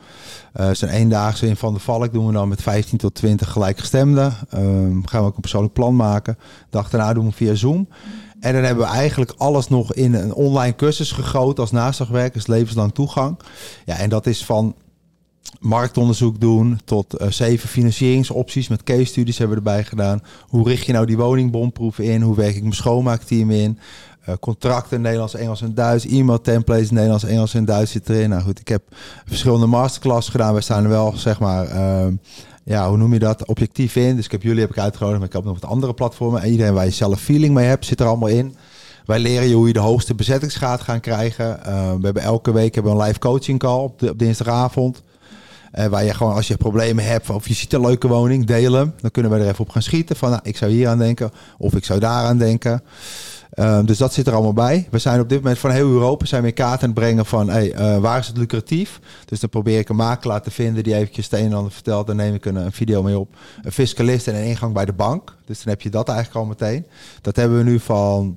Uh, 0.61 0.71
zijn 0.73 0.91
eendaagse 0.91 1.47
in 1.47 1.57
Van 1.57 1.75
de 1.75 1.81
Valk 1.81 2.13
doen 2.13 2.27
we 2.27 2.33
dan 2.33 2.49
met 2.49 2.63
15 2.63 2.99
tot 2.99 3.15
20 3.15 3.51
gelijkgestemden. 3.51 4.35
Uh, 4.55 4.61
gaan 5.05 5.21
we 5.21 5.27
ook 5.27 5.35
een 5.35 5.41
persoonlijk 5.41 5.73
plan 5.73 5.97
maken. 5.97 6.39
Dag 6.71 6.91
daarna 6.91 7.13
doen 7.13 7.27
we 7.27 7.33
via 7.33 7.55
Zoom. 7.55 7.89
En 8.41 8.53
dan 8.53 8.63
hebben 8.63 8.85
we 8.85 8.91
eigenlijk 8.93 9.35
alles 9.37 9.69
nog 9.69 9.95
in 9.95 10.15
een 10.15 10.35
online 10.35 10.75
cursus 10.75 11.13
gegoten 11.13 11.63
als 11.63 11.73
naslagwerk, 11.73 12.35
dus 12.35 12.47
levenslang 12.47 12.95
toegang. 12.95 13.39
Ja, 13.85 13.97
en 13.97 14.09
dat 14.09 14.27
is 14.27 14.45
van 14.45 14.75
marktonderzoek 15.61 16.41
doen 16.41 16.81
tot 16.85 17.21
uh, 17.21 17.29
zeven 17.29 17.69
financieringsopties 17.69 18.69
met 18.69 18.83
case 18.83 19.05
studies 19.05 19.39
hebben 19.39 19.57
we 19.57 19.69
erbij 19.69 19.85
gedaan. 19.85 20.23
Hoe 20.49 20.69
richt 20.69 20.87
je 20.87 20.93
nou 20.93 21.07
die 21.07 21.17
woningbonproeven 21.17 22.05
in? 22.05 22.23
Hoe 22.23 22.37
werk 22.37 22.55
ik 22.55 22.63
mijn 22.63 22.75
schoonmaakteam 22.75 23.51
in? 23.51 23.79
Uh, 24.29 24.35
contracten 24.41 25.01
Nederlands, 25.01 25.35
Engels 25.35 25.63
en 25.63 25.75
Duits. 25.75 26.07
E-mail 26.07 26.41
templates 26.41 26.91
Nederlands, 26.91 27.25
Engels 27.25 27.55
en 27.55 27.65
Duits 27.65 27.91
zit 27.91 28.09
erin. 28.09 28.31
Nou 28.31 28.43
goed, 28.43 28.61
ik 28.61 28.69
heb 28.69 28.83
verschillende 29.27 29.67
masterclass 29.67 30.29
gedaan. 30.29 30.55
We 30.55 30.61
staan 30.61 30.89
wel, 30.89 31.13
zeg 31.17 31.41
maar, 31.41 31.75
uh, 31.75 32.07
ja, 32.69 32.89
hoe 32.89 32.97
noem 32.97 33.13
je 33.13 33.19
dat? 33.19 33.47
Objectief 33.47 33.97
in. 33.97 34.17
Dus 34.17 34.25
ik 34.25 34.31
heb 34.31 34.43
jullie 34.43 34.61
heb 34.61 34.71
ik 34.71 34.79
uitgenodigd, 34.79 35.19
maar 35.19 35.29
ik 35.29 35.35
heb 35.35 35.45
nog 35.45 35.61
wat 35.61 35.71
andere 35.71 35.95
platformen. 35.95 36.43
En 36.43 36.51
iedereen 36.51 36.75
waar 36.75 36.85
je 36.85 36.91
zelf 36.91 37.21
feeling 37.21 37.55
mee 37.55 37.67
hebt, 37.67 37.85
zit 37.85 38.01
er 38.01 38.07
allemaal 38.07 38.29
in. 38.29 38.57
Wij 39.05 39.19
leren 39.19 39.49
je 39.49 39.55
hoe 39.55 39.67
je 39.67 39.73
de 39.73 39.79
hoogste 39.79 40.15
bezettingsgraad 40.15 40.81
gaat 40.81 41.01
krijgen. 41.01 41.59
Uh, 41.67 41.93
we 41.95 42.05
hebben 42.05 42.23
elke 42.23 42.53
week 42.53 42.75
hebben 42.75 42.93
een 42.93 43.03
live 43.03 43.19
coaching 43.19 43.59
call 43.59 43.83
op, 43.83 43.99
de, 43.99 44.11
op 44.11 44.19
dinsdagavond. 44.19 45.03
Uh, 45.75 45.87
waar 45.87 46.05
je 46.05 46.15
gewoon, 46.15 46.35
als 46.35 46.47
je 46.49 46.57
problemen 46.57 47.05
hebt 47.05 47.31
of 47.31 47.49
je 47.49 47.55
ziet 47.55 47.73
een 47.73 47.81
leuke 47.81 48.09
woning, 48.09 48.47
delen. 48.47 48.95
Dan 49.01 49.11
kunnen 49.11 49.33
we 49.33 49.39
er 49.39 49.49
even 49.49 49.65
op 49.65 49.71
gaan 49.71 49.83
schieten. 49.83 50.17
Van, 50.17 50.31
nou, 50.31 50.41
ik 50.45 50.57
zou 50.57 50.71
hier 50.71 50.89
aan 50.89 50.99
denken 50.99 51.31
of 51.59 51.75
ik 51.75 51.85
zou 51.85 52.01
daar 52.01 52.25
aan 52.25 52.39
denken. 52.39 52.83
Uh, 53.55 53.81
dus 53.85 53.99
dat 53.99 54.13
zit 54.13 54.27
er 54.27 54.33
allemaal 54.33 54.53
bij. 54.53 54.89
We 54.91 54.99
zijn 54.99 55.21
op 55.21 55.29
dit 55.29 55.39
moment 55.39 55.59
van 55.59 55.71
heel 55.71 55.89
Europa 55.89 56.27
zijn 56.27 56.55
kaart 56.55 56.83
aan 56.83 56.89
het 56.89 56.99
brengen 56.99 57.27
van 57.27 57.49
hey, 57.49 57.75
uh, 57.75 57.99
waar 57.99 58.19
is 58.19 58.27
het 58.27 58.37
lucratief. 58.37 59.01
Dus 59.25 59.41
dan 59.41 59.49
probeer 59.49 59.79
ik 59.79 59.89
een 59.89 59.97
makelaar 59.97 60.43
te 60.43 60.51
vinden 60.51 60.85
die 60.85 60.95
eventjes 60.95 61.31
het 61.31 61.41
een 61.41 61.47
en 61.47 61.53
ander 61.53 61.73
vertelt. 61.73 62.07
Dan 62.07 62.17
neem 62.17 62.35
ik 62.35 62.45
een, 62.45 62.57
een, 62.57 62.73
video 62.73 63.03
mee 63.03 63.19
op. 63.19 63.37
Een 63.63 63.73
fiscalist 63.73 64.29
en 64.29 64.35
een 64.35 64.45
ingang 64.45 64.75
bij 64.75 64.85
de 64.85 64.93
bank. 64.93 65.37
Dus 65.45 65.63
dan 65.63 65.73
heb 65.73 65.83
je 65.83 65.91
dat 65.91 66.09
eigenlijk 66.09 66.39
al 66.39 66.47
meteen. 66.47 66.87
Dat 67.21 67.37
hebben 67.37 67.59
we 67.59 67.65
nu 67.65 67.81
van 67.81 68.37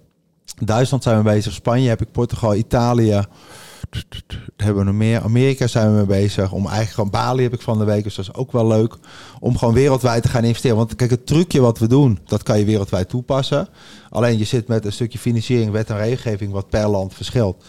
Duitsland 0.58 1.04
zijn 1.04 1.18
we 1.18 1.24
bezig. 1.24 1.54
Spanje 1.54 1.90
heb 1.90 2.02
ik, 2.02 2.12
Portugal, 2.12 2.56
Italië 2.56 3.24
hebben 4.58 4.78
we 4.78 4.84
nog 4.84 5.00
meer? 5.00 5.22
Amerika 5.22 5.68
zijn 5.68 5.90
we 5.90 5.96
mee 5.96 6.22
bezig. 6.22 6.52
Om 6.52 6.66
eigenlijk 6.66 6.94
gewoon 6.94 7.10
Bali 7.10 7.44
heb 7.44 7.54
ik 7.54 7.62
van 7.62 7.80
de 7.80 7.86
week. 7.86 8.04
Dus 8.04 8.16
dat 8.16 8.26
is 8.26 8.34
ook 8.34 8.52
wel 8.52 8.68
leuk. 8.68 8.96
Om 9.40 9.58
gewoon 9.58 9.74
wereldwijd 9.74 10.24
te 10.24 10.30
gaan 10.30 10.44
investeren. 10.44 10.78
Want 10.78 10.96
kijk, 10.96 11.10
het 11.10 11.26
trucje 11.26 11.62
wat 11.62 11.80
we 11.80 11.88
doen, 11.88 12.20
dat 12.26 12.44
kan 12.44 12.60
je 12.60 12.66
wereldwijd 12.66 13.10
toepassen. 13.10 13.68
Alleen 14.10 14.38
je 14.38 14.46
zit 14.46 14.68
met 14.68 14.86
een 14.86 14.92
stukje 14.92 15.20
financiering, 15.20 15.72
wet 15.72 15.90
en 15.90 15.98
regelgeving, 15.98 16.52
wat 16.52 16.70
per 16.70 16.88
land 16.88 17.14
verschilt. 17.14 17.64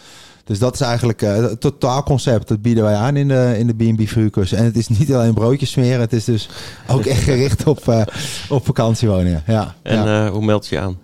Dus 0.44 0.58
dat 0.58 0.74
is 0.74 0.80
eigenlijk 0.80 1.22
uh, 1.22 1.36
het 1.36 1.60
totaalconcept. 1.60 2.48
Dat 2.48 2.62
bieden 2.62 2.84
wij 2.84 2.94
aan 2.94 3.16
in 3.16 3.28
de, 3.28 3.54
in 3.58 3.66
de 3.66 3.74
B&B 3.74 4.08
Vuurcursus. 4.08 4.58
En 4.58 4.64
het 4.64 4.76
is 4.76 4.88
niet 4.88 5.12
alleen 5.12 5.34
broodjes 5.34 5.70
smeren. 5.70 6.00
Het 6.00 6.12
is 6.12 6.24
dus 6.24 6.48
ook 6.88 7.04
echt 7.04 7.22
gericht 7.22 7.66
op, 7.66 7.86
uh, 7.88 8.02
op 8.48 8.64
vakantiewoningen. 8.64 9.42
Ja, 9.46 9.74
en 9.82 10.04
ja. 10.04 10.24
Uh, 10.26 10.30
hoe 10.30 10.44
meld 10.44 10.66
je 10.66 10.74
je 10.74 10.80
aan? 10.80 10.98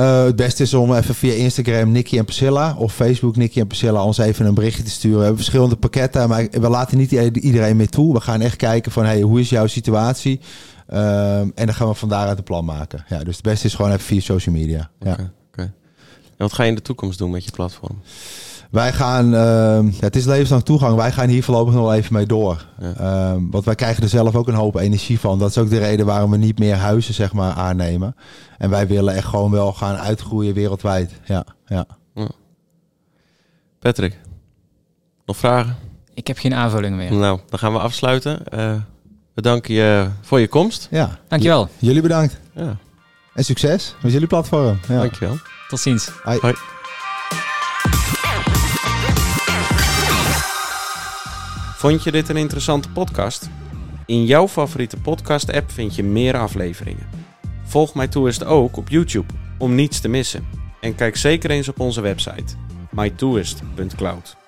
Uh, 0.00 0.24
het 0.24 0.36
beste 0.36 0.62
is 0.62 0.74
om 0.74 0.94
even 0.94 1.14
via 1.14 1.32
Instagram 1.32 1.92
Nicky 1.92 2.18
en 2.18 2.24
Priscilla 2.24 2.74
of 2.78 2.94
Facebook 2.94 3.36
Nicky 3.36 3.60
en 3.60 3.66
Priscilla 3.66 4.04
ons 4.04 4.18
even 4.18 4.46
een 4.46 4.54
berichtje 4.54 4.82
te 4.82 4.90
sturen. 4.90 5.16
We 5.16 5.24
hebben 5.24 5.42
verschillende 5.42 5.76
pakketten, 5.76 6.28
maar 6.28 6.46
we 6.50 6.68
laten 6.68 6.98
niet 6.98 7.12
iedereen 7.12 7.76
mee 7.76 7.88
toe. 7.88 8.12
We 8.12 8.20
gaan 8.20 8.40
echt 8.40 8.56
kijken 8.56 8.92
van 8.92 9.04
hey, 9.04 9.20
hoe 9.20 9.40
is 9.40 9.48
jouw 9.48 9.66
situatie? 9.66 10.40
Uh, 10.92 11.38
en 11.38 11.52
dan 11.54 11.74
gaan 11.74 11.88
we 11.88 11.94
van 11.94 12.08
daaruit 12.08 12.38
een 12.38 12.44
plan 12.44 12.64
maken. 12.64 13.04
Ja, 13.08 13.24
dus 13.24 13.34
het 13.34 13.44
beste 13.44 13.66
is 13.66 13.74
gewoon 13.74 13.90
even 13.90 14.04
via 14.04 14.20
social 14.20 14.54
media. 14.54 14.90
Ja. 15.00 15.16
En 16.40 16.46
wat 16.46 16.54
ga 16.54 16.62
je 16.62 16.68
in 16.68 16.74
de 16.74 16.82
toekomst 16.82 17.18
doen 17.18 17.30
met 17.30 17.44
je 17.44 17.50
platform? 17.50 18.00
Wij 18.70 18.92
gaan, 18.92 19.34
uh, 19.34 19.92
het 20.00 20.16
is 20.16 20.24
levenslang 20.24 20.62
toegang, 20.62 20.96
wij 20.96 21.12
gaan 21.12 21.28
hier 21.28 21.42
voorlopig 21.42 21.74
nog 21.74 21.92
even 21.92 22.12
mee 22.12 22.26
door. 22.26 22.66
Ja. 22.80 22.94
Uh, 23.00 23.42
want 23.50 23.64
wij 23.64 23.74
krijgen 23.74 24.02
er 24.02 24.08
zelf 24.08 24.34
ook 24.34 24.48
een 24.48 24.54
hoop 24.54 24.76
energie 24.76 25.20
van. 25.20 25.38
Dat 25.38 25.50
is 25.50 25.58
ook 25.58 25.70
de 25.70 25.78
reden 25.78 26.06
waarom 26.06 26.30
we 26.30 26.36
niet 26.36 26.58
meer 26.58 26.74
huizen 26.74 27.14
zeg 27.14 27.32
maar, 27.32 27.52
aannemen. 27.52 28.16
En 28.58 28.70
wij 28.70 28.86
willen 28.86 29.14
echt 29.14 29.26
gewoon 29.26 29.50
wel 29.50 29.72
gaan 29.72 29.96
uitgroeien 29.96 30.54
wereldwijd. 30.54 31.12
Ja, 31.24 31.44
ja. 31.66 31.86
ja. 32.14 32.28
Patrick, 33.78 34.18
nog 35.26 35.36
vragen? 35.36 35.76
Ik 36.14 36.26
heb 36.26 36.38
geen 36.38 36.54
aanvulling 36.54 36.96
meer. 36.96 37.12
Nou, 37.12 37.40
dan 37.48 37.58
gaan 37.58 37.72
we 37.72 37.78
afsluiten. 37.78 38.42
Uh, 38.54 38.74
we 39.34 39.42
danken 39.42 39.74
je 39.74 40.08
voor 40.20 40.40
je 40.40 40.48
komst. 40.48 40.88
Ja. 40.90 41.18
Dankjewel. 41.28 41.68
J 41.78 41.86
jullie 41.86 42.02
bedankt. 42.02 42.40
Ja. 42.54 42.76
En 43.34 43.44
succes 43.44 43.94
met 44.02 44.12
jullie 44.12 44.26
platform. 44.26 44.78
Ja. 44.88 44.98
Dankjewel. 44.98 45.36
Tot 45.68 45.80
ziens. 45.80 46.10
Hoi. 46.22 46.38
Hoi. 46.40 46.54
Vond 51.80 52.02
je 52.02 52.12
dit 52.12 52.28
een 52.28 52.36
interessante 52.36 52.90
podcast? 52.90 53.48
In 54.06 54.24
jouw 54.24 54.48
favoriete 54.48 54.96
podcast-app 54.96 55.70
vind 55.70 55.94
je 55.94 56.02
meer 56.02 56.36
afleveringen. 56.36 57.08
Volg 57.64 57.94
mij 57.94 58.08
ook 58.44 58.76
op 58.76 58.88
YouTube 58.88 59.34
om 59.58 59.74
niets 59.74 60.00
te 60.00 60.08
missen. 60.08 60.46
En 60.80 60.94
kijk 60.94 61.16
zeker 61.16 61.50
eens 61.50 61.68
op 61.68 61.80
onze 61.80 62.00
website 62.00 62.54
mytourist.cloud. 62.90 64.39